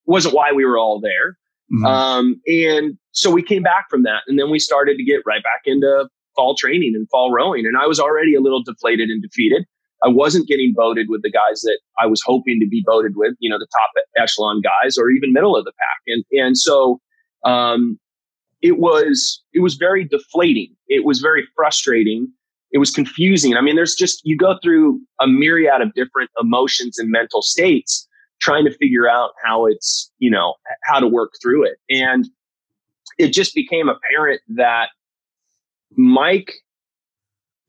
wasn't 0.07 0.35
why 0.35 0.53
we 0.53 0.65
were 0.65 0.79
all 0.79 1.01
there. 1.01 1.37
Mm-hmm. 1.73 1.87
Um, 1.87 2.41
and 2.47 2.99
so 3.13 3.31
we 3.31 3.43
came 3.43 3.63
back 3.63 3.89
from 3.89 4.03
that, 4.03 4.23
and 4.27 4.39
then 4.39 4.51
we 4.51 4.59
started 4.59 4.97
to 4.97 5.05
get 5.05 5.23
right 5.27 5.43
back 5.43 5.63
into 5.65 6.09
fall 6.35 6.55
training 6.55 6.93
and 6.95 7.09
fall 7.11 7.33
rowing. 7.33 7.67
And 7.67 7.77
I 7.77 7.87
was 7.87 8.01
already 8.01 8.35
a 8.35 8.41
little 8.41 8.63
deflated 8.63 9.09
and 9.11 9.23
defeated. 9.23 9.65
I 10.05 10.09
wasn't 10.09 10.49
getting 10.49 10.75
voted 10.77 11.07
with 11.09 11.23
the 11.23 11.31
guys 11.31 11.61
that 11.63 11.79
I 12.01 12.07
was 12.07 12.21
hoping 12.25 12.59
to 12.61 12.67
be 12.67 12.83
voted 12.85 13.13
with, 13.17 13.35
you 13.39 13.49
know, 13.49 13.59
the 13.59 13.69
top 13.73 13.91
echelon 14.21 14.61
guys 14.61 14.99
or 14.99 15.11
even 15.11 15.33
middle 15.33 15.57
of 15.57 15.65
the 15.65 15.73
pack. 15.79 16.01
And 16.07 16.25
and 16.33 16.59
so 16.59 17.01
um, 17.45 17.99
it 18.63 18.79
was 18.79 19.43
it 19.53 19.61
was 19.61 19.75
very 19.75 20.05
deflating. 20.05 20.75
It 20.89 21.05
was 21.05 21.21
very 21.21 21.45
frustrating. 21.55 22.29
It 22.73 22.79
was 22.79 22.91
confusing. 22.91 23.55
I 23.55 23.61
mean, 23.61 23.77
there's 23.77 23.95
just 23.95 24.21
you 24.25 24.37
go 24.37 24.59
through 24.63 25.01
a 25.21 25.27
myriad 25.27 25.83
of 25.83 25.93
different 25.95 26.31
emotions 26.41 26.99
and 26.99 27.11
mental 27.11 27.43
states 27.43 28.09
trying 28.41 28.65
to 28.65 28.77
figure 28.79 29.09
out 29.09 29.31
how 29.45 29.67
it's, 29.67 30.11
you 30.19 30.31
know, 30.31 30.55
how 30.85 30.99
to 30.99 31.07
work 31.07 31.33
through 31.41 31.65
it. 31.65 31.77
And 31.89 32.29
it 33.19 33.29
just 33.33 33.55
became 33.55 33.89
apparent 33.89 34.41
that 34.57 34.89
Mike 35.97 36.53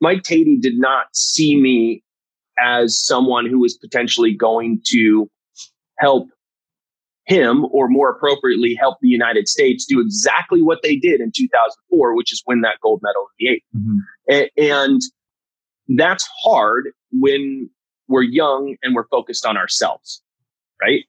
Mike 0.00 0.22
Teti 0.22 0.60
did 0.60 0.78
not 0.78 1.06
see 1.12 1.60
me 1.60 2.02
as 2.60 2.98
someone 2.98 3.46
who 3.46 3.64
is 3.64 3.76
potentially 3.76 4.34
going 4.34 4.80
to 4.86 5.30
help 5.98 6.28
him, 7.26 7.64
or 7.72 7.88
more 7.88 8.10
appropriately, 8.10 8.74
help 8.74 8.98
the 9.00 9.08
United 9.08 9.48
States 9.48 9.86
do 9.86 10.00
exactly 10.00 10.60
what 10.60 10.80
they 10.82 10.96
did 10.96 11.20
in 11.20 11.32
2004, 11.34 12.14
which 12.14 12.32
is 12.32 12.42
win 12.46 12.60
that 12.60 12.76
gold 12.82 13.00
medal 13.02 13.26
in 13.40 13.46
the 13.46 13.52
8 13.52 13.64
mm-hmm. 13.76 14.72
and 14.72 15.00
that's 15.88 16.28
hard 16.42 16.90
when 17.12 17.68
we're 18.08 18.22
young 18.22 18.76
and 18.82 18.94
we're 18.94 19.06
focused 19.08 19.46
on 19.46 19.56
ourselves, 19.56 20.22
right? 20.80 21.04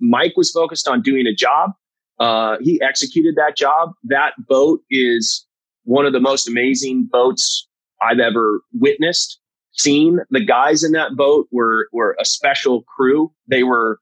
Mike 0.00 0.34
was 0.36 0.50
focused 0.50 0.88
on 0.88 1.02
doing 1.02 1.26
a 1.26 1.34
job. 1.34 1.72
Uh, 2.18 2.56
he 2.60 2.80
executed 2.82 3.34
that 3.36 3.56
job. 3.56 3.92
That 4.04 4.34
boat 4.48 4.80
is 4.90 5.46
one 5.84 6.06
of 6.06 6.12
the 6.12 6.20
most 6.20 6.48
amazing 6.48 7.08
boats 7.10 7.66
I've 8.02 8.18
ever 8.18 8.60
witnessed 8.72 9.40
seen. 9.78 10.20
The 10.30 10.44
guys 10.44 10.82
in 10.82 10.92
that 10.92 11.16
boat 11.16 11.48
were 11.50 11.88
were 11.92 12.16
a 12.20 12.24
special 12.24 12.82
crew. 12.82 13.32
They 13.48 13.62
were 13.62 14.00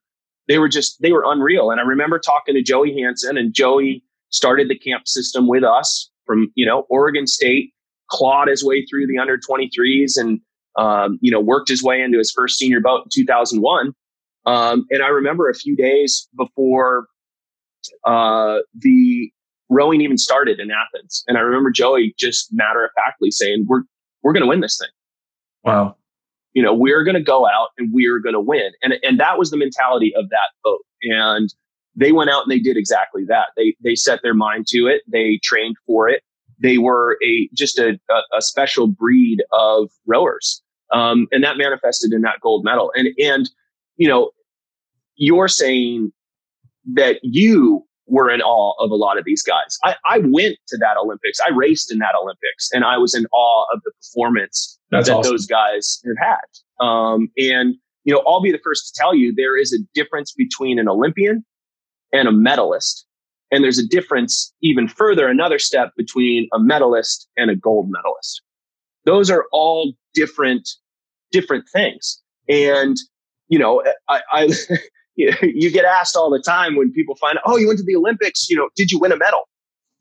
they 0.48 0.58
were 0.58 0.68
just 0.68 1.00
they 1.02 1.12
were 1.12 1.24
unreal. 1.26 1.70
And 1.70 1.80
I 1.80 1.84
remember 1.84 2.18
talking 2.18 2.54
to 2.54 2.62
Joey 2.62 3.00
Hansen, 3.00 3.36
and 3.36 3.54
Joey 3.54 4.02
started 4.30 4.68
the 4.68 4.78
camp 4.78 5.06
system 5.06 5.48
with 5.48 5.64
us 5.64 6.10
from 6.24 6.50
you 6.54 6.66
know 6.66 6.86
Oregon 6.88 7.26
State, 7.26 7.72
clawed 8.10 8.48
his 8.48 8.64
way 8.64 8.84
through 8.86 9.06
the 9.06 9.18
under 9.18 9.38
23s, 9.38 10.16
and 10.16 10.40
um, 10.76 11.18
you 11.20 11.30
know 11.30 11.40
worked 11.40 11.68
his 11.68 11.82
way 11.82 12.00
into 12.00 12.18
his 12.18 12.32
first 12.32 12.58
senior 12.58 12.80
boat 12.80 13.04
in 13.04 13.10
2001. 13.12 13.92
Um, 14.46 14.86
and 14.90 15.02
I 15.02 15.08
remember 15.08 15.48
a 15.50 15.54
few 15.54 15.74
days 15.74 16.28
before 16.36 17.08
uh, 18.04 18.58
the 18.78 19.30
rowing 19.68 20.00
even 20.00 20.18
started 20.18 20.60
in 20.60 20.70
Athens, 20.70 21.24
and 21.26 21.36
I 21.36 21.40
remember 21.40 21.70
Joey 21.70 22.14
just 22.18 22.48
matter 22.52 22.84
of 22.84 22.90
factly 22.96 23.30
saying, 23.30 23.66
"We're 23.68 23.82
we're 24.22 24.32
going 24.32 24.44
to 24.44 24.48
win 24.48 24.60
this 24.60 24.78
thing." 24.78 24.88
Wow. 25.66 25.96
You 26.54 26.62
know, 26.62 26.72
we're 26.72 27.04
going 27.04 27.16
to 27.16 27.22
go 27.22 27.46
out 27.46 27.68
and 27.76 27.92
we're 27.92 28.20
going 28.20 28.32
to 28.34 28.40
win. 28.40 28.70
And, 28.82 28.94
and 29.02 29.20
that 29.20 29.38
was 29.38 29.50
the 29.50 29.58
mentality 29.58 30.14
of 30.16 30.30
that 30.30 30.52
boat. 30.64 30.80
And 31.02 31.52
they 31.96 32.12
went 32.12 32.30
out 32.30 32.44
and 32.44 32.50
they 32.50 32.60
did 32.60 32.76
exactly 32.76 33.24
that. 33.28 33.48
They, 33.56 33.76
they 33.82 33.94
set 33.94 34.20
their 34.22 34.32
mind 34.32 34.66
to 34.68 34.86
it. 34.86 35.02
They 35.06 35.40
trained 35.42 35.76
for 35.86 36.08
it. 36.08 36.22
They 36.58 36.78
were 36.78 37.18
a, 37.22 37.50
just 37.52 37.78
a, 37.78 37.98
a, 38.10 38.38
a 38.38 38.40
special 38.40 38.86
breed 38.86 39.42
of 39.52 39.90
rowers. 40.06 40.62
Um, 40.92 41.26
and 41.32 41.42
that 41.44 41.58
manifested 41.58 42.12
in 42.12 42.22
that 42.22 42.40
gold 42.40 42.64
medal. 42.64 42.92
And, 42.94 43.08
and, 43.18 43.50
you 43.96 44.08
know, 44.08 44.30
you're 45.16 45.48
saying 45.48 46.12
that 46.94 47.18
you 47.22 47.84
were 48.06 48.30
in 48.30 48.40
awe 48.40 48.72
of 48.82 48.90
a 48.90 48.94
lot 48.94 49.18
of 49.18 49.24
these 49.24 49.42
guys. 49.42 49.76
I, 49.84 49.96
I 50.08 50.18
went 50.18 50.56
to 50.68 50.76
that 50.78 50.96
Olympics. 50.96 51.38
I 51.44 51.50
raced 51.50 51.92
in 51.92 51.98
that 51.98 52.14
Olympics 52.18 52.70
and 52.72 52.84
I 52.84 52.96
was 52.96 53.14
in 53.14 53.26
awe 53.32 53.66
of 53.74 53.80
the 53.84 53.90
performance 54.00 54.75
That's 54.90 55.08
that 55.08 55.16
awesome. 55.16 55.32
those 55.32 55.46
guys 55.46 56.00
have 56.04 56.16
had. 56.18 56.84
Um, 56.84 57.28
and, 57.36 57.74
you 58.04 58.14
know, 58.14 58.22
I'll 58.26 58.40
be 58.40 58.52
the 58.52 58.60
first 58.62 58.86
to 58.86 58.92
tell 59.00 59.14
you 59.14 59.34
there 59.34 59.56
is 59.56 59.72
a 59.72 59.78
difference 59.94 60.32
between 60.32 60.78
an 60.78 60.88
Olympian 60.88 61.44
and 62.12 62.28
a 62.28 62.32
medalist. 62.32 63.06
And 63.50 63.62
there's 63.62 63.78
a 63.78 63.86
difference 63.86 64.52
even 64.62 64.88
further, 64.88 65.28
another 65.28 65.58
step 65.58 65.92
between 65.96 66.48
a 66.52 66.58
medalist 66.58 67.28
and 67.36 67.50
a 67.50 67.56
gold 67.56 67.88
medalist. 67.90 68.42
Those 69.04 69.30
are 69.30 69.46
all 69.52 69.92
different, 70.14 70.68
different 71.30 71.64
things. 71.72 72.20
And, 72.48 72.96
you 73.48 73.58
know, 73.58 73.84
I, 74.08 74.20
I 74.32 74.48
you, 75.16 75.70
get 75.70 75.84
asked 75.84 76.16
all 76.16 76.30
the 76.30 76.42
time 76.42 76.76
when 76.76 76.92
people 76.92 77.16
find 77.16 77.38
oh, 77.46 77.56
you 77.56 77.66
went 77.66 77.78
to 77.78 77.84
the 77.84 77.96
Olympics, 77.96 78.48
you 78.48 78.56
know, 78.56 78.68
did 78.76 78.90
you 78.90 78.98
win 78.98 79.12
a 79.12 79.16
medal? 79.16 79.48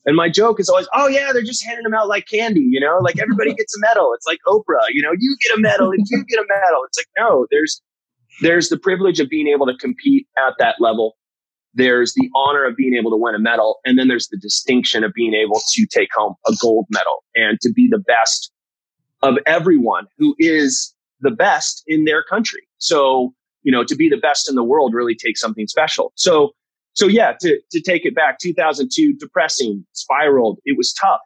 And 0.05 0.15
my 0.15 0.29
joke 0.29 0.59
is 0.59 0.69
always, 0.69 0.87
oh 0.93 1.07
yeah, 1.07 1.31
they're 1.33 1.43
just 1.43 1.65
handing 1.65 1.83
them 1.83 1.93
out 1.93 2.07
like 2.07 2.27
candy, 2.27 2.65
you 2.69 2.79
know, 2.79 2.99
like 3.01 3.19
everybody 3.19 3.53
gets 3.53 3.75
a 3.75 3.79
medal. 3.79 4.13
It's 4.13 4.27
like 4.27 4.39
Oprah, 4.47 4.85
you 4.91 5.01
know, 5.01 5.11
you 5.17 5.35
get 5.41 5.57
a 5.57 5.61
medal 5.61 5.91
and 5.91 6.05
you 6.09 6.23
get 6.25 6.39
a 6.39 6.45
medal. 6.47 6.81
It's 6.85 6.97
like, 6.99 7.07
no, 7.17 7.47
there's, 7.49 7.81
there's 8.41 8.69
the 8.69 8.77
privilege 8.77 9.19
of 9.19 9.29
being 9.29 9.47
able 9.47 9.65
to 9.65 9.75
compete 9.77 10.27
at 10.37 10.53
that 10.59 10.75
level. 10.79 11.17
There's 11.73 12.13
the 12.13 12.29
honor 12.35 12.65
of 12.65 12.75
being 12.75 12.93
able 12.93 13.11
to 13.11 13.17
win 13.17 13.35
a 13.35 13.39
medal. 13.39 13.79
And 13.83 13.97
then 13.97 14.07
there's 14.07 14.27
the 14.27 14.37
distinction 14.37 15.03
of 15.03 15.11
being 15.13 15.33
able 15.33 15.59
to 15.73 15.85
take 15.87 16.09
home 16.13 16.35
a 16.47 16.53
gold 16.61 16.85
medal 16.89 17.23
and 17.35 17.59
to 17.61 17.73
be 17.73 17.87
the 17.89 17.99
best 17.99 18.51
of 19.23 19.37
everyone 19.45 20.05
who 20.17 20.35
is 20.37 20.93
the 21.21 21.31
best 21.31 21.83
in 21.87 22.05
their 22.05 22.23
country. 22.23 22.61
So 22.77 23.33
you 23.65 23.71
know, 23.71 23.83
to 23.83 23.95
be 23.95 24.07
the 24.07 24.17
best 24.17 24.47
in 24.47 24.55
the 24.55 24.63
world 24.63 24.93
really 24.93 25.15
takes 25.15 25.41
something 25.41 25.67
special. 25.67 26.13
So, 26.15 26.51
so 26.95 27.07
yeah, 27.07 27.33
to, 27.41 27.59
to 27.71 27.81
take 27.81 28.05
it 28.05 28.15
back, 28.15 28.39
2002, 28.39 29.15
depressing, 29.19 29.85
spiraled. 29.91 30.59
It 30.65 30.77
was 30.77 30.93
tough. 30.93 31.19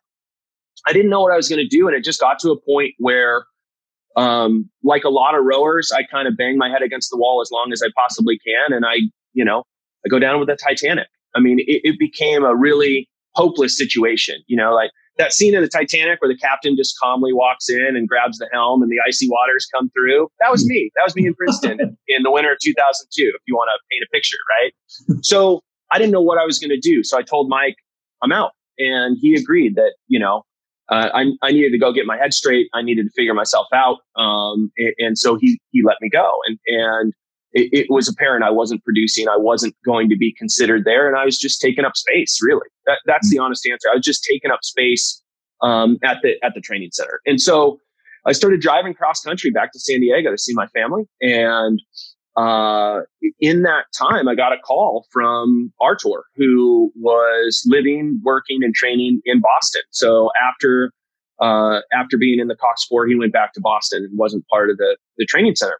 I 0.88 0.94
didn't 0.94 1.10
know 1.10 1.22
what 1.22 1.32
I 1.32 1.36
was 1.36 1.48
going 1.48 1.60
to 1.60 1.68
do. 1.68 1.88
And 1.88 1.96
it 1.96 2.04
just 2.04 2.20
got 2.20 2.40
to 2.40 2.52
a 2.52 2.60
point 2.60 2.96
where, 2.98 3.46
um, 4.16 4.70
like 4.84 5.04
a 5.04 5.10
lot 5.10 5.36
of 5.36 5.46
rowers, 5.46 5.92
I 5.96 6.04
kind 6.04 6.28
of 6.28 6.36
bang 6.36 6.58
my 6.58 6.70
head 6.70 6.82
against 6.82 7.10
the 7.12 7.18
wall 7.18 7.42
as 7.42 7.52
long 7.52 7.72
as 7.72 7.82
I 7.84 7.90
possibly 7.96 8.40
can. 8.40 8.76
And 8.76 8.86
I, 8.86 9.02
you 9.34 9.46
know, 9.46 9.64
I 10.06 10.10
go 10.10 10.18
down 10.18 10.40
with 10.40 10.50
the 10.50 10.56
Titanic. 10.56 11.08
I 11.36 11.40
mean, 11.40 11.60
it, 11.60 11.82
it 11.84 12.00
became 12.00 12.44
a 12.44 12.56
really 12.56 13.08
hopeless 13.36 13.78
situation, 13.78 14.42
you 14.48 14.58
know, 14.58 14.74
like 14.74 14.90
that 15.20 15.34
scene 15.34 15.54
in 15.54 15.62
the 15.62 15.68
Titanic 15.68 16.22
where 16.22 16.34
the 16.34 16.38
captain 16.38 16.76
just 16.76 16.98
calmly 16.98 17.34
walks 17.34 17.70
in 17.70 17.96
and 17.96 18.08
grabs 18.08 18.40
the 18.40 18.50
helm 18.52 18.82
and 18.82 18.90
the 18.90 18.98
icy 19.06 19.28
waters 19.30 19.68
come 19.72 19.92
through. 19.92 20.30
That 20.40 20.50
was 20.50 20.66
me. 20.66 20.90
That 20.96 21.04
was 21.04 21.16
me 21.16 21.28
in 21.28 21.36
Princeton 21.36 21.80
in, 21.80 21.98
in 22.08 22.24
the 22.24 22.32
winter 22.32 22.54
of 22.54 22.58
2002, 22.64 23.34
if 23.36 23.42
you 23.46 23.54
want 23.54 23.70
to 23.70 23.80
paint 23.92 24.04
a 24.04 24.10
picture, 24.12 24.38
right? 24.62 24.74
So 25.24 25.62
I 25.92 25.98
didn't 25.98 26.12
know 26.12 26.22
what 26.22 26.40
I 26.40 26.46
was 26.46 26.58
going 26.58 26.70
to 26.72 26.80
do. 26.80 27.04
So 27.04 27.18
I 27.18 27.22
told 27.22 27.50
Mike, 27.50 27.76
I'm 28.24 28.32
out. 28.32 28.52
And 28.78 29.18
he 29.20 29.36
agreed 29.36 29.76
that, 29.76 29.96
you 30.08 30.20
know, 30.20 30.44
uh, 30.88 31.10
I, 31.14 31.26
I 31.44 31.52
needed 31.52 31.72
to 31.72 31.78
go 31.78 31.92
get 31.92 32.06
my 32.06 32.18
head 32.18 32.34
straight. 32.34 32.68
I 32.74 32.82
needed 32.82 33.04
to 33.04 33.12
figure 33.12 33.34
myself 33.34 33.68
out. 33.74 33.98
Um, 34.16 34.72
and, 34.78 34.94
and, 35.00 35.18
so 35.18 35.36
he, 35.36 35.60
he 35.72 35.84
let 35.84 35.98
me 36.02 36.10
go. 36.10 36.40
And, 36.48 36.58
and 36.68 37.14
it, 37.54 37.70
it, 37.72 37.88
was 37.90 38.08
apparent 38.08 38.44
I 38.44 38.52
wasn't 38.52 38.84
producing. 38.84 39.28
I 39.28 39.38
wasn't 39.38 39.76
going 39.86 40.10
to 40.10 40.16
be 40.16 40.34
considered 40.38 40.86
there. 40.86 41.08
And 41.08 41.18
I 41.18 41.26
was 41.26 41.38
just 41.38 41.60
taking 41.60 41.86
up 41.86 41.96
space, 41.96 42.40
really. 42.42 42.68
That, 42.86 43.00
that's 43.06 43.28
mm-hmm. 43.28 43.38
the 43.38 43.44
honest 43.44 43.68
answer. 43.68 43.90
I 43.92 43.96
was 43.96 44.06
just 44.06 44.24
taking 44.24 44.52
up 44.52 44.64
space 44.64 45.22
um, 45.62 45.98
at 46.04 46.18
the 46.22 46.36
at 46.44 46.54
the 46.54 46.62
training 46.62 46.90
center. 46.92 47.22
And 47.26 47.42
so 47.42 47.80
I 48.26 48.34
started 48.34 48.62
driving 48.62 48.94
cross 48.94 49.22
country 49.22 49.52
back 49.52 49.72
to 49.74 49.80
San 49.80 50.00
Diego 50.02 50.32
to 50.32 50.38
see 50.38 50.54
my 50.54 50.68
family. 50.68 51.06
And 51.22 51.82
uh, 52.36 53.02
in 53.40 53.64
that 53.64 53.86
time, 53.98 54.28
I 54.28 54.36
got 54.36 54.54
a 54.54 54.58
call 54.60 55.06
from 55.12 55.74
Artour, 55.82 56.24
who 56.36 56.92
was 56.96 57.64
living, 57.68 58.22
working, 58.24 58.64
and 58.64 58.74
training 58.74 59.22
in 59.26 59.42
Boston. 59.42 59.82
So 59.92 60.30
after 60.42 60.92
uh, 61.42 61.80
after 61.94 62.18
being 62.18 62.40
in 62.40 62.48
the 62.48 62.56
Cox 62.56 62.86
Four, 62.86 63.08
he 63.08 63.16
went 63.16 63.34
back 63.34 63.54
to 63.54 63.62
Boston 63.62 64.04
and 64.04 64.18
wasn't 64.18 64.48
part 64.48 64.70
of 64.70 64.78
the 64.78 64.98
the 65.18 65.26
training 65.26 65.56
center. 65.56 65.80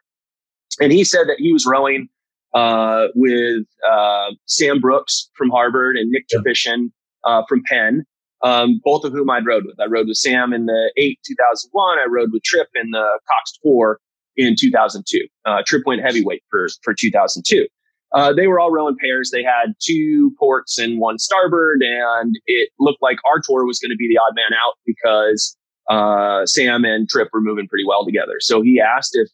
And 0.80 0.92
he 0.92 1.04
said 1.04 1.26
that 1.28 1.36
he 1.38 1.52
was 1.52 1.66
rowing 1.66 2.08
uh, 2.54 3.06
with 3.14 3.64
uh, 3.88 4.30
Sam 4.46 4.80
Brooks 4.80 5.30
from 5.36 5.50
Harvard 5.50 5.96
and 5.96 6.10
Nick 6.10 6.26
Trefishen 6.28 6.90
uh, 7.24 7.42
from 7.48 7.62
Penn, 7.64 8.04
um, 8.42 8.80
both 8.84 9.04
of 9.04 9.12
whom 9.12 9.30
I'd 9.30 9.46
rode 9.46 9.64
with. 9.64 9.78
I 9.80 9.86
rode 9.86 10.08
with 10.08 10.16
Sam 10.16 10.52
in 10.52 10.66
the 10.66 10.92
8 10.96 11.18
2001. 11.26 11.98
I 11.98 12.06
rode 12.08 12.32
with 12.32 12.42
Trip 12.42 12.68
in 12.74 12.90
the 12.90 13.06
Cox 13.28 13.58
4 13.62 13.98
in 14.36 14.56
2002. 14.58 15.26
Uh, 15.44 15.62
Trip 15.66 15.82
went 15.86 16.02
heavyweight 16.02 16.42
for, 16.50 16.68
for 16.82 16.94
2002. 16.94 17.66
Uh, 18.12 18.32
they 18.32 18.48
were 18.48 18.58
all 18.58 18.72
rowing 18.72 18.96
pairs. 19.00 19.30
They 19.32 19.44
had 19.44 19.74
two 19.80 20.34
ports 20.38 20.78
and 20.78 20.98
one 20.98 21.18
starboard, 21.18 21.82
and 21.82 22.36
it 22.46 22.70
looked 22.80 23.02
like 23.02 23.18
Artour 23.24 23.64
was 23.64 23.78
going 23.78 23.90
to 23.90 23.96
be 23.96 24.08
the 24.08 24.18
odd 24.18 24.34
man 24.34 24.50
out 24.52 24.74
because 24.84 25.56
uh, 25.88 26.44
Sam 26.46 26.84
and 26.84 27.08
Trip 27.08 27.28
were 27.32 27.40
moving 27.40 27.68
pretty 27.68 27.84
well 27.86 28.04
together. 28.04 28.40
So 28.40 28.62
he 28.62 28.80
asked 28.80 29.16
if 29.16 29.28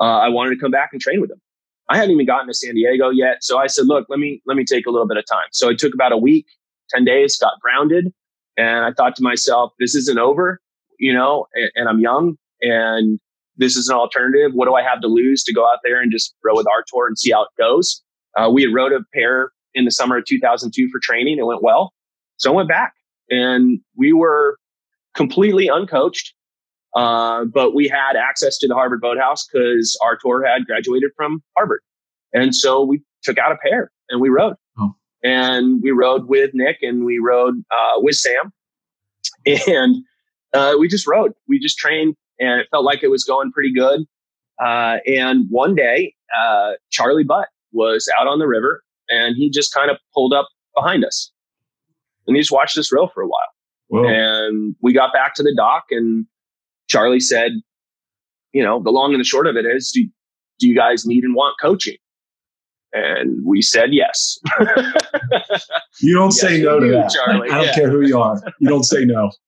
uh, 0.00 0.18
I 0.18 0.28
wanted 0.28 0.50
to 0.50 0.60
come 0.60 0.70
back 0.70 0.90
and 0.92 1.00
train 1.00 1.20
with 1.20 1.30
him. 1.30 1.40
I 1.88 1.96
hadn't 1.96 2.12
even 2.12 2.26
gotten 2.26 2.46
to 2.48 2.54
San 2.54 2.74
Diego 2.74 3.10
yet. 3.10 3.38
So 3.42 3.58
I 3.58 3.66
said, 3.66 3.86
look, 3.86 4.06
let 4.08 4.18
me, 4.18 4.42
let 4.46 4.56
me 4.56 4.64
take 4.64 4.86
a 4.86 4.90
little 4.90 5.08
bit 5.08 5.16
of 5.16 5.24
time. 5.26 5.48
So 5.52 5.68
it 5.70 5.78
took 5.78 5.94
about 5.94 6.12
a 6.12 6.18
week, 6.18 6.46
10 6.90 7.04
days, 7.04 7.36
got 7.36 7.54
grounded. 7.60 8.12
And 8.56 8.84
I 8.84 8.92
thought 8.92 9.16
to 9.16 9.22
myself, 9.22 9.72
this 9.78 9.94
isn't 9.94 10.18
over, 10.18 10.60
you 10.98 11.12
know, 11.14 11.46
and, 11.54 11.70
and 11.76 11.88
I'm 11.88 12.00
young 12.00 12.36
and 12.60 13.18
this 13.56 13.76
is 13.76 13.88
an 13.88 13.96
alternative. 13.96 14.52
What 14.54 14.66
do 14.66 14.74
I 14.74 14.82
have 14.82 15.00
to 15.00 15.08
lose 15.08 15.42
to 15.44 15.54
go 15.54 15.68
out 15.68 15.78
there 15.84 16.00
and 16.00 16.12
just 16.12 16.34
row 16.44 16.54
with 16.54 16.66
Artour 16.66 17.06
and 17.06 17.18
see 17.18 17.30
how 17.30 17.42
it 17.42 17.50
goes? 17.58 18.02
Uh, 18.36 18.50
we 18.50 18.62
had 18.62 18.72
rowed 18.72 18.92
a 18.92 19.00
pair 19.14 19.50
in 19.74 19.84
the 19.84 19.90
summer 19.90 20.18
of 20.18 20.24
2002 20.24 20.88
for 20.90 21.00
training. 21.02 21.38
It 21.38 21.46
went 21.46 21.62
well. 21.62 21.92
So 22.36 22.52
I 22.52 22.54
went 22.54 22.68
back 22.68 22.94
and 23.30 23.80
we 23.96 24.12
were 24.12 24.58
completely 25.14 25.68
uncoached. 25.68 26.32
Uh, 26.94 27.44
but 27.44 27.74
we 27.74 27.88
had 27.88 28.16
access 28.16 28.58
to 28.58 28.66
the 28.66 28.74
Harvard 28.74 29.00
Boathouse 29.00 29.46
because 29.46 29.96
Artour 30.02 30.44
had 30.44 30.66
graduated 30.66 31.10
from 31.16 31.42
Harvard. 31.56 31.80
And 32.32 32.54
so 32.54 32.82
we 32.82 33.02
took 33.22 33.38
out 33.38 33.52
a 33.52 33.56
pair 33.56 33.90
and 34.08 34.20
we 34.20 34.28
rode. 34.28 34.54
Oh. 34.78 34.94
And 35.22 35.80
we 35.82 35.90
rode 35.90 36.28
with 36.28 36.50
Nick 36.54 36.78
and 36.82 37.04
we 37.04 37.18
rode 37.18 37.62
uh, 37.70 37.98
with 37.98 38.16
Sam. 38.16 38.52
And 39.66 40.04
uh, 40.52 40.74
we 40.78 40.88
just 40.88 41.06
rode. 41.06 41.32
We 41.46 41.58
just 41.58 41.78
trained 41.78 42.16
and 42.38 42.60
it 42.60 42.66
felt 42.70 42.84
like 42.84 43.02
it 43.02 43.08
was 43.08 43.24
going 43.24 43.50
pretty 43.50 43.72
good. 43.72 44.00
Uh, 44.62 44.98
and 45.06 45.46
one 45.48 45.74
day, 45.74 46.14
uh, 46.38 46.72
Charlie 46.90 47.24
Butt 47.24 47.48
was 47.72 48.10
out 48.18 48.26
on 48.26 48.38
the 48.38 48.46
river 48.46 48.82
and 49.08 49.36
he 49.36 49.48
just 49.48 49.72
kind 49.72 49.90
of 49.90 49.96
pulled 50.12 50.34
up 50.34 50.48
behind 50.74 51.04
us 51.04 51.30
and 52.26 52.36
he 52.36 52.42
just 52.42 52.52
watched 52.52 52.76
us 52.78 52.92
row 52.92 53.08
for 53.08 53.22
a 53.22 53.26
while. 53.26 53.48
Whoa. 53.88 54.06
And 54.06 54.76
we 54.82 54.92
got 54.92 55.12
back 55.12 55.34
to 55.34 55.42
the 55.42 55.54
dock 55.56 55.84
and 55.90 56.26
Charlie 56.88 57.20
said, 57.20 57.52
you 58.52 58.62
know, 58.62 58.82
the 58.82 58.90
long 58.90 59.12
and 59.12 59.20
the 59.20 59.24
short 59.24 59.46
of 59.46 59.56
it 59.56 59.64
is, 59.64 59.92
do, 59.92 60.06
do 60.58 60.68
you 60.68 60.74
guys 60.74 61.06
need 61.06 61.24
and 61.24 61.34
want 61.34 61.56
coaching? 61.60 61.96
And 62.92 63.44
we 63.44 63.60
said 63.60 63.92
yes. 63.92 64.38
you 66.00 66.14
don't 66.14 66.34
yes, 66.34 66.40
say 66.40 66.62
no 66.62 66.80
to 66.80 66.88
that. 66.90 67.10
Charlie. 67.10 67.50
I 67.50 67.54
don't 67.56 67.66
yeah. 67.66 67.74
care 67.74 67.90
who 67.90 68.06
you 68.06 68.18
are. 68.18 68.40
You 68.60 68.68
don't 68.68 68.84
say 68.84 69.04
no. 69.04 69.30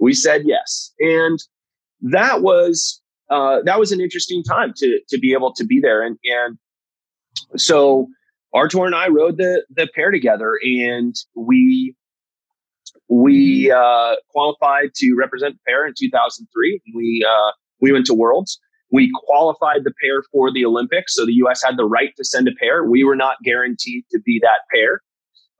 We 0.00 0.14
said 0.14 0.42
yes. 0.44 0.92
And 0.98 1.38
that 2.00 2.42
was 2.42 3.00
uh, 3.30 3.62
that 3.64 3.78
was 3.78 3.92
an 3.92 4.00
interesting 4.00 4.42
time 4.42 4.72
to 4.78 4.98
to 5.08 5.18
be 5.18 5.32
able 5.32 5.52
to 5.54 5.64
be 5.64 5.78
there. 5.78 6.02
And 6.02 6.18
and 6.24 6.58
so 7.56 8.08
Artour 8.52 8.84
and 8.84 8.96
I 8.96 9.08
rode 9.08 9.36
the 9.36 9.64
the 9.70 9.88
pair 9.94 10.10
together, 10.10 10.58
and 10.62 11.14
we 11.36 11.94
we 13.12 13.70
uh, 13.70 14.16
qualified 14.30 14.94
to 14.94 15.14
represent 15.14 15.54
the 15.54 15.60
pair 15.68 15.86
in 15.86 15.92
2003. 15.98 16.80
We 16.94 17.26
uh, 17.28 17.52
we 17.80 17.92
went 17.92 18.06
to 18.06 18.14
Worlds. 18.14 18.58
We 18.90 19.10
qualified 19.26 19.84
the 19.84 19.92
pair 20.02 20.22
for 20.32 20.50
the 20.50 20.64
Olympics, 20.64 21.14
so 21.14 21.26
the 21.26 21.34
U.S. 21.34 21.62
had 21.62 21.76
the 21.76 21.84
right 21.84 22.14
to 22.16 22.24
send 22.24 22.48
a 22.48 22.52
pair. 22.58 22.84
We 22.84 23.04
were 23.04 23.16
not 23.16 23.36
guaranteed 23.44 24.04
to 24.12 24.20
be 24.20 24.40
that 24.42 24.60
pair, 24.74 25.02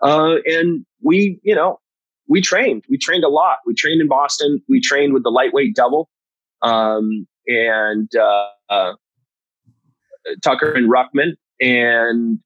uh, 0.00 0.36
and 0.46 0.86
we, 1.02 1.38
you 1.42 1.54
know, 1.54 1.78
we 2.26 2.40
trained. 2.40 2.84
We 2.88 2.96
trained 2.96 3.24
a 3.24 3.28
lot. 3.28 3.58
We 3.66 3.74
trained 3.74 4.00
in 4.00 4.08
Boston. 4.08 4.62
We 4.68 4.80
trained 4.80 5.12
with 5.12 5.22
the 5.22 5.30
lightweight 5.30 5.74
double, 5.74 6.08
um, 6.62 7.26
and 7.46 8.08
uh, 8.16 8.48
uh, 8.70 8.92
Tucker 10.42 10.72
and 10.72 10.90
Ruckman, 10.90 11.32
and 11.60 12.38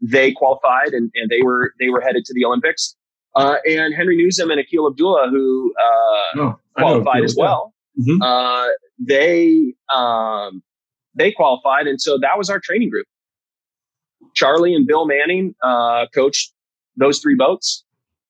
they 0.00 0.32
qualified 0.32 0.92
and, 0.92 1.10
and 1.14 1.30
they 1.30 1.42
were 1.42 1.74
they 1.78 1.90
were 1.90 2.00
headed 2.00 2.24
to 2.24 2.34
the 2.34 2.44
Olympics. 2.44 2.95
Uh, 3.36 3.56
and 3.66 3.94
Henry 3.94 4.16
Nuzum 4.16 4.50
and 4.50 4.58
Aquil 4.58 4.90
Abdullah, 4.90 5.28
who 5.28 5.74
uh, 5.78 6.40
oh, 6.40 6.60
qualified 6.76 7.22
as 7.22 7.36
well, 7.36 7.74
mm-hmm. 8.00 8.22
uh, 8.22 8.68
they 8.98 9.74
um, 9.94 10.62
they 11.14 11.32
qualified, 11.32 11.86
and 11.86 12.00
so 12.00 12.18
that 12.18 12.38
was 12.38 12.48
our 12.48 12.58
training 12.58 12.88
group. 12.88 13.06
Charlie 14.34 14.74
and 14.74 14.86
Bill 14.86 15.06
Manning 15.06 15.54
uh, 15.62 16.06
coached 16.14 16.54
those 16.96 17.18
three 17.18 17.34
boats. 17.34 17.84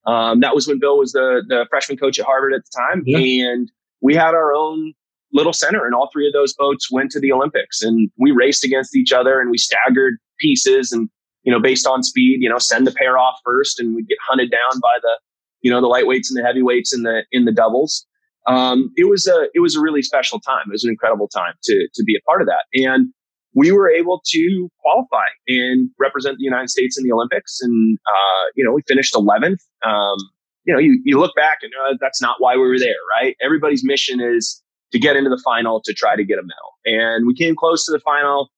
Um, 0.07 0.41
that 0.41 0.57
was 0.57 0.67
when 0.67 0.81
Bill 0.81 0.99
was 0.99 1.13
the 1.13 1.43
the 1.47 1.67
freshman 1.71 1.99
coach 1.99 2.19
at 2.19 2.27
Harvard 2.27 2.53
at 2.53 2.63
the 2.65 2.71
time, 2.77 3.03
yeah. 3.07 3.47
and 3.47 3.71
we 4.01 4.15
had 4.15 4.35
our 4.35 4.53
own 4.53 4.93
little 5.33 5.53
center, 5.53 5.85
and 5.85 5.95
all 5.95 6.11
three 6.13 6.27
of 6.27 6.33
those 6.33 6.53
boats 6.55 6.91
went 6.91 7.13
to 7.13 7.21
the 7.21 7.33
Olympics, 7.33 7.81
and 7.81 8.11
we 8.19 8.33
raced 8.33 8.65
against 8.65 8.97
each 8.97 9.13
other, 9.13 9.41
and 9.41 9.51
we 9.51 9.59
staggered 9.59 10.17
pieces, 10.41 10.91
and 10.91 11.09
you 11.47 11.53
know, 11.53 11.61
based 11.61 11.87
on 11.87 12.03
speed, 12.03 12.43
you 12.43 12.51
know, 12.51 12.59
send 12.59 12.87
the 12.87 12.93
pair 12.93 13.17
off 13.17 13.37
first, 13.45 13.81
and 13.81 13.95
we'd 13.95 14.09
get 14.09 14.19
hunted 14.29 14.51
down 14.51 14.81
by 14.83 14.99
the 15.01 15.19
you 15.63 15.71
know 15.71 15.81
the 15.81 15.87
lightweights 15.87 16.29
and 16.29 16.37
the 16.37 16.43
heavyweights 16.43 16.93
in 16.93 17.05
the 17.05 17.23
in 17.33 17.47
the 17.47 17.53
doubles. 17.53 18.05
Um, 18.47 18.93
it 18.97 19.09
was 19.09 19.27
a 19.27 19.49
it 19.55 19.61
was 19.61 19.77
a 19.77 19.81
really 19.81 20.03
special 20.03 20.41
time. 20.41 20.65
It 20.67 20.73
was 20.73 20.85
an 20.85 20.91
incredible 20.91 21.29
time 21.29 21.55
to 21.63 21.89
to 21.95 22.05
be 22.05 22.17
a 22.17 22.21
part 22.29 22.43
of 22.43 22.49
that, 22.49 22.65
and 22.75 23.13
we 23.55 23.73
were 23.73 23.89
able 23.89 24.21
to 24.27 24.71
qualify 24.81 25.25
and 25.49 25.89
represent 25.99 26.37
the 26.37 26.45
United 26.45 26.69
States 26.69 26.99
in 26.99 27.05
the 27.05 27.13
Olympics. 27.13 27.61
And 27.63 27.99
uh, 28.07 28.45
you 28.55 28.65
know, 28.65 28.73
we 28.73 28.83
finished 28.87 29.15
11th. 29.15 29.61
Um, 29.85 30.19
you 30.65 30.75
know, 30.75 30.81
you, 30.81 31.01
you 31.05 31.19
look 31.19 31.35
back 31.37 31.59
and 31.63 31.73
uh, 31.89 31.97
that's 32.01 32.21
not 32.21 32.37
why 32.39 32.55
we 32.55 32.63
were 32.63 32.79
there, 32.79 32.97
right? 33.19 33.37
Everybody's 33.41 33.85
mission 33.85 34.21
is 34.21 34.63
to 34.93 34.99
get 34.99 35.17
into 35.17 35.31
the 35.31 35.41
final 35.45 35.81
to 35.83 35.95
try 35.95 36.17
to 36.17 36.25
get 36.25 36.39
a 36.39 36.43
medal. 36.43 36.75
And 36.85 37.27
we 37.27 37.35
came 37.35 37.55
close 37.55 37.87
to 37.87 37.93
the 37.93 38.01
final. 38.01 38.51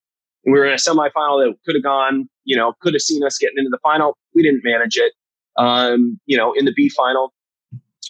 We 0.45 0.53
were 0.53 0.65
in 0.65 0.73
a 0.73 0.77
semifinal 0.77 1.43
that 1.43 1.53
could 1.65 1.75
have 1.75 1.83
gone, 1.83 2.29
you 2.45 2.55
know, 2.55 2.73
could 2.81 2.93
have 2.93 3.01
seen 3.01 3.23
us 3.23 3.37
getting 3.37 3.57
into 3.57 3.69
the 3.69 3.79
final. 3.83 4.17
We 4.33 4.43
didn't 4.43 4.61
manage 4.63 4.97
it. 4.97 5.13
Um, 5.57 6.19
you 6.25 6.37
know, 6.37 6.53
in 6.53 6.65
the 6.65 6.73
B 6.73 6.89
final, 6.89 7.33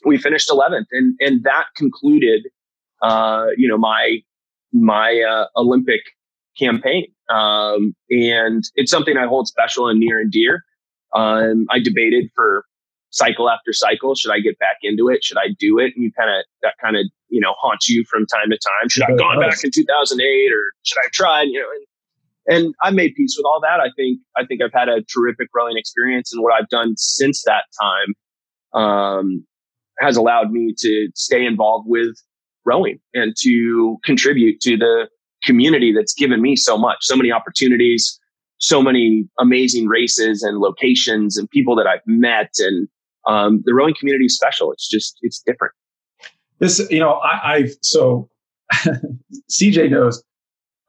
we 0.06 0.18
finished 0.18 0.50
11th, 0.50 0.86
and 0.92 1.16
and 1.20 1.44
that 1.44 1.66
concluded, 1.76 2.48
uh, 3.02 3.48
you 3.58 3.68
know, 3.68 3.78
my 3.78 4.20
my 4.72 5.22
uh, 5.22 5.46
Olympic 5.60 6.02
campaign. 6.58 7.08
Um, 7.30 7.96
and 8.10 8.64
it's 8.76 8.92
something 8.92 9.18
I 9.18 9.26
hold 9.26 9.48
special 9.48 9.88
and 9.88 10.00
near 10.00 10.20
and 10.20 10.32
dear. 10.32 10.64
Um, 11.16 11.66
I 11.70 11.80
debated 11.80 12.30
for 12.36 12.66
cycle 13.12 13.50
after 13.50 13.74
cycle. 13.74 14.16
Should 14.16 14.32
I 14.32 14.40
get 14.40 14.58
back 14.60 14.78
into 14.84 15.10
it? 15.10 15.24
Should 15.24 15.38
I 15.38 15.50
do 15.60 15.80
it? 15.80 15.94
And 15.96 16.04
you 16.04 16.12
kind 16.12 16.30
of 16.30 16.46
that 16.62 16.76
kind 16.82 16.96
of 16.96 17.06
you 17.30 17.40
know 17.40 17.54
haunts 17.60 17.90
you 17.90 18.04
from 18.10 18.26
time 18.28 18.50
to 18.50 18.58
time. 18.58 18.90
Should 18.90 19.04
I 19.04 19.12
have 19.12 19.20
gone 19.20 19.40
back 19.40 19.64
in 19.64 19.72
2008 19.74 20.52
or 20.52 20.64
should 20.84 20.98
I 20.98 21.06
have 21.06 21.12
tried? 21.12 21.48
You 21.50 21.62
know, 21.62 21.68
and, 21.72 21.86
and 22.50 22.74
I 22.82 22.92
made 22.92 23.14
peace 23.16 23.36
with 23.38 23.46
all 23.46 23.62
that. 23.62 23.80
I 23.80 23.90
think 23.96 24.20
I 24.36 24.46
think 24.46 24.62
I've 24.62 24.74
had 24.74 24.90
a 24.90 25.02
terrific 25.04 25.50
rowing 25.54 25.78
experience, 25.78 26.34
and 26.34 26.44
what 26.44 26.54
I've 26.54 26.70
done 26.70 26.96
since 26.98 27.44
that 27.44 27.66
time 27.80 28.82
um, 28.82 29.46
has 30.00 30.18
allowed 30.18 30.52
me 30.52 30.74
to 30.80 31.10
stay 31.16 31.46
involved 31.46 31.88
with 31.88 32.16
rowing 32.66 33.00
and 33.14 33.36
to 33.42 33.98
contribute 34.04 34.60
to 34.62 34.78
the 34.78 35.08
community 35.44 35.94
that's 35.94 36.14
given 36.14 36.42
me 36.42 36.56
so 36.56 36.78
much, 36.78 36.98
so 37.02 37.16
many 37.16 37.32
opportunities, 37.32 38.20
so 38.58 38.82
many 38.82 39.28
amazing 39.40 39.88
races 39.88 40.44
and 40.44 40.58
locations 40.58 41.38
and 41.38 41.50
people 41.50 41.76
that 41.76 41.88
I've 41.88 42.06
met 42.06 42.52
and 42.60 42.88
um, 43.28 43.62
the 43.66 43.74
rowing 43.74 43.94
community 43.98 44.26
is 44.26 44.36
special. 44.36 44.72
It's 44.72 44.88
just 44.88 45.18
it's 45.22 45.42
different. 45.46 45.74
This, 46.60 46.82
you 46.90 47.00
know, 47.00 47.14
I, 47.14 47.54
I've 47.54 47.72
so 47.82 48.30
CJ 49.52 49.92
knows 49.92 50.24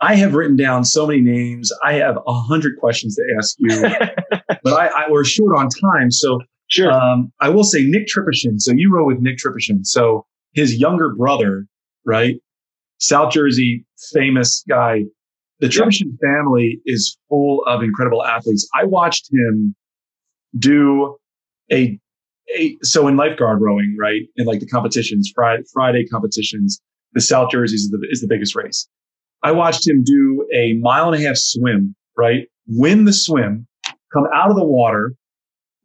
I 0.00 0.14
have 0.14 0.34
written 0.34 0.56
down 0.56 0.84
so 0.84 1.06
many 1.06 1.20
names. 1.20 1.70
I 1.84 1.94
have 1.94 2.18
a 2.26 2.32
hundred 2.32 2.78
questions 2.78 3.16
to 3.16 3.22
ask 3.36 3.56
you, 3.58 3.82
but 4.62 4.72
I, 4.72 4.86
I, 4.88 5.10
we're 5.10 5.24
short 5.24 5.56
on 5.56 5.68
time. 5.68 6.10
So 6.10 6.40
sure. 6.68 6.90
Um, 6.90 7.32
I 7.40 7.50
will 7.50 7.64
say 7.64 7.84
Nick 7.84 8.06
Tripashin. 8.06 8.60
So 8.60 8.72
you 8.72 8.92
row 8.92 9.04
with 9.04 9.20
Nick 9.20 9.36
Tripashin. 9.38 9.84
So 9.84 10.26
his 10.54 10.76
younger 10.76 11.14
brother, 11.14 11.66
right? 12.06 12.36
South 12.98 13.32
Jersey 13.32 13.84
famous 14.12 14.64
guy. 14.68 15.04
The 15.60 15.68
Tripashin 15.68 16.16
family 16.22 16.80
is 16.86 17.18
full 17.28 17.62
of 17.66 17.82
incredible 17.82 18.24
athletes. 18.24 18.66
I 18.74 18.84
watched 18.84 19.30
him 19.30 19.74
do 20.58 21.16
a 21.70 21.98
so 22.82 23.06
in 23.06 23.16
lifeguard 23.16 23.60
rowing, 23.60 23.96
right, 23.98 24.22
in 24.36 24.46
like 24.46 24.60
the 24.60 24.66
competitions, 24.66 25.30
Friday, 25.34 25.62
Friday 25.72 26.06
competitions, 26.06 26.80
the 27.12 27.20
South 27.20 27.50
Jerseys 27.50 27.82
is 27.82 27.90
the, 27.90 28.06
is 28.10 28.20
the 28.20 28.26
biggest 28.26 28.56
race. 28.56 28.88
I 29.42 29.53
watched 29.53 29.88
him 29.88 30.03
do 30.05 30.46
a 30.55 30.74
mile 30.74 31.12
and 31.12 31.22
a 31.22 31.26
half 31.26 31.37
swim, 31.37 31.94
right, 32.16 32.46
win 32.66 33.05
the 33.05 33.12
swim, 33.12 33.66
come 34.12 34.26
out 34.35 34.50
of 34.50 34.57
the 34.57 34.64
water, 34.64 35.14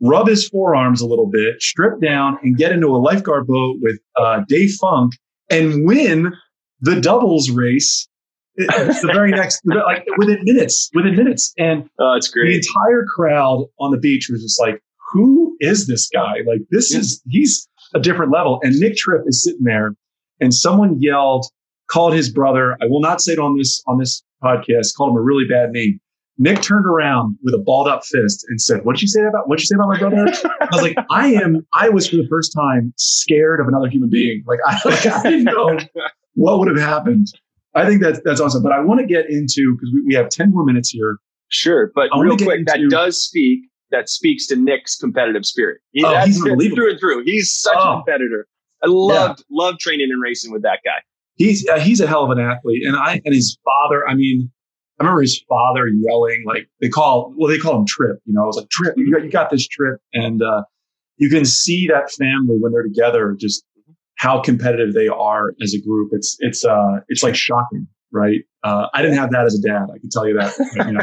rub 0.01 0.27
his 0.27 0.47
forearms 0.49 1.01
a 1.01 1.07
little 1.07 1.27
bit, 1.27 1.61
strip 1.61 2.01
down, 2.01 2.37
and 2.43 2.57
get 2.57 2.71
into 2.71 2.87
a 2.87 2.97
lifeguard 2.97 3.47
boat 3.47 3.77
with 3.81 3.99
uh, 4.17 4.41
Dave 4.47 4.71
Funk 4.79 5.13
and 5.49 5.85
win 5.85 6.33
the 6.81 6.99
doubles 6.99 7.49
race. 7.49 8.07
It's 8.55 9.01
the 9.01 9.07
very 9.07 9.31
next, 9.31 9.61
like 9.65 10.05
within 10.17 10.39
minutes, 10.43 10.89
within 10.93 11.15
minutes, 11.15 11.53
and 11.57 11.89
oh, 11.99 12.13
it's 12.15 12.29
great. 12.29 12.49
The 12.49 12.55
entire 12.57 13.05
crowd 13.05 13.65
on 13.79 13.91
the 13.91 13.97
beach 13.97 14.29
was 14.29 14.41
just 14.41 14.59
like, 14.59 14.81
who 15.11 15.55
is 15.59 15.87
this 15.87 16.09
guy? 16.09 16.37
Like, 16.45 16.61
this 16.71 16.93
is, 16.93 17.21
he's 17.29 17.67
a 17.93 17.99
different 17.99 18.31
level. 18.31 18.59
And 18.63 18.77
Nick 18.79 18.95
Tripp 18.95 19.23
is 19.27 19.43
sitting 19.43 19.63
there 19.63 19.95
and 20.39 20.53
someone 20.53 21.01
yelled, 21.01 21.45
called 21.89 22.13
his 22.13 22.29
brother. 22.31 22.77
I 22.81 22.85
will 22.87 23.01
not 23.01 23.21
say 23.21 23.33
it 23.33 23.39
on 23.39 23.57
this, 23.57 23.83
on 23.87 23.97
this 23.99 24.23
podcast, 24.43 24.95
called 24.95 25.11
him 25.11 25.17
a 25.17 25.21
really 25.21 25.45
bad 25.49 25.71
name. 25.71 25.99
Nick 26.37 26.61
turned 26.61 26.85
around 26.85 27.37
with 27.43 27.53
a 27.53 27.57
balled 27.57 27.87
up 27.87 28.03
fist 28.03 28.45
and 28.49 28.59
said, 28.59 28.83
What'd 28.83 29.01
you 29.01 29.07
say 29.07 29.21
about 29.25 29.47
what'd 29.47 29.61
you 29.61 29.67
say 29.67 29.75
about 29.75 29.87
my 29.87 29.97
brother? 29.99 30.25
I 30.61 30.67
was 30.71 30.81
like, 30.81 30.97
I 31.09 31.27
am, 31.33 31.65
I 31.73 31.87
was 31.87 32.09
for 32.09 32.17
the 32.17 32.27
first 32.29 32.51
time 32.53 32.93
scared 32.97 33.61
of 33.61 33.67
another 33.69 33.87
human 33.87 34.09
being. 34.09 34.43
Like 34.45 34.59
I, 34.65 34.77
like, 34.83 35.05
I 35.05 35.23
didn't 35.23 35.43
know 35.45 35.77
what 36.33 36.59
would 36.59 36.67
have 36.67 36.77
happened. 36.77 37.27
I 37.73 37.85
think 37.85 38.01
that's 38.01 38.19
that's 38.25 38.41
awesome. 38.41 38.63
But 38.63 38.73
I 38.73 38.81
want 38.81 38.99
to 38.99 39.05
get 39.05 39.29
into 39.29 39.75
because 39.77 39.91
we, 39.93 40.01
we 40.07 40.13
have 40.15 40.27
10 40.29 40.51
more 40.51 40.65
minutes 40.65 40.89
here. 40.89 41.19
Sure, 41.49 41.91
but 41.95 42.09
real 42.19 42.35
quick, 42.37 42.65
that 42.65 42.79
does 42.89 43.21
speak. 43.21 43.61
That 43.91 44.09
speaks 44.09 44.47
to 44.47 44.55
Nick's 44.57 44.97
competitive 44.97 45.45
spirit. 45.45 45.79
He, 45.91 46.03
Oh, 46.03 46.11
that's 46.11 46.27
he's 46.27 46.41
unbelievable. 46.41 46.75
through 46.75 46.89
and 46.91 46.99
through. 46.99 47.23
He's 47.23 47.51
such 47.53 47.75
Oh. 47.77 47.91
a 47.91 47.95
competitor. 47.97 48.47
I 48.83 48.87
loved 48.89 49.43
loved 49.49 49.79
training 49.79 50.09
and 50.11 50.21
racing 50.21 50.51
with 50.51 50.63
that 50.63 50.79
guy. 50.83 51.01
He's 51.35 51.67
uh, 51.67 51.79
he's 51.79 51.99
a 51.99 52.07
hell 52.07 52.23
of 52.23 52.31
an 52.31 52.39
athlete, 52.39 52.83
and 52.85 52.95
I 52.95 53.21
and 53.25 53.33
his 53.33 53.57
father. 53.63 54.07
I 54.07 54.15
mean, 54.15 54.51
I 54.99 55.03
remember 55.03 55.21
his 55.21 55.43
father 55.47 55.87
yelling 55.87 56.43
like 56.45 56.67
they 56.81 56.89
call 56.89 57.33
well 57.37 57.49
they 57.49 57.57
call 57.57 57.79
him 57.79 57.85
Trip. 57.85 58.19
You 58.25 58.33
know, 58.33 58.43
I 58.43 58.45
was 58.45 58.57
like 58.57 58.69
Trip, 58.69 58.95
you 58.97 59.11
got 59.11 59.23
you 59.23 59.31
got 59.31 59.49
this 59.49 59.67
Trip, 59.67 59.99
and 60.13 60.41
uh, 60.41 60.63
you 61.17 61.29
can 61.29 61.45
see 61.45 61.87
that 61.87 62.11
family 62.11 62.57
when 62.59 62.71
they're 62.71 62.83
together, 62.83 63.35
just 63.39 63.63
how 64.17 64.41
competitive 64.41 64.93
they 64.93 65.07
are 65.07 65.53
as 65.61 65.73
a 65.73 65.81
group. 65.81 66.11
It's 66.13 66.37
it's 66.39 66.65
uh 66.65 66.99
it's 67.09 67.23
like 67.23 67.35
shocking, 67.35 67.87
right? 68.11 68.41
Uh, 68.63 68.87
I 68.93 69.01
didn't 69.01 69.17
have 69.17 69.31
that 69.31 69.45
as 69.45 69.55
a 69.55 69.61
dad. 69.61 69.87
I 69.93 69.99
can 69.99 70.09
tell 70.09 70.27
you 70.27 70.37
that. 70.39 70.53
you 70.87 70.93
know. 70.93 71.01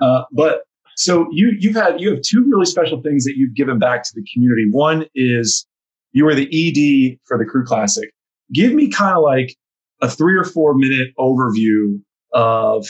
uh, 0.02 0.24
but 0.32 0.62
so 0.96 1.26
you 1.32 1.52
you've 1.58 1.74
had 1.74 2.00
you 2.00 2.10
have 2.10 2.22
two 2.22 2.44
really 2.48 2.66
special 2.66 3.02
things 3.02 3.24
that 3.24 3.34
you've 3.36 3.54
given 3.54 3.78
back 3.78 4.04
to 4.04 4.10
the 4.14 4.24
community. 4.32 4.66
One 4.70 5.06
is 5.14 5.66
you 6.12 6.24
were 6.24 6.34
the 6.34 6.46
ED 6.46 7.18
for 7.26 7.36
the 7.36 7.44
Crew 7.44 7.64
Classic. 7.64 8.10
Give 8.52 8.72
me 8.72 8.88
kind 8.88 9.16
of 9.16 9.22
like 9.22 9.56
a 10.02 10.10
three 10.10 10.36
or 10.36 10.44
four 10.44 10.74
minute 10.74 11.08
overview 11.18 12.00
of 12.32 12.86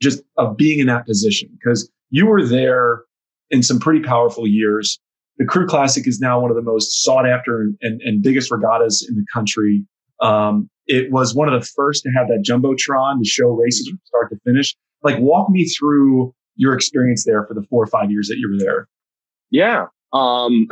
just 0.00 0.22
of 0.36 0.56
being 0.56 0.78
in 0.80 0.86
that 0.86 1.06
position 1.06 1.48
because 1.58 1.90
you 2.10 2.26
were 2.26 2.44
there 2.44 3.02
in 3.50 3.62
some 3.62 3.78
pretty 3.78 4.00
powerful 4.00 4.46
years. 4.46 4.98
The 5.38 5.44
Crew 5.44 5.66
Classic 5.66 6.06
is 6.06 6.20
now 6.20 6.40
one 6.40 6.50
of 6.50 6.56
the 6.56 6.62
most 6.62 7.02
sought 7.02 7.26
after 7.26 7.60
and, 7.60 7.76
and, 7.80 8.00
and 8.02 8.22
biggest 8.22 8.50
regattas 8.50 9.04
in 9.08 9.16
the 9.16 9.24
country. 9.32 9.84
Um, 10.20 10.68
it 10.86 11.10
was 11.10 11.34
one 11.34 11.52
of 11.52 11.60
the 11.60 11.66
first 11.66 12.02
to 12.04 12.10
have 12.10 12.28
that 12.28 12.44
jumbotron 12.48 13.18
to 13.18 13.28
show 13.28 13.48
races 13.48 13.88
from 13.88 13.98
start 14.04 14.30
to 14.30 14.38
finish. 14.44 14.76
Like, 15.02 15.18
walk 15.18 15.50
me 15.50 15.64
through 15.66 16.32
your 16.56 16.72
experience 16.74 17.24
there 17.24 17.44
for 17.46 17.54
the 17.54 17.62
four 17.68 17.82
or 17.82 17.86
five 17.86 18.10
years 18.10 18.28
that 18.28 18.36
you 18.38 18.48
were 18.48 18.58
there. 18.58 18.88
Yeah. 19.50 19.86
Um, 20.12 20.68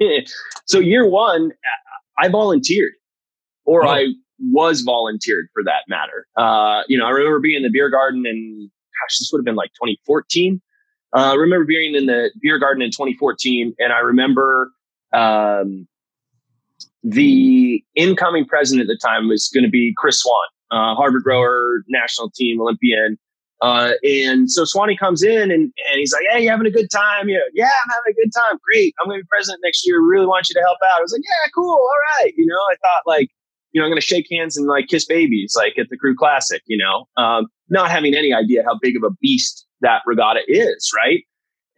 so 0.66 0.80
year 0.80 1.08
one, 1.08 1.52
I 2.18 2.28
volunteered, 2.28 2.92
or 3.64 3.86
Oh. 3.86 3.90
I 3.90 4.06
was 4.50 4.80
volunteered 4.82 5.48
for 5.52 5.62
that 5.64 5.84
matter. 5.88 6.26
Uh, 6.36 6.82
you 6.88 6.98
know, 6.98 7.06
I 7.06 7.10
remember 7.10 7.38
being 7.38 7.56
in 7.56 7.62
the 7.62 7.70
beer 7.70 7.88
garden 7.88 8.24
and 8.26 8.70
gosh, 9.02 9.18
this 9.18 9.30
would 9.32 9.38
have 9.38 9.44
been 9.44 9.56
like 9.56 9.70
2014. 9.74 10.60
Uh, 11.14 11.32
I 11.32 11.34
remember 11.34 11.64
being 11.64 11.94
in 11.94 12.06
the 12.06 12.30
beer 12.40 12.58
garden 12.58 12.82
in 12.82 12.90
2014, 12.90 13.74
and 13.78 13.92
I 13.92 13.98
remember 13.98 14.70
um, 15.12 15.86
the 17.02 17.84
incoming 17.94 18.46
president 18.46 18.88
at 18.88 18.94
the 18.94 18.96
time 18.96 19.28
was 19.28 19.50
going 19.52 19.64
to 19.64 19.70
be 19.70 19.92
Chris 19.96 20.20
Swan, 20.20 20.46
uh, 20.70 20.94
Harvard 20.94 21.22
rower, 21.26 21.82
national 21.88 22.30
team 22.30 22.60
Olympian. 22.60 23.18
Uh, 23.60 23.92
and 24.02 24.50
so 24.50 24.64
Swanee 24.64 24.96
comes 24.96 25.22
in 25.22 25.52
and, 25.52 25.52
and 25.52 25.96
he's 25.96 26.12
like, 26.12 26.24
Hey, 26.32 26.42
you 26.42 26.50
having 26.50 26.66
a 26.66 26.70
good 26.70 26.90
time? 26.90 27.28
Yeah, 27.28 27.38
yeah, 27.54 27.66
I'm 27.66 27.90
having 27.90 28.10
a 28.10 28.24
good 28.24 28.32
time. 28.34 28.58
Great. 28.64 28.92
I'm 28.98 29.06
going 29.06 29.20
to 29.20 29.22
be 29.22 29.28
president 29.30 29.60
next 29.62 29.86
year. 29.86 30.02
Really 30.02 30.26
want 30.26 30.48
you 30.48 30.54
to 30.54 30.60
help 30.60 30.78
out. 30.84 30.98
I 30.98 31.02
was 31.02 31.12
like, 31.12 31.22
Yeah, 31.22 31.50
cool. 31.54 31.70
All 31.70 32.00
right. 32.18 32.32
You 32.36 32.44
know, 32.44 32.56
I 32.56 32.74
thought 32.82 33.02
like, 33.06 33.28
you 33.72 33.80
know, 33.80 33.86
I'm 33.86 33.90
going 33.90 34.00
to 34.00 34.06
shake 34.06 34.26
hands 34.30 34.56
and 34.56 34.66
like 34.66 34.88
kiss 34.88 35.04
babies, 35.04 35.54
like 35.56 35.78
at 35.78 35.88
the 35.90 35.96
Crew 35.96 36.14
Classic, 36.14 36.62
you 36.66 36.76
know, 36.76 37.06
um, 37.16 37.46
not 37.68 37.90
having 37.90 38.14
any 38.14 38.32
idea 38.32 38.62
how 38.64 38.78
big 38.80 38.96
of 38.96 39.02
a 39.02 39.10
beast 39.20 39.66
that 39.80 40.02
regatta 40.06 40.40
is, 40.46 40.90
right? 40.94 41.24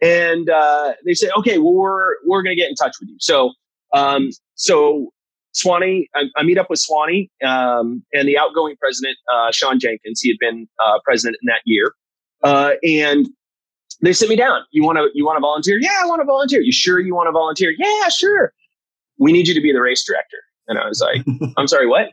And 0.01 0.49
uh, 0.49 0.93
they 1.05 1.13
said, 1.13 1.31
okay, 1.37 1.57
well, 1.57 1.73
we're 1.73 2.15
we're 2.25 2.43
going 2.43 2.55
to 2.55 2.61
get 2.61 2.69
in 2.69 2.75
touch 2.75 2.95
with 2.99 3.09
you. 3.09 3.15
So, 3.19 3.53
um, 3.93 4.29
so 4.55 5.11
Swanee, 5.53 6.09
I, 6.13 6.23
I 6.35 6.43
meet 6.43 6.57
up 6.57 6.69
with 6.69 6.79
Swanee 6.79 7.31
um, 7.45 8.03
and 8.13 8.27
the 8.27 8.37
outgoing 8.37 8.75
president, 8.77 9.17
uh, 9.33 9.51
Sean 9.51 9.79
Jenkins. 9.79 10.19
He 10.19 10.29
had 10.29 10.37
been 10.39 10.67
uh, 10.85 10.99
president 11.05 11.37
in 11.41 11.47
that 11.47 11.61
year, 11.65 11.93
uh, 12.43 12.73
and 12.83 13.29
they 14.01 14.11
sit 14.11 14.27
me 14.27 14.35
down. 14.35 14.61
You 14.71 14.83
want 14.83 14.97
to 14.97 15.09
you 15.13 15.25
want 15.25 15.37
to 15.37 15.41
volunteer? 15.41 15.77
Yeah, 15.79 15.97
I 16.03 16.05
want 16.07 16.19
to 16.19 16.25
volunteer. 16.25 16.59
You 16.59 16.73
sure 16.73 16.99
you 16.99 17.15
want 17.15 17.27
to 17.27 17.31
volunteer? 17.31 17.73
Yeah, 17.77 18.09
sure. 18.09 18.53
We 19.17 19.31
need 19.31 19.47
you 19.47 19.53
to 19.53 19.61
be 19.61 19.71
the 19.71 19.81
race 19.81 20.03
director. 20.05 20.37
And 20.67 20.79
I 20.79 20.87
was 20.87 21.01
like, 21.01 21.25
I'm 21.57 21.67
sorry, 21.67 21.87
what? 21.87 22.09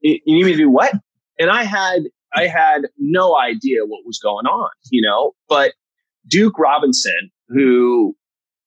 you, 0.00 0.18
you 0.24 0.34
need 0.34 0.44
me 0.44 0.52
to 0.52 0.58
do 0.58 0.70
what? 0.70 0.94
And 1.38 1.50
I 1.50 1.64
had 1.64 2.04
I 2.34 2.46
had 2.46 2.82
no 2.98 3.36
idea 3.36 3.84
what 3.86 4.06
was 4.06 4.18
going 4.18 4.46
on, 4.46 4.70
you 4.90 5.02
know. 5.02 5.32
But 5.48 5.72
Duke 6.28 6.58
Robinson, 6.58 7.30
who 7.48 8.14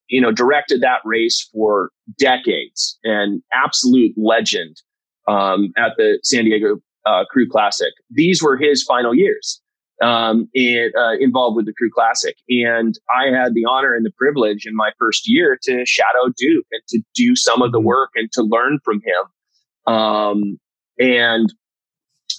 you 0.08 0.20
know 0.20 0.32
directed 0.32 0.82
that 0.82 1.00
race 1.06 1.48
for 1.54 1.90
decades, 2.20 2.98
and 3.04 3.42
absolute 3.54 4.14
legend 4.18 4.82
um, 5.28 5.72
at 5.78 5.94
the 5.98 6.20
San 6.24 6.46
Diego 6.46 6.78
uh, 7.06 7.26
Crew 7.30 7.48
Classic. 7.50 7.94
These 8.10 8.42
were 8.42 8.58
his 8.58 8.84
final 8.84 9.14
years 9.14 9.62
um, 10.02 10.50
in, 10.54 10.92
uh, 10.98 11.14
involved 11.20 11.56
with 11.56 11.66
the 11.66 11.74
Crew 11.74 11.90
Classic, 11.94 12.36
and 12.50 12.96
I 13.16 13.28
had 13.28 13.54
the 13.54 13.66
honor 13.66 13.96
and 13.96 14.06
the 14.06 14.12
privilege 14.18 14.66
in 14.66 14.76
my 14.76 14.92
first 14.98 15.28
year 15.28 15.58
to 15.64 15.86
shadow 15.86 16.32
Duke 16.36 16.66
and 16.72 16.82
to 16.90 17.02
do 17.16 17.36
some 17.36 17.62
of 17.62 17.72
the 17.72 17.80
work 17.80 18.10
and 18.16 18.32
to 18.34 18.44
learn 18.44 18.80
from 18.84 19.02
him. 19.02 19.94
Um, 19.94 20.60
and 21.00 21.54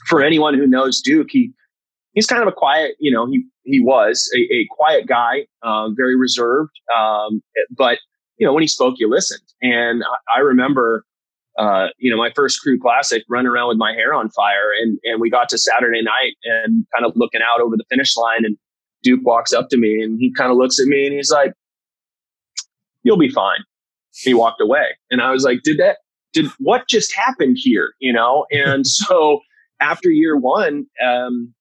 for 0.07 0.23
anyone 0.23 0.55
who 0.55 0.67
knows 0.67 1.01
Duke, 1.01 1.29
he 1.31 1.53
he's 2.15 2.27
kind 2.27 2.43
of 2.43 2.49
a 2.49 2.53
quiet, 2.53 2.97
you 2.99 3.11
know, 3.11 3.27
he 3.27 3.45
he 3.65 3.81
was 3.81 4.31
a, 4.35 4.41
a 4.55 4.67
quiet 4.71 5.07
guy, 5.07 5.47
um, 5.63 5.95
very 5.97 6.17
reserved, 6.17 6.73
um, 6.97 7.43
but 7.71 7.99
you 8.39 8.47
know, 8.47 8.53
when 8.53 8.63
he 8.63 8.69
spoke, 8.69 8.97
you 8.99 9.09
listened. 9.09 9.43
And 9.63 10.03
I, 10.03 10.39
I 10.39 10.41
remember, 10.41 11.05
uh, 11.59 11.89
you 11.99 12.11
know, 12.11 12.17
my 12.17 12.31
first 12.35 12.61
crew 12.61 12.79
classic 12.79 13.23
running 13.29 13.47
around 13.47 13.69
with 13.69 13.77
my 13.77 13.93
hair 13.93 14.13
on 14.13 14.29
fire 14.31 14.73
and, 14.81 14.99
and 15.05 15.21
we 15.21 15.31
got 15.31 15.49
to 15.49 15.59
Saturday 15.59 16.03
night 16.03 16.35
and 16.45 16.87
kind 16.93 17.07
of 17.07 17.13
looking 17.15 17.41
out 17.43 17.61
over 17.61 17.77
the 17.77 17.85
finish 17.89 18.17
line 18.17 18.45
and 18.45 18.57
Duke 19.03 19.21
walks 19.25 19.53
up 19.53 19.69
to 19.69 19.77
me 19.77 20.03
and 20.03 20.19
he 20.19 20.33
kind 20.33 20.51
of 20.51 20.57
looks 20.57 20.81
at 20.81 20.87
me 20.87 21.07
and 21.07 21.15
he's 21.15 21.31
like, 21.31 21.53
you'll 23.03 23.19
be 23.19 23.29
fine. 23.29 23.61
He 24.13 24.35
walked 24.35 24.61
away 24.61 24.97
and 25.11 25.21
I 25.21 25.31
was 25.31 25.45
like, 25.45 25.61
did 25.63 25.79
that, 25.79 25.99
did 26.33 26.47
what 26.59 26.89
just 26.89 27.15
happened 27.15 27.59
here? 27.61 27.95
You 28.01 28.13
know? 28.13 28.47
And 28.51 28.87
so 28.87 29.41
after 29.81 30.11
year 30.11 30.37
one, 30.37 30.87
um, 31.05 31.55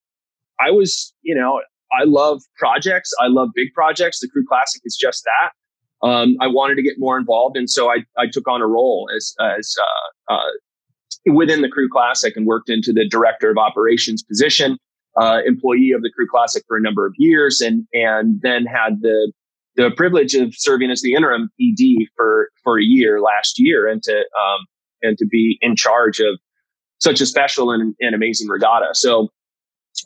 I 0.60 0.72
was, 0.72 1.14
you 1.22 1.36
know, 1.36 1.62
I 2.00 2.06
love 2.06 2.42
projects. 2.58 3.12
I 3.20 3.28
love 3.28 3.50
big 3.54 3.74
projects. 3.74 4.20
The 4.20 4.28
Crew 4.28 4.46
Classic 4.48 4.82
is 4.86 4.98
just 5.00 5.24
that. 5.24 5.52
Um, 6.04 6.36
I 6.42 6.48
wanted 6.48 6.76
to 6.76 6.84
get 6.84 6.96
more 6.98 7.18
involved, 7.18 7.56
and 7.56 7.70
so 7.70 7.90
I, 7.90 8.04
I 8.18 8.28
took 8.32 8.48
on 8.48 8.62
a 8.62 8.68
role 8.68 9.10
as 9.16 9.34
as 9.40 9.76
uh, 10.30 10.34
uh, 10.34 11.34
within 11.34 11.62
the 11.62 11.70
Crew 11.70 11.88
Classic 11.90 12.36
and 12.36 12.46
worked 12.46 12.70
into 12.70 12.92
the 12.92 13.08
director 13.08 13.50
of 13.50 13.58
operations 13.58 14.22
position, 14.22 14.78
uh, 15.20 15.40
employee 15.46 15.92
of 15.96 16.02
the 16.02 16.12
Crew 16.14 16.28
Classic 16.30 16.64
for 16.68 16.76
a 16.76 16.82
number 16.82 17.06
of 17.06 17.14
years, 17.18 17.62
and 17.62 17.88
and 17.94 18.42
then 18.42 18.66
had 18.66 19.02
the 19.02 19.32
the 19.76 19.92
privilege 19.96 20.34
of 20.36 20.54
serving 20.56 20.92
as 20.92 21.02
the 21.02 21.14
interim 21.14 21.50
ED 21.62 22.08
for 22.16 22.50
for 22.64 22.80
a 22.80 22.84
year 22.84 23.22
last 23.22 23.58
year, 23.58 23.88
and 23.88 24.04
to 24.04 24.18
um, 24.18 24.66
and 25.02 25.18
to 25.18 25.26
be 25.26 25.58
in 25.62 25.76
charge 25.76 26.20
of 26.20 26.40
such 27.00 27.22
a 27.22 27.26
special 27.26 27.72
and, 27.72 27.96
and 28.00 28.16
amazing 28.16 28.48
regatta. 28.48 28.90
So 28.94 29.30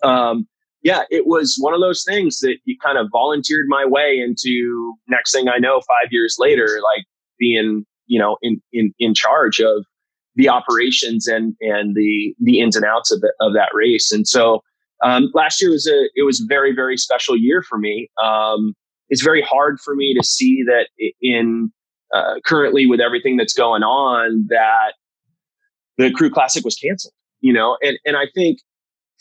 um, 0.04 0.48
yeah, 0.84 1.04
it 1.10 1.26
was 1.26 1.58
one 1.60 1.74
of 1.74 1.82
those 1.82 2.04
things 2.04 2.40
that 2.40 2.58
you 2.66 2.78
kind 2.84 2.98
of 2.98 3.08
volunteered 3.12 3.66
my 3.68 3.86
way 3.86 4.20
into. 4.20 4.94
Next 5.08 5.34
thing 5.34 5.48
I 5.50 5.58
know, 5.58 5.82
five 5.82 6.12
years 6.12 6.38
later, 6.40 6.80
like 6.84 7.06
being 7.40 7.86
you 8.06 8.20
know 8.20 8.38
in 8.42 8.62
in 8.72 8.94
in 9.00 9.14
charge 9.14 9.60
of 9.60 9.86
the 10.36 10.50
operations 10.50 11.28
and 11.28 11.56
and 11.62 11.96
the 11.96 12.34
the 12.40 12.62
ins 12.62 12.76
and 12.76 12.86
outs 12.86 13.12
of 13.12 13.22
the, 13.22 13.34
of 13.42 13.54
that 13.54 13.70
race. 13.74 14.12
And 14.12 14.28
so 14.28 14.62
um, 15.04 15.32
last 15.34 15.62
year 15.62 15.72
was 15.72 15.88
a 15.88 16.10
it 16.16 16.24
was 16.24 16.42
a 16.42 16.46
very 16.48 16.74
very 16.74 16.98
special 16.98 17.36
year 17.36 17.62
for 17.62 17.78
me. 17.78 18.10
Um, 18.24 18.74
it's 19.10 19.24
very 19.24 19.42
hard 19.42 19.80
for 19.80 19.96
me 19.96 20.14
to 20.14 20.24
see 20.24 20.64
that 20.64 20.88
in 21.22 21.72
uh, 22.14 22.36
currently 22.46 22.86
with 22.86 23.00
everything 23.00 23.36
that's 23.36 23.54
going 23.54 23.84
on 23.84 24.46
that 24.50 24.94
the 25.98 26.12
Crew 26.12 26.30
Classic 26.30 26.64
was 26.64 26.76
canceled. 26.76 27.14
You 27.42 27.54
know, 27.54 27.78
and 27.82 27.98
and 28.06 28.16
I 28.16 28.26
think 28.34 28.60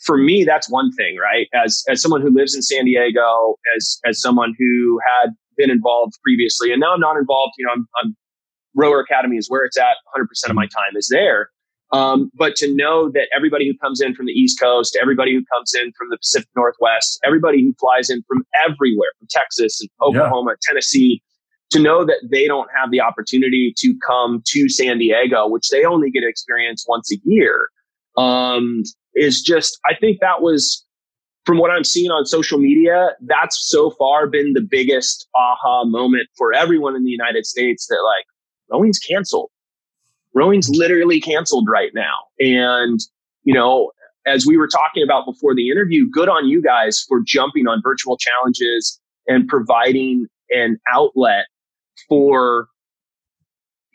for 0.03 0.17
me, 0.17 0.43
that's 0.43 0.69
one 0.69 0.91
thing, 0.93 1.17
right? 1.17 1.47
As 1.53 1.83
as 1.89 2.01
someone 2.01 2.21
who 2.21 2.29
lives 2.29 2.55
in 2.55 2.61
San 2.61 2.85
Diego, 2.85 3.55
as 3.75 3.99
as 4.05 4.21
someone 4.21 4.53
who 4.57 4.99
had 5.19 5.31
been 5.55 5.71
involved 5.71 6.13
previously, 6.23 6.71
and 6.71 6.79
now 6.79 6.93
I'm 6.93 6.99
not 6.99 7.17
involved. 7.17 7.53
You 7.57 7.65
know, 7.65 7.71
I'm, 7.73 7.87
I'm 8.03 8.15
Rower 8.75 8.99
Academy 8.99 9.37
is 9.37 9.49
where 9.49 9.65
it's 9.65 9.77
at. 9.77 9.97
100 10.13 10.27
percent 10.27 10.51
of 10.51 10.55
my 10.55 10.67
time 10.67 10.95
is 10.95 11.07
there. 11.11 11.49
Um, 11.93 12.29
but 12.35 12.55
to 12.57 12.73
know 12.75 13.09
that 13.11 13.29
everybody 13.35 13.65
who 13.67 13.77
comes 13.77 14.01
in 14.01 14.13
from 14.13 14.25
the 14.25 14.33
East 14.33 14.59
Coast, 14.59 14.97
everybody 15.01 15.33
who 15.33 15.43
comes 15.53 15.73
in 15.73 15.93
from 15.97 16.09
the 16.09 16.17
Pacific 16.17 16.49
Northwest, 16.55 17.19
everybody 17.23 17.63
who 17.63 17.73
flies 17.79 18.09
in 18.09 18.23
from 18.27 18.43
everywhere, 18.65 19.11
from 19.17 19.27
Texas 19.31 19.79
and 19.79 19.89
Oklahoma, 20.01 20.51
yeah. 20.51 20.67
Tennessee, 20.67 21.23
to 21.71 21.79
know 21.79 22.05
that 22.05 22.27
they 22.29 22.45
don't 22.45 22.69
have 22.75 22.91
the 22.91 22.99
opportunity 22.99 23.73
to 23.77 23.95
come 24.05 24.41
to 24.47 24.67
San 24.67 24.97
Diego, 24.97 25.47
which 25.47 25.69
they 25.69 25.85
only 25.85 26.11
get 26.11 26.21
to 26.21 26.27
experience 26.27 26.85
once 26.87 27.11
a 27.11 27.17
year, 27.23 27.69
um, 28.17 28.83
is 29.17 29.41
just, 29.41 29.79
I 29.85 29.95
think 29.99 30.19
that 30.21 30.41
was, 30.41 30.85
from 31.45 31.57
what 31.57 31.71
I'm 31.71 31.83
seeing 31.83 32.11
on 32.11 32.25
social 32.25 32.59
media, 32.59 33.11
that's 33.21 33.69
so 33.69 33.91
far 33.91 34.27
been 34.27 34.53
the 34.53 34.61
biggest 34.61 35.27
aha 35.35 35.85
moment 35.85 36.27
for 36.37 36.53
everyone 36.53 36.95
in 36.95 37.03
the 37.03 37.11
United 37.11 37.45
States 37.45 37.87
that 37.87 37.99
like, 38.03 38.25
rowing's 38.69 38.99
canceled. 38.99 39.49
Rowing's 40.33 40.69
literally 40.69 41.19
canceled 41.19 41.67
right 41.69 41.91
now. 41.95 42.17
And, 42.39 42.99
you 43.43 43.53
know, 43.53 43.91
as 44.25 44.45
we 44.45 44.57
were 44.57 44.67
talking 44.67 45.03
about 45.03 45.25
before 45.25 45.55
the 45.55 45.69
interview, 45.69 46.07
good 46.09 46.29
on 46.29 46.47
you 46.47 46.61
guys 46.61 47.03
for 47.07 47.21
jumping 47.25 47.65
on 47.65 47.81
virtual 47.81 48.17
challenges 48.17 48.99
and 49.25 49.47
providing 49.47 50.27
an 50.49 50.77
outlet 50.93 51.45
for 52.09 52.67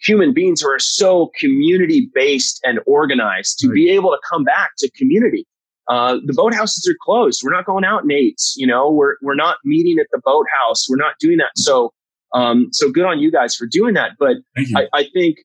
human 0.02 0.32
beings 0.32 0.60
who 0.60 0.68
are 0.68 0.78
so 0.78 1.30
community 1.38 2.10
based 2.14 2.60
and 2.64 2.80
organized 2.86 3.58
to 3.60 3.68
right. 3.68 3.74
be 3.74 3.90
able 3.90 4.10
to 4.10 4.18
come 4.28 4.44
back 4.44 4.70
to 4.78 4.90
community. 4.90 5.46
Uh, 5.88 6.18
the 6.24 6.32
boathouses 6.32 6.88
are 6.88 6.96
closed. 7.02 7.42
We're 7.44 7.52
not 7.52 7.64
going 7.64 7.84
out 7.84 8.04
in 8.04 8.12
eights. 8.12 8.54
You 8.56 8.66
know, 8.66 8.90
we're 8.90 9.16
we're 9.20 9.34
not 9.34 9.56
meeting 9.64 9.98
at 9.98 10.06
the 10.12 10.20
boathouse. 10.24 10.88
We're 10.88 10.96
not 10.96 11.14
doing 11.18 11.38
that. 11.38 11.50
So, 11.56 11.92
um, 12.34 12.68
so 12.72 12.90
good 12.90 13.04
on 13.04 13.18
you 13.18 13.32
guys 13.32 13.56
for 13.56 13.66
doing 13.66 13.94
that. 13.94 14.12
But 14.18 14.36
I, 14.76 14.86
I 14.92 15.04
think, 15.12 15.38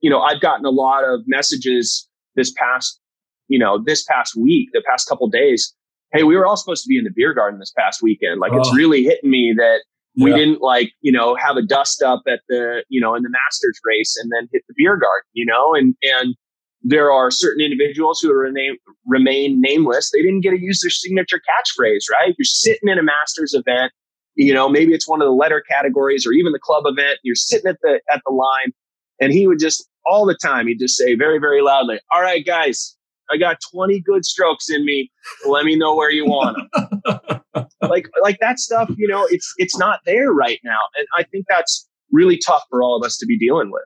you 0.00 0.10
know, 0.10 0.20
I've 0.20 0.40
gotten 0.40 0.66
a 0.66 0.70
lot 0.70 1.04
of 1.04 1.20
messages 1.26 2.08
this 2.34 2.52
past, 2.52 3.00
you 3.48 3.58
know, 3.58 3.82
this 3.82 4.02
past 4.04 4.36
week, 4.36 4.70
the 4.72 4.82
past 4.88 5.08
couple 5.08 5.28
days. 5.28 5.72
Hey, 6.12 6.22
we 6.22 6.36
were 6.36 6.46
all 6.46 6.56
supposed 6.56 6.82
to 6.84 6.88
be 6.88 6.98
in 6.98 7.04
the 7.04 7.12
beer 7.14 7.32
garden 7.32 7.58
this 7.58 7.72
past 7.76 8.02
weekend. 8.02 8.40
Like, 8.40 8.52
oh. 8.52 8.58
it's 8.58 8.74
really 8.74 9.04
hitting 9.04 9.30
me 9.30 9.54
that 9.56 9.82
we 10.16 10.30
yeah. 10.30 10.36
didn't 10.36 10.60
like, 10.60 10.92
you 11.00 11.10
know, 11.10 11.34
have 11.34 11.56
a 11.56 11.62
dust 11.62 12.02
up 12.02 12.22
at 12.28 12.40
the, 12.48 12.84
you 12.88 13.00
know, 13.00 13.14
in 13.14 13.22
the 13.22 13.30
Masters 13.30 13.78
race 13.84 14.16
and 14.20 14.30
then 14.32 14.48
hit 14.52 14.62
the 14.68 14.74
beer 14.76 14.96
garden, 14.96 15.28
you 15.32 15.44
know, 15.44 15.74
and 15.74 15.94
and 16.02 16.34
there 16.82 17.10
are 17.10 17.30
certain 17.30 17.64
individuals 17.64 18.20
who 18.20 18.32
remain 18.32 18.76
remain 19.06 19.60
nameless. 19.60 20.10
They 20.12 20.22
didn't 20.22 20.42
get 20.42 20.50
to 20.50 20.60
use 20.60 20.80
their 20.82 20.90
signature 20.90 21.38
catchphrase, 21.38 22.02
right? 22.12 22.34
You're 22.38 22.44
sitting 22.44 22.88
in 22.88 22.98
a 22.98 23.02
Masters 23.02 23.54
event, 23.54 23.92
you 24.36 24.52
know, 24.52 24.68
maybe 24.68 24.92
it's 24.92 25.08
one 25.08 25.22
of 25.22 25.26
the 25.26 25.32
letter 25.32 25.62
categories 25.68 26.26
or 26.26 26.32
even 26.32 26.52
the 26.52 26.58
club 26.58 26.84
event. 26.86 27.18
You're 27.22 27.34
sitting 27.34 27.68
at 27.68 27.78
the 27.82 28.00
at 28.12 28.20
the 28.26 28.32
line, 28.32 28.72
and 29.20 29.32
he 29.32 29.46
would 29.46 29.58
just 29.58 29.88
all 30.06 30.26
the 30.26 30.36
time 30.36 30.66
he'd 30.66 30.78
just 30.78 30.96
say 30.96 31.14
very 31.14 31.38
very 31.38 31.62
loudly, 31.62 31.98
"All 32.12 32.20
right, 32.20 32.44
guys, 32.44 32.96
I 33.30 33.36
got 33.36 33.58
20 33.72 34.00
good 34.00 34.24
strokes 34.24 34.68
in 34.68 34.84
me. 34.84 35.10
Let 35.46 35.64
me 35.64 35.76
know 35.76 35.94
where 35.94 36.10
you 36.10 36.26
want 36.26 36.58
them." 36.72 37.40
like 37.82 38.08
like 38.22 38.38
that 38.40 38.58
stuff, 38.58 38.90
you 38.96 39.08
know, 39.08 39.26
it's 39.30 39.52
it's 39.58 39.76
not 39.78 40.00
there 40.06 40.32
right 40.32 40.60
now, 40.64 40.78
and 40.98 41.06
I 41.16 41.22
think 41.24 41.46
that's 41.48 41.88
really 42.12 42.38
tough 42.38 42.62
for 42.70 42.82
all 42.82 42.96
of 42.96 43.04
us 43.04 43.16
to 43.18 43.26
be 43.26 43.38
dealing 43.38 43.70
with. 43.70 43.82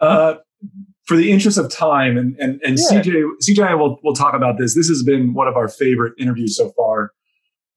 Uh, 0.00 0.34
for 1.06 1.16
the 1.16 1.30
interest 1.30 1.58
of 1.58 1.70
time, 1.70 2.16
and 2.16 2.36
and, 2.38 2.60
and 2.62 2.78
yeah. 2.78 3.00
CJ 3.00 3.22
CJ 3.42 3.58
and 3.58 3.68
I 3.68 3.74
will 3.74 3.98
will 4.02 4.14
talk 4.14 4.34
about 4.34 4.58
this. 4.58 4.74
This 4.74 4.88
has 4.88 5.02
been 5.02 5.34
one 5.34 5.48
of 5.48 5.56
our 5.56 5.68
favorite 5.68 6.14
interviews 6.18 6.56
so 6.56 6.72
far. 6.76 7.12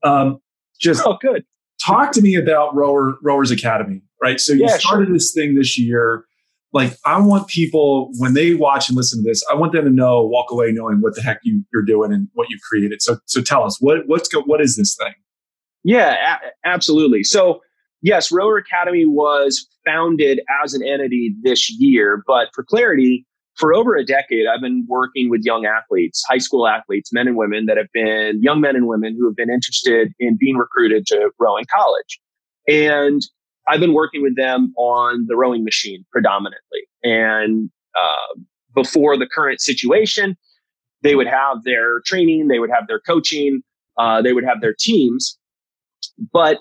Um, 0.03 0.39
just 0.79 1.05
oh, 1.05 1.17
good. 1.21 1.43
Talk 1.85 2.11
to 2.13 2.21
me 2.21 2.35
about 2.35 2.75
Rower 2.75 3.15
Rowers 3.21 3.51
Academy, 3.51 4.01
right? 4.21 4.39
So 4.39 4.53
you 4.53 4.61
yeah, 4.61 4.77
started 4.77 5.07
sure. 5.07 5.13
this 5.13 5.33
thing 5.33 5.55
this 5.55 5.77
year 5.77 6.25
like 6.71 6.95
I 7.05 7.19
want 7.19 7.47
people 7.47 8.11
when 8.17 8.33
they 8.33 8.53
watch 8.53 8.89
and 8.89 8.95
listen 8.95 9.23
to 9.23 9.29
this, 9.29 9.43
I 9.51 9.55
want 9.55 9.71
them 9.73 9.85
to 9.85 9.91
know, 9.91 10.23
walk 10.23 10.51
away 10.51 10.71
knowing 10.71 11.01
what 11.01 11.15
the 11.15 11.21
heck 11.21 11.39
you, 11.43 11.63
you're 11.73 11.83
doing 11.83 12.13
and 12.13 12.27
what 12.33 12.47
you've 12.49 12.61
created. 12.61 13.01
So, 13.01 13.17
so 13.25 13.41
tell 13.41 13.63
us 13.63 13.77
what 13.81 14.07
what's 14.07 14.29
go, 14.29 14.41
what 14.41 14.61
is 14.61 14.75
this 14.75 14.95
thing? 14.95 15.13
Yeah, 15.83 16.37
a- 16.37 16.67
absolutely. 16.67 17.23
So, 17.23 17.61
yes, 18.01 18.31
Rower 18.31 18.57
Academy 18.57 19.05
was 19.05 19.67
founded 19.85 20.41
as 20.63 20.73
an 20.73 20.83
entity 20.85 21.35
this 21.41 21.71
year, 21.71 22.23
but 22.27 22.49
for 22.53 22.63
clarity, 22.63 23.25
for 23.55 23.73
over 23.73 23.95
a 23.95 24.05
decade, 24.05 24.45
I've 24.47 24.61
been 24.61 24.85
working 24.87 25.29
with 25.29 25.41
young 25.43 25.65
athletes, 25.65 26.23
high 26.29 26.37
school 26.37 26.67
athletes, 26.67 27.11
men 27.11 27.27
and 27.27 27.35
women 27.35 27.65
that 27.65 27.77
have 27.77 27.91
been 27.93 28.41
young 28.41 28.61
men 28.61 28.75
and 28.75 28.87
women 28.87 29.17
who 29.19 29.25
have 29.25 29.35
been 29.35 29.49
interested 29.49 30.13
in 30.19 30.37
being 30.39 30.55
recruited 30.55 31.05
to 31.07 31.31
row 31.39 31.57
in 31.57 31.65
college. 31.73 32.19
And 32.67 33.21
I've 33.69 33.79
been 33.79 33.93
working 33.93 34.21
with 34.21 34.35
them 34.35 34.73
on 34.77 35.25
the 35.27 35.35
rowing 35.35 35.63
machine 35.63 36.05
predominantly. 36.11 36.81
And 37.03 37.69
uh, 37.95 38.39
before 38.73 39.15
the 39.17 39.27
current 39.27 39.61
situation, 39.61 40.35
they 41.03 41.15
would 41.15 41.27
have 41.27 41.63
their 41.63 42.01
training, 42.05 42.47
they 42.47 42.59
would 42.59 42.71
have 42.71 42.87
their 42.87 42.99
coaching, 42.99 43.61
uh, 43.97 44.21
they 44.21 44.33
would 44.33 44.43
have 44.43 44.59
their 44.61 44.75
teams. 44.77 45.37
But 46.33 46.57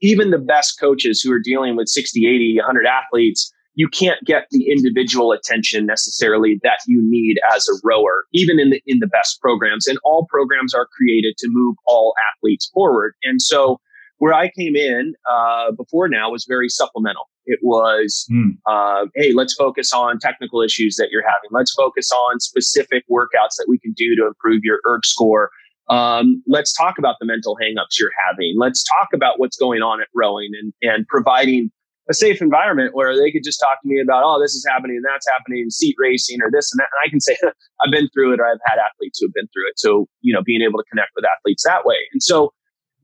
even 0.00 0.30
the 0.30 0.38
best 0.38 0.78
coaches 0.78 1.20
who 1.20 1.32
are 1.32 1.40
dealing 1.40 1.76
with 1.76 1.88
60, 1.88 2.26
80, 2.26 2.58
100 2.58 2.86
athletes, 2.86 3.52
you 3.74 3.88
can't 3.88 4.24
get 4.24 4.46
the 4.50 4.70
individual 4.70 5.32
attention 5.32 5.84
necessarily 5.84 6.58
that 6.62 6.78
you 6.86 7.02
need 7.02 7.38
as 7.54 7.66
a 7.68 7.74
rower, 7.84 8.24
even 8.32 8.58
in 8.58 8.70
the 8.70 8.80
in 8.86 9.00
the 9.00 9.06
best 9.06 9.40
programs. 9.40 9.86
And 9.86 9.98
all 10.04 10.26
programs 10.30 10.74
are 10.74 10.86
created 10.96 11.36
to 11.38 11.48
move 11.50 11.76
all 11.86 12.14
athletes 12.32 12.70
forward. 12.72 13.14
And 13.22 13.42
so 13.42 13.80
where 14.18 14.34
I 14.34 14.50
came 14.50 14.76
in 14.76 15.14
uh, 15.30 15.72
before 15.72 16.08
now 16.08 16.30
was 16.30 16.46
very 16.48 16.68
supplemental. 16.68 17.28
It 17.44 17.60
was, 17.62 18.26
mm. 18.30 18.56
uh, 18.66 19.06
hey, 19.14 19.32
let's 19.32 19.54
focus 19.54 19.92
on 19.92 20.18
technical 20.18 20.62
issues 20.62 20.96
that 20.96 21.08
you're 21.10 21.22
having. 21.22 21.50
Let's 21.50 21.72
focus 21.74 22.10
on 22.10 22.40
specific 22.40 23.04
workouts 23.10 23.56
that 23.58 23.66
we 23.68 23.78
can 23.78 23.92
do 23.96 24.16
to 24.16 24.26
improve 24.26 24.62
your 24.64 24.80
ERG 24.86 25.04
score. 25.04 25.50
Um, 25.88 26.42
let's 26.48 26.72
talk 26.74 26.98
about 26.98 27.16
the 27.20 27.26
mental 27.26 27.56
hangups 27.62 27.98
you're 28.00 28.10
having. 28.26 28.56
Let's 28.58 28.82
talk 28.82 29.08
about 29.14 29.38
what's 29.38 29.56
going 29.56 29.82
on 29.82 30.00
at 30.00 30.08
rowing 30.14 30.50
and, 30.60 30.72
and 30.82 31.06
providing 31.06 31.70
a 32.08 32.14
safe 32.14 32.40
environment 32.40 32.94
where 32.94 33.16
they 33.16 33.30
could 33.30 33.42
just 33.44 33.60
talk 33.60 33.82
to 33.82 33.88
me 33.88 34.00
about, 34.00 34.22
oh, 34.24 34.40
this 34.40 34.54
is 34.54 34.64
happening 34.68 34.96
and 34.96 35.04
that's 35.04 35.26
happening, 35.30 35.70
seat 35.70 35.94
racing 35.98 36.38
or 36.40 36.50
this 36.50 36.72
and 36.72 36.78
that. 36.78 36.88
And 36.94 37.06
I 37.06 37.10
can 37.10 37.20
say, 37.20 37.36
I've 37.82 37.90
been 37.90 38.08
through 38.14 38.34
it 38.34 38.40
or 38.40 38.46
I've 38.46 38.62
had 38.64 38.78
athletes 38.78 39.18
who 39.20 39.26
have 39.26 39.34
been 39.34 39.48
through 39.48 39.68
it. 39.68 39.78
So, 39.78 40.06
you 40.22 40.32
know, 40.32 40.42
being 40.44 40.62
able 40.62 40.78
to 40.78 40.84
connect 40.90 41.10
with 41.14 41.24
athletes 41.24 41.64
that 41.64 41.84
way. 41.84 41.98
And 42.12 42.22
so 42.22 42.52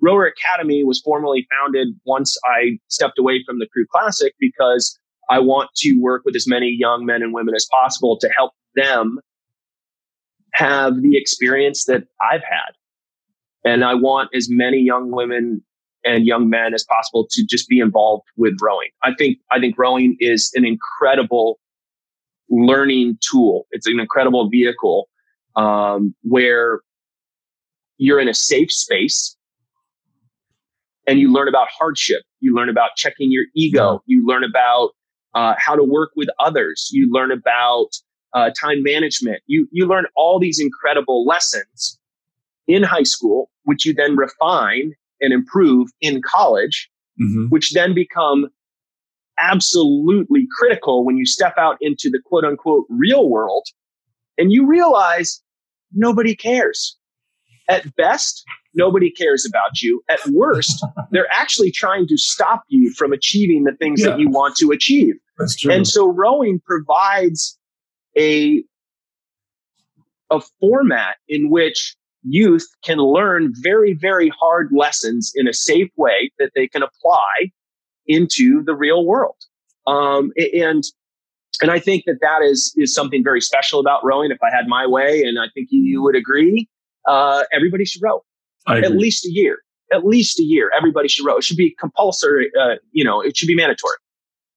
Rower 0.02 0.26
Academy 0.26 0.82
was 0.82 1.00
formally 1.00 1.46
founded 1.50 1.88
once 2.04 2.36
I 2.44 2.78
stepped 2.88 3.18
away 3.18 3.42
from 3.46 3.60
the 3.60 3.68
Crew 3.72 3.86
Classic 3.90 4.34
because 4.40 4.98
I 5.30 5.38
want 5.38 5.70
to 5.76 5.96
work 6.00 6.22
with 6.24 6.34
as 6.34 6.46
many 6.48 6.68
young 6.76 7.06
men 7.06 7.22
and 7.22 7.32
women 7.32 7.54
as 7.54 7.66
possible 7.70 8.18
to 8.18 8.28
help 8.36 8.52
them 8.74 9.20
have 10.54 11.00
the 11.02 11.16
experience 11.16 11.84
that 11.84 12.02
I've 12.20 12.42
had. 12.42 12.72
And 13.64 13.84
I 13.84 13.94
want 13.94 14.30
as 14.34 14.48
many 14.50 14.78
young 14.78 15.12
women 15.12 15.62
and 16.04 16.26
young 16.26 16.50
men 16.50 16.74
as 16.74 16.84
possible 16.84 17.28
to 17.30 17.46
just 17.46 17.68
be 17.68 17.78
involved 17.78 18.24
with 18.36 18.54
rowing. 18.60 18.88
I 19.04 19.14
think 19.14 19.38
I 19.52 19.60
think 19.60 19.78
rowing 19.78 20.16
is 20.18 20.50
an 20.54 20.64
incredible 20.64 21.60
learning 22.50 23.18
tool. 23.20 23.66
It's 23.70 23.86
an 23.86 24.00
incredible 24.00 24.48
vehicle 24.50 25.08
um, 25.54 26.12
where 26.22 26.80
you're 27.98 28.18
in 28.18 28.28
a 28.28 28.34
safe 28.34 28.72
space 28.72 29.36
and 31.06 31.18
you 31.18 31.32
learn 31.32 31.48
about 31.48 31.68
hardship. 31.76 32.22
You 32.40 32.54
learn 32.54 32.68
about 32.68 32.90
checking 32.96 33.30
your 33.32 33.44
ego. 33.54 34.02
You 34.06 34.26
learn 34.26 34.44
about 34.44 34.90
uh, 35.34 35.54
how 35.58 35.74
to 35.74 35.84
work 35.84 36.10
with 36.16 36.28
others. 36.38 36.88
You 36.92 37.10
learn 37.10 37.30
about 37.30 37.88
uh, 38.34 38.50
time 38.58 38.82
management. 38.82 39.42
You 39.46 39.68
you 39.72 39.86
learn 39.86 40.06
all 40.16 40.38
these 40.38 40.58
incredible 40.60 41.24
lessons 41.26 41.98
in 42.66 42.82
high 42.82 43.02
school, 43.02 43.50
which 43.64 43.84
you 43.84 43.94
then 43.94 44.16
refine 44.16 44.92
and 45.20 45.32
improve 45.32 45.88
in 46.00 46.22
college, 46.22 46.90
mm-hmm. 47.20 47.46
which 47.48 47.72
then 47.72 47.94
become 47.94 48.48
absolutely 49.38 50.46
critical 50.58 51.04
when 51.04 51.16
you 51.16 51.26
step 51.26 51.54
out 51.56 51.76
into 51.80 52.10
the 52.10 52.20
quote 52.24 52.44
unquote 52.44 52.86
real 52.88 53.28
world 53.28 53.66
and 54.38 54.52
you 54.52 54.66
realize 54.66 55.42
nobody 55.92 56.34
cares. 56.34 56.96
At 57.68 57.94
best, 57.96 58.44
nobody 58.74 59.10
cares 59.10 59.46
about 59.46 59.80
you. 59.80 60.02
At 60.08 60.20
worst, 60.28 60.84
they're 61.10 61.30
actually 61.30 61.70
trying 61.70 62.06
to 62.08 62.16
stop 62.16 62.62
you 62.68 62.92
from 62.92 63.12
achieving 63.12 63.64
the 63.64 63.72
things 63.72 64.00
yeah. 64.00 64.10
that 64.10 64.20
you 64.20 64.28
want 64.28 64.56
to 64.56 64.70
achieve. 64.70 65.14
That's 65.38 65.56
true. 65.56 65.72
And 65.72 65.86
so 65.86 66.06
rowing 66.08 66.60
provides 66.64 67.58
a 68.18 68.62
a 70.30 70.40
format 70.60 71.16
in 71.28 71.50
which 71.50 71.94
youth 72.22 72.66
can 72.84 72.98
learn 72.98 73.52
very 73.62 73.94
very 73.94 74.30
hard 74.30 74.70
lessons 74.72 75.32
in 75.34 75.46
a 75.46 75.52
safe 75.52 75.90
way 75.96 76.30
that 76.38 76.52
they 76.54 76.66
can 76.66 76.82
apply 76.82 77.50
into 78.06 78.62
the 78.64 78.74
real 78.74 79.04
world. 79.04 79.36
Um, 79.86 80.32
and 80.36 80.84
and 81.60 81.70
I 81.70 81.78
think 81.78 82.04
that 82.06 82.18
that 82.20 82.42
is 82.42 82.72
is 82.76 82.94
something 82.94 83.22
very 83.22 83.40
special 83.40 83.80
about 83.80 84.04
rowing. 84.04 84.30
If 84.30 84.38
I 84.42 84.54
had 84.54 84.68
my 84.68 84.86
way, 84.86 85.22
and 85.22 85.38
I 85.38 85.46
think 85.54 85.68
you 85.70 86.02
would 86.02 86.16
agree, 86.16 86.68
uh, 87.08 87.44
everybody 87.52 87.84
should 87.84 88.02
row 88.02 88.22
at 88.68 88.92
least 88.92 89.26
a 89.26 89.30
year. 89.30 89.58
At 89.92 90.06
least 90.06 90.40
a 90.40 90.42
year. 90.42 90.70
Everybody 90.76 91.08
should 91.08 91.26
row. 91.26 91.36
It 91.36 91.44
should 91.44 91.56
be 91.58 91.74
compulsory. 91.78 92.50
Uh, 92.58 92.76
you 92.92 93.04
know, 93.04 93.20
it 93.20 93.36
should 93.36 93.46
be 93.46 93.54
mandatory. 93.54 93.96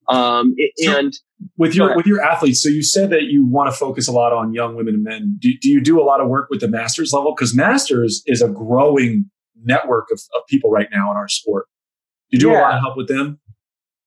Um, 0.07 0.53
it, 0.57 0.71
so 0.77 0.97
and 0.97 1.13
with 1.57 1.75
your 1.75 1.95
with 1.95 2.05
your 2.05 2.21
athletes, 2.21 2.61
so 2.61 2.69
you 2.69 2.83
said 2.83 3.09
that 3.09 3.23
you 3.23 3.45
want 3.45 3.71
to 3.71 3.75
focus 3.75 4.07
a 4.07 4.11
lot 4.11 4.31
on 4.31 4.53
young 4.53 4.75
women 4.75 4.93
and 4.93 5.03
men. 5.03 5.37
Do, 5.39 5.51
do 5.59 5.69
you 5.69 5.81
do 5.81 6.01
a 6.01 6.05
lot 6.05 6.21
of 6.21 6.29
work 6.29 6.49
with 6.49 6.61
the 6.61 6.67
masters 6.67 7.11
level? 7.11 7.33
Because 7.35 7.55
masters 7.55 8.23
is 8.25 8.41
a 8.41 8.47
growing 8.47 9.29
network 9.63 10.05
of, 10.11 10.21
of 10.35 10.43
people 10.47 10.69
right 10.69 10.87
now 10.91 11.11
in 11.11 11.17
our 11.17 11.27
sport. 11.27 11.65
Do 12.29 12.37
you 12.37 12.39
do 12.39 12.49
yeah. 12.49 12.59
a 12.59 12.61
lot 12.61 12.75
of 12.75 12.81
help 12.81 12.97
with 12.97 13.07
them? 13.07 13.39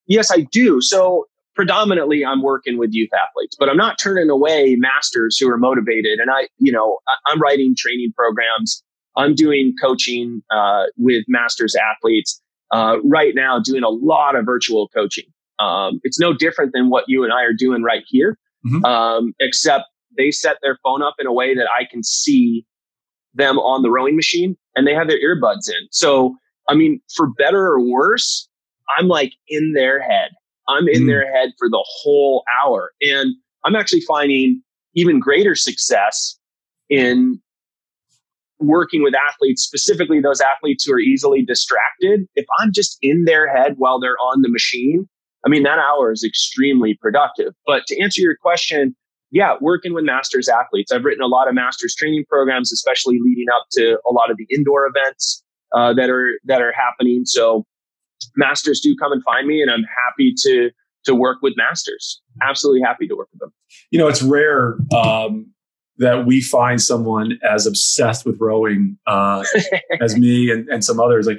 Yes, 0.07 0.31
I 0.31 0.47
do. 0.51 0.81
So 0.81 1.27
predominantly 1.59 2.25
I'm 2.25 2.41
working 2.41 2.79
with 2.79 2.91
youth 2.93 3.11
athletes, 3.13 3.57
but 3.59 3.69
I'm 3.69 3.77
not 3.77 3.99
turning 3.99 4.31
away 4.31 4.77
masters 4.79 5.37
who 5.37 5.51
are 5.51 5.59
motivated. 5.59 6.21
And 6.21 6.31
I, 6.31 6.47
you 6.59 6.71
know, 6.71 6.99
I, 7.27 7.33
am 7.33 7.41
writing 7.41 7.75
training 7.77 8.13
programs 8.17 8.81
I'm 9.17 9.35
doing 9.35 9.75
coaching 9.83 10.41
uh, 10.53 10.85
with 10.97 11.25
masters 11.27 11.75
athletes 11.75 12.41
uh, 12.71 12.99
right 13.03 13.35
now, 13.35 13.59
doing 13.59 13.83
a 13.83 13.89
lot 13.89 14.37
of 14.37 14.47
virtual 14.47 14.87
coaching. 14.95 15.25
Um, 15.59 15.99
it's 16.05 16.21
no 16.21 16.33
different 16.33 16.73
than 16.73 16.91
what 16.91 17.07
you 17.09 17.25
and 17.25 17.33
I 17.33 17.43
are 17.43 17.53
doing 17.53 17.83
right 17.83 18.05
here, 18.07 18.39
mm-hmm. 18.65 18.85
um, 18.85 19.35
except 19.41 19.87
they 20.17 20.31
set 20.31 20.59
their 20.63 20.79
phone 20.85 21.03
up 21.03 21.15
in 21.19 21.27
a 21.27 21.33
way 21.33 21.57
that 21.57 21.67
I 21.77 21.87
can 21.91 22.05
see 22.05 22.65
them 23.35 23.59
on 23.59 23.83
the 23.83 23.91
rowing 23.91 24.15
machine 24.15 24.57
and 24.77 24.87
they 24.87 24.95
have 24.95 25.09
their 25.09 25.19
earbuds 25.19 25.69
in. 25.69 25.89
So, 25.91 26.37
I 26.69 26.77
mean, 26.77 27.01
for 27.17 27.27
better 27.27 27.67
or 27.67 27.81
worse, 27.81 28.49
I'm 28.97 29.09
like 29.09 29.33
in 29.49 29.73
their 29.73 30.01
head. 30.01 30.31
I'm 30.69 30.89
in 30.89 31.03
mm. 31.03 31.07
their 31.07 31.33
head 31.33 31.51
for 31.59 31.69
the 31.69 31.85
whole 32.03 32.45
hour. 32.63 32.93
And 33.01 33.35
I'm 33.65 33.75
actually 33.75 34.03
finding 34.03 34.63
even 34.95 35.21
greater 35.21 35.55
success 35.55 36.39
in 36.89 37.41
working 38.61 39.03
with 39.03 39.15
athletes, 39.15 39.63
specifically 39.63 40.21
those 40.21 40.41
athletes 40.41 40.85
who 40.85 40.93
are 40.93 41.01
easily 41.01 41.43
distracted. 41.43 42.27
If 42.35 42.47
I'm 42.61 42.73
just 42.73 42.99
in 43.03 43.25
their 43.25 43.49
head 43.55 43.75
while 43.79 44.01
they're 44.01 44.19
on 44.19 44.43
the 44.43 44.49
machine, 44.49 45.09
I 45.47 45.49
mean, 45.49 45.63
that 45.63 45.79
hour 45.79 46.13
is 46.13 46.25
extremely 46.25 46.99
productive. 47.01 47.53
But 47.67 47.87
to 47.87 48.01
answer 48.01 48.21
your 48.21 48.37
question, 48.37 48.97
yeah, 49.31 49.55
working 49.61 49.95
with 49.95 50.05
masters 50.05 50.49
athletes. 50.49 50.91
I've 50.91 51.05
written 51.05 51.23
a 51.23 51.27
lot 51.27 51.49
of 51.49 51.55
masters 51.55 51.95
training 51.95 52.25
programs, 52.29 52.73
especially 52.73 53.19
leading 53.23 53.47
up 53.55 53.67
to 53.73 53.99
a 54.09 54.13
lot 54.13 54.31
of 54.31 54.37
the 54.39 54.47
indoor 54.51 54.87
events 54.87 55.43
uh, 55.75 55.93
that 55.95 56.09
are 56.11 56.39
that 56.45 56.63
are 56.63 56.73
happening. 56.73 57.25
So 57.27 57.67
masters 58.37 58.81
do 58.81 58.95
come 58.97 59.13
and 59.13 59.23
find 59.23 59.47
me, 59.47 59.63
and 59.63 59.71
I'm 59.71 59.85
happy 60.07 60.35
to 60.45 60.71
to 61.05 61.15
work 61.15 61.39
with 61.43 61.55
masters. 61.57 62.21
Absolutely 62.43 62.83
happy 62.83 63.07
to 63.09 63.15
work 63.15 63.29
with 63.33 63.41
them. 63.41 63.53
You 63.91 63.99
know, 63.99 64.09
it's 64.09 64.23
rare 64.23 64.77
um, 64.97 65.53
that 65.99 66.27
we 66.27 66.41
find 66.41 66.81
someone 66.81 67.39
as 67.49 67.67
obsessed 67.67 68.27
with 68.27 68.39
rowing 68.41 68.99
uh, 69.07 69.45
as 70.01 70.17
me 70.17 70.51
and, 70.51 70.69
and 70.69 70.85
some 70.85 71.01
others. 71.01 71.27
Like, 71.27 71.39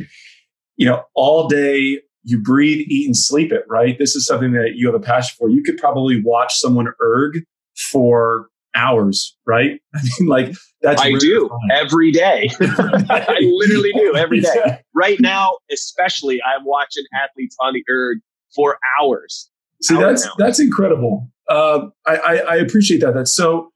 you 0.78 0.86
know, 0.86 1.04
all 1.14 1.48
day 1.48 2.00
you 2.24 2.42
breathe, 2.42 2.86
eat, 2.90 3.06
and 3.06 3.16
sleep 3.16 3.52
it. 3.52 3.64
Right. 3.70 3.98
This 3.98 4.16
is 4.16 4.26
something 4.26 4.52
that 4.54 4.74
you 4.76 4.88
have 4.88 4.96
a 4.96 5.04
passion 5.04 5.36
for. 5.38 5.50
You 5.50 5.64
could 5.64 5.78
probably 5.78 6.22
watch 6.24 6.56
someone 6.56 6.88
erg 7.02 7.44
for 7.76 8.49
hours, 8.76 9.36
right? 9.46 9.80
I 9.96 10.00
mean, 10.20 10.30
like 10.30 10.56
that's 10.82 11.02
I 11.02 11.14
do 11.14 11.50
every 11.72 12.12
day. 12.12 12.50
I 12.62 13.38
literally 13.42 13.92
do 13.94 14.16
every 14.16 14.42
day. 14.42 14.54
Yeah. 14.56 14.80
Right 14.94 15.20
now, 15.20 15.58
especially, 15.72 16.40
I'm 16.44 16.66
watching 16.66 17.04
athletes 17.14 17.56
on 17.60 17.74
the 17.74 17.84
erg 17.90 18.20
for 18.56 18.78
hours. 19.00 19.50
See, 19.82 19.96
hours 19.96 20.24
that's 20.24 20.36
that's 20.38 20.60
incredible. 20.60 21.30
Uh, 21.50 21.88
I, 22.06 22.16
I, 22.16 22.36
I 22.36 22.56
appreciate 22.56 23.02
that. 23.02 23.14
That's 23.14 23.34
so. 23.34 23.72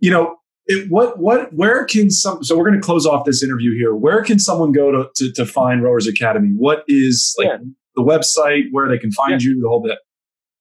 You 0.00 0.10
know, 0.10 0.36
it, 0.66 0.90
what 0.90 1.18
what 1.18 1.52
where 1.54 1.84
can 1.84 2.10
some? 2.10 2.42
So 2.42 2.56
we're 2.56 2.68
going 2.68 2.80
to 2.80 2.84
close 2.84 3.06
off 3.06 3.24
this 3.24 3.42
interview 3.42 3.74
here. 3.74 3.94
Where 3.94 4.22
can 4.22 4.38
someone 4.38 4.72
go 4.72 4.90
to 4.90 5.08
to, 5.16 5.32
to 5.32 5.46
find 5.46 5.82
Rowers 5.82 6.06
Academy? 6.06 6.52
What 6.56 6.84
is 6.88 7.34
like 7.38 7.48
yeah. 7.48 7.58
the 7.96 8.02
website 8.02 8.64
where 8.70 8.88
they 8.88 8.98
can 8.98 9.12
find 9.12 9.42
yeah. 9.42 9.48
you? 9.48 9.60
The 9.60 9.68
whole 9.68 9.82
bit. 9.82 9.98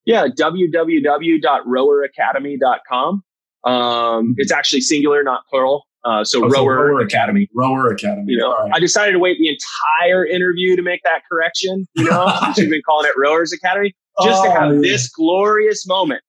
Yeah, 0.05 0.28
www.roweracademy.com. 0.28 3.24
Um, 3.64 4.36
it's 4.38 4.51
actually 4.51 4.82
singular, 4.82 5.24
not 5.24 5.45
plural. 5.49 5.86
Uh, 6.05 6.24
so, 6.24 6.43
oh, 6.43 6.49
Rower, 6.49 6.88
Rower 6.88 6.99
Academy. 6.99 7.47
Rower 7.55 7.88
Academy. 7.88 8.34
You 8.34 8.38
know, 8.38 8.53
right. 8.53 8.72
I 8.74 8.80
decided 8.80 9.14
to 9.14 9.20
wait 9.20 9.38
the 9.39 9.47
entire 9.47 10.26
interview 10.26 10.76
to 10.76 10.82
make 10.82 11.01
that 11.03 11.22
correction. 11.32 11.88
You 11.95 12.05
know, 12.05 12.26
we've 12.57 12.70
been 12.70 12.82
calling 12.86 13.07
it 13.07 13.14
Rowers 13.18 13.53
Academy, 13.53 13.93
just 14.22 14.41
oh, 14.41 14.45
to 14.45 14.51
have 14.51 14.74
yeah. 14.74 14.82
this 14.82 15.09
glorious 15.09 15.88
moment. 15.88 16.22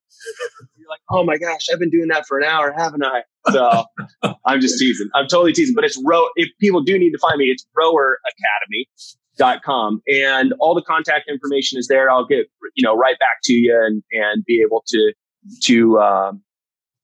You're 0.77 0.89
like, 0.89 1.01
oh 1.11 1.25
my 1.25 1.37
gosh, 1.39 1.67
I've 1.73 1.81
been 1.81 1.91
doing 1.91 2.09
that 2.09 2.25
for 2.27 2.39
an 2.39 2.45
hour, 2.45 2.73
haven't 2.73 3.05
I? 3.05 3.23
So 3.51 3.85
I'm 4.47 4.61
just 4.61 4.79
teasing. 4.79 5.09
I'm 5.15 5.27
totally 5.27 5.53
teasing. 5.53 5.75
But 5.75 5.85
it's 5.85 6.01
row. 6.05 6.29
If 6.37 6.51
people 6.61 6.83
do 6.83 6.97
need 6.99 7.11
to 7.11 7.19
find 7.19 7.37
me, 7.39 7.47
it's 7.47 7.67
Rower 7.77 8.19
Academy 8.25 8.89
dot 9.37 9.65
com 9.65 10.01
and 10.07 10.55
all 10.61 10.77
the 10.77 10.83
contact 10.83 11.29
information 11.29 11.77
is 11.77 11.89
there 11.89 12.09
i'll 12.09 12.25
get 12.25 12.47
you 12.77 12.85
know 12.85 12.97
right 12.97 13.19
back 13.19 13.39
to 13.43 13.53
you 13.53 13.77
and 13.85 14.01
and 14.13 14.45
be 14.45 14.63
able 14.65 14.85
to 14.87 15.13
to 15.61 15.99
um, 15.99 16.41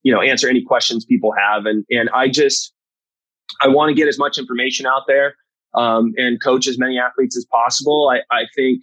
you 0.02 0.12
know 0.12 0.20
answer 0.20 0.48
any 0.48 0.62
questions 0.62 1.04
people 1.04 1.32
have. 1.32 1.66
And 1.66 1.84
and 1.90 2.08
i 2.10 2.28
just 2.28 2.72
i 3.60 3.68
want 3.68 3.90
to 3.90 3.94
get 3.94 4.08
as 4.08 4.18
much 4.18 4.38
information 4.38 4.86
out 4.86 5.02
there 5.06 5.34
um, 5.74 6.12
and 6.16 6.42
coach 6.42 6.66
as 6.66 6.78
many 6.78 6.98
athletes 6.98 7.36
as 7.36 7.46
possible. 7.46 8.12
I 8.12 8.20
i 8.34 8.44
think 8.54 8.82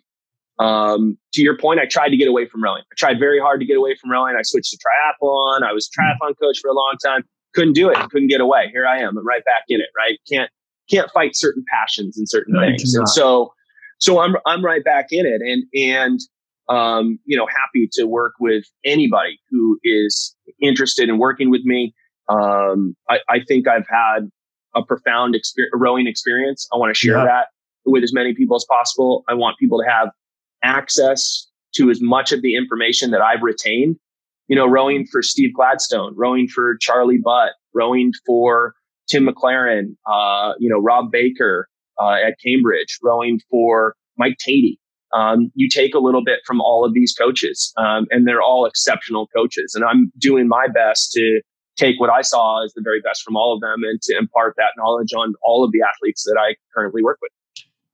um, 0.59 1.18
to 1.34 1.41
your 1.41 1.57
point 1.57 1.80
i 1.80 1.86
tried 1.86 2.09
to 2.09 2.18
get 2.18 2.28
away 2.28 2.47
from 2.47 2.63
rowing. 2.63 2.82
I 2.82 2.95
tried 2.97 3.20
very 3.20 3.39
hard 3.39 3.59
to 3.59 3.65
get 3.65 3.78
away 3.78 3.95
from 3.99 4.11
rowing. 4.11 4.36
I 4.38 4.41
switched 4.43 4.72
to 4.72 4.78
triathlon. 4.78 5.63
I 5.63 5.74
was 5.74 5.89
triathlon 5.89 6.34
coach 6.41 6.59
for 6.59 6.70
a 6.70 6.74
long 6.74 6.95
time. 7.03 7.24
Couldn't 7.53 7.74
do 7.74 7.89
it. 7.89 7.97
Couldn't 8.09 8.28
get 8.28 8.41
away. 8.41 8.70
Here 8.72 8.86
i 8.86 8.99
am. 8.99 9.18
I'm 9.18 9.26
right 9.26 9.43
back 9.45 9.63
in 9.70 9.80
it 9.80 9.89
right? 9.97 10.20
Can't 10.32 10.49
can't 10.89 11.11
fight 11.11 11.36
certain 11.36 11.63
passions 11.72 12.18
and 12.18 12.28
certain 12.30 12.53
no, 12.53 12.61
things. 12.61 12.95
And 12.95 13.07
so, 13.09 13.53
so 13.99 14.20
I'm, 14.20 14.36
I'm 14.45 14.63
right 14.63 14.84
back 14.84 15.07
in 15.11 15.26
it. 15.26 15.41
And, 15.41 15.63
and, 15.74 16.20
um, 16.70 17.20
you 17.26 17.38
know, 17.38 17.47
happy 17.47 17.89
to 17.93 18.05
work 18.05 18.34
with 18.39 18.65
anybody 18.84 19.39
who 19.49 19.80
is 19.84 20.36
interested 20.61 21.09
in 21.09 21.18
working 21.18 21.49
with 21.49 21.63
me. 21.63 21.93
Um, 22.30 22.95
I, 23.09 23.20
I 23.30 23.39
think 23.47 23.68
I've 23.68 23.88
had 23.88 24.30
a 24.76 24.84
profound 24.84 25.36
experience, 25.36 25.72
rowing 25.74 26.07
experience. 26.07 26.68
I 26.74 26.78
want 26.78 26.93
to 26.93 26.97
share 26.97 27.18
yeah. 27.18 27.26
that 27.26 27.47
with 27.86 28.03
as 28.03 28.13
many 28.13 28.34
people 28.34 28.55
as 28.55 28.65
possible. 28.70 29.24
I 29.30 29.34
want 29.34 29.57
people 29.57 29.80
to 29.80 29.89
have 29.89 30.09
access 30.63 31.47
to 31.76 31.89
as 31.89 32.01
much 32.01 32.32
of 32.32 32.41
the 32.41 32.55
information 32.55 33.11
that 33.11 33.22
I've 33.22 33.41
retained. 33.41 33.97
You 34.47 34.55
know, 34.55 34.65
rowing 34.65 35.05
for 35.11 35.22
Steve 35.22 35.53
Gladstone, 35.53 36.13
rowing 36.15 36.47
for 36.47 36.78
Charley 36.78 37.18
Butt, 37.18 37.51
rowing 37.74 38.13
for 38.26 38.76
Tim 39.09 39.28
McLaren, 39.28 39.95
uh, 40.09 40.53
you 40.57 40.70
know, 40.70 40.80
Rob 40.80 41.11
Baker 41.11 41.68
uh, 42.01 42.15
at 42.26 42.36
Cambridge, 42.43 42.97
rowing 43.01 43.41
for 43.49 43.95
Mike 44.18 44.38
Teti. 44.45 44.78
Um, 45.18 45.51
you 45.55 45.68
take 45.68 45.95
a 45.95 45.99
little 45.99 46.24
bit 46.24 46.39
from 46.45 46.61
all 46.61 46.86
of 46.86 46.93
these 46.93 47.13
coaches, 47.13 47.74
um, 47.78 48.05
and 48.11 48.28
they're 48.28 48.41
all 48.41 48.65
exceptional 48.65 49.28
coaches. 49.36 49.74
And 49.74 49.84
I'm 49.84 50.11
doing 50.18 50.47
my 50.47 50.68
best 50.68 51.11
to 51.13 51.41
take 51.76 51.99
what 51.99 52.09
I 52.09 52.22
saw 52.22 52.63
as 52.63 52.74
the 52.74 52.82
very 52.84 53.01
best 53.01 53.24
from 53.24 53.36
all 53.36 53.53
of 53.53 53.61
them 53.61 53.84
and 53.84 54.01
to 54.03 54.18
impart 54.18 54.55
that 54.57 54.72
knowledge 54.78 55.13
on 55.13 55.34
all 55.41 55.63
of 55.63 55.72
the 55.72 55.80
athletes 55.82 56.24
that 56.24 56.38
I 56.39 56.55
currently 56.74 57.03
work 57.03 57.18
with. 57.22 57.32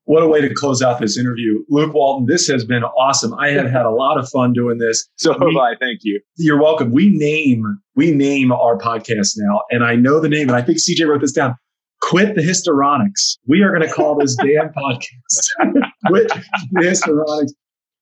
What 0.06 0.22
a 0.22 0.28
way 0.28 0.42
to 0.42 0.54
close 0.54 0.82
out 0.82 1.00
this 1.00 1.18
interview. 1.18 1.64
Luke 1.70 1.94
Walton, 1.94 2.26
this 2.26 2.46
has 2.48 2.66
been 2.66 2.84
awesome. 2.84 3.34
I 3.36 3.52
have 3.52 3.70
had 3.70 3.86
a 3.86 3.90
lot 3.90 4.18
of 4.18 4.28
fun 4.30 4.52
doing 4.52 4.78
this. 4.78 5.08
So 5.16 5.32
have 5.32 5.42
I. 5.42 5.76
Thank 5.80 6.00
you. 6.04 6.20
You're 6.36 6.62
welcome. 6.62 6.92
We 6.92 7.10
name 7.10 7.80
we 7.96 8.12
name 8.12 8.52
our 8.52 8.78
podcast 8.78 9.34
now, 9.38 9.62
and 9.70 9.84
I 9.84 9.96
know 9.96 10.20
the 10.20 10.28
name, 10.28 10.50
and 10.50 10.58
I 10.58 10.62
think 10.62 10.80
CJ 10.80 11.08
wrote 11.08 11.22
this 11.22 11.32
down. 11.32 11.56
Quit 12.10 12.36
the 12.36 12.42
histrionics. 12.42 13.38
We 13.48 13.62
are 13.62 13.70
going 13.70 13.88
to 13.88 13.94
call 13.94 14.16
this 14.16 14.36
damn 14.36 14.70
podcast. 14.78 15.82
Quit 16.08 16.32
the 16.72 16.84
histrionics. 16.84 17.54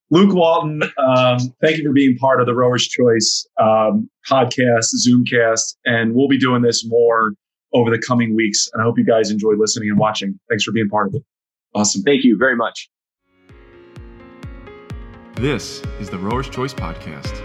Luke 0.09 0.33
Walton, 0.33 0.83
um, 0.97 1.37
thank 1.61 1.77
you 1.77 1.85
for 1.85 1.93
being 1.93 2.17
part 2.17 2.41
of 2.41 2.47
the 2.47 2.53
Rower's 2.53 2.85
Choice 2.85 3.47
um, 3.61 4.09
podcast, 4.27 4.87
Zoomcast, 5.07 5.75
and 5.85 6.13
we'll 6.13 6.27
be 6.27 6.37
doing 6.37 6.61
this 6.61 6.85
more 6.85 7.33
over 7.73 7.89
the 7.89 7.99
coming 7.99 8.35
weeks. 8.35 8.67
And 8.73 8.81
I 8.81 8.85
hope 8.85 8.97
you 8.97 9.05
guys 9.05 9.31
enjoy 9.31 9.53
listening 9.57 9.89
and 9.89 9.97
watching. 9.97 10.37
Thanks 10.49 10.65
for 10.65 10.73
being 10.73 10.89
part 10.89 11.07
of 11.07 11.15
it. 11.15 11.23
Awesome. 11.75 12.01
Thank 12.01 12.25
you 12.25 12.37
very 12.37 12.57
much. 12.57 12.89
This 15.35 15.81
is 15.99 16.09
the 16.09 16.17
Rower's 16.17 16.49
Choice 16.49 16.73
Podcast. 16.73 17.39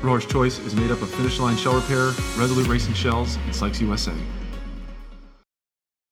Rower's 0.00 0.26
Choice 0.26 0.58
is 0.60 0.74
made 0.74 0.90
up 0.90 1.02
of 1.02 1.10
Finish 1.10 1.38
Line 1.40 1.56
Shell 1.56 1.74
Repair, 1.74 2.12
Resolute 2.38 2.68
Racing 2.68 2.94
Shells, 2.94 3.36
and 3.44 3.54
Sykes 3.54 3.80
USA. 3.82 4.14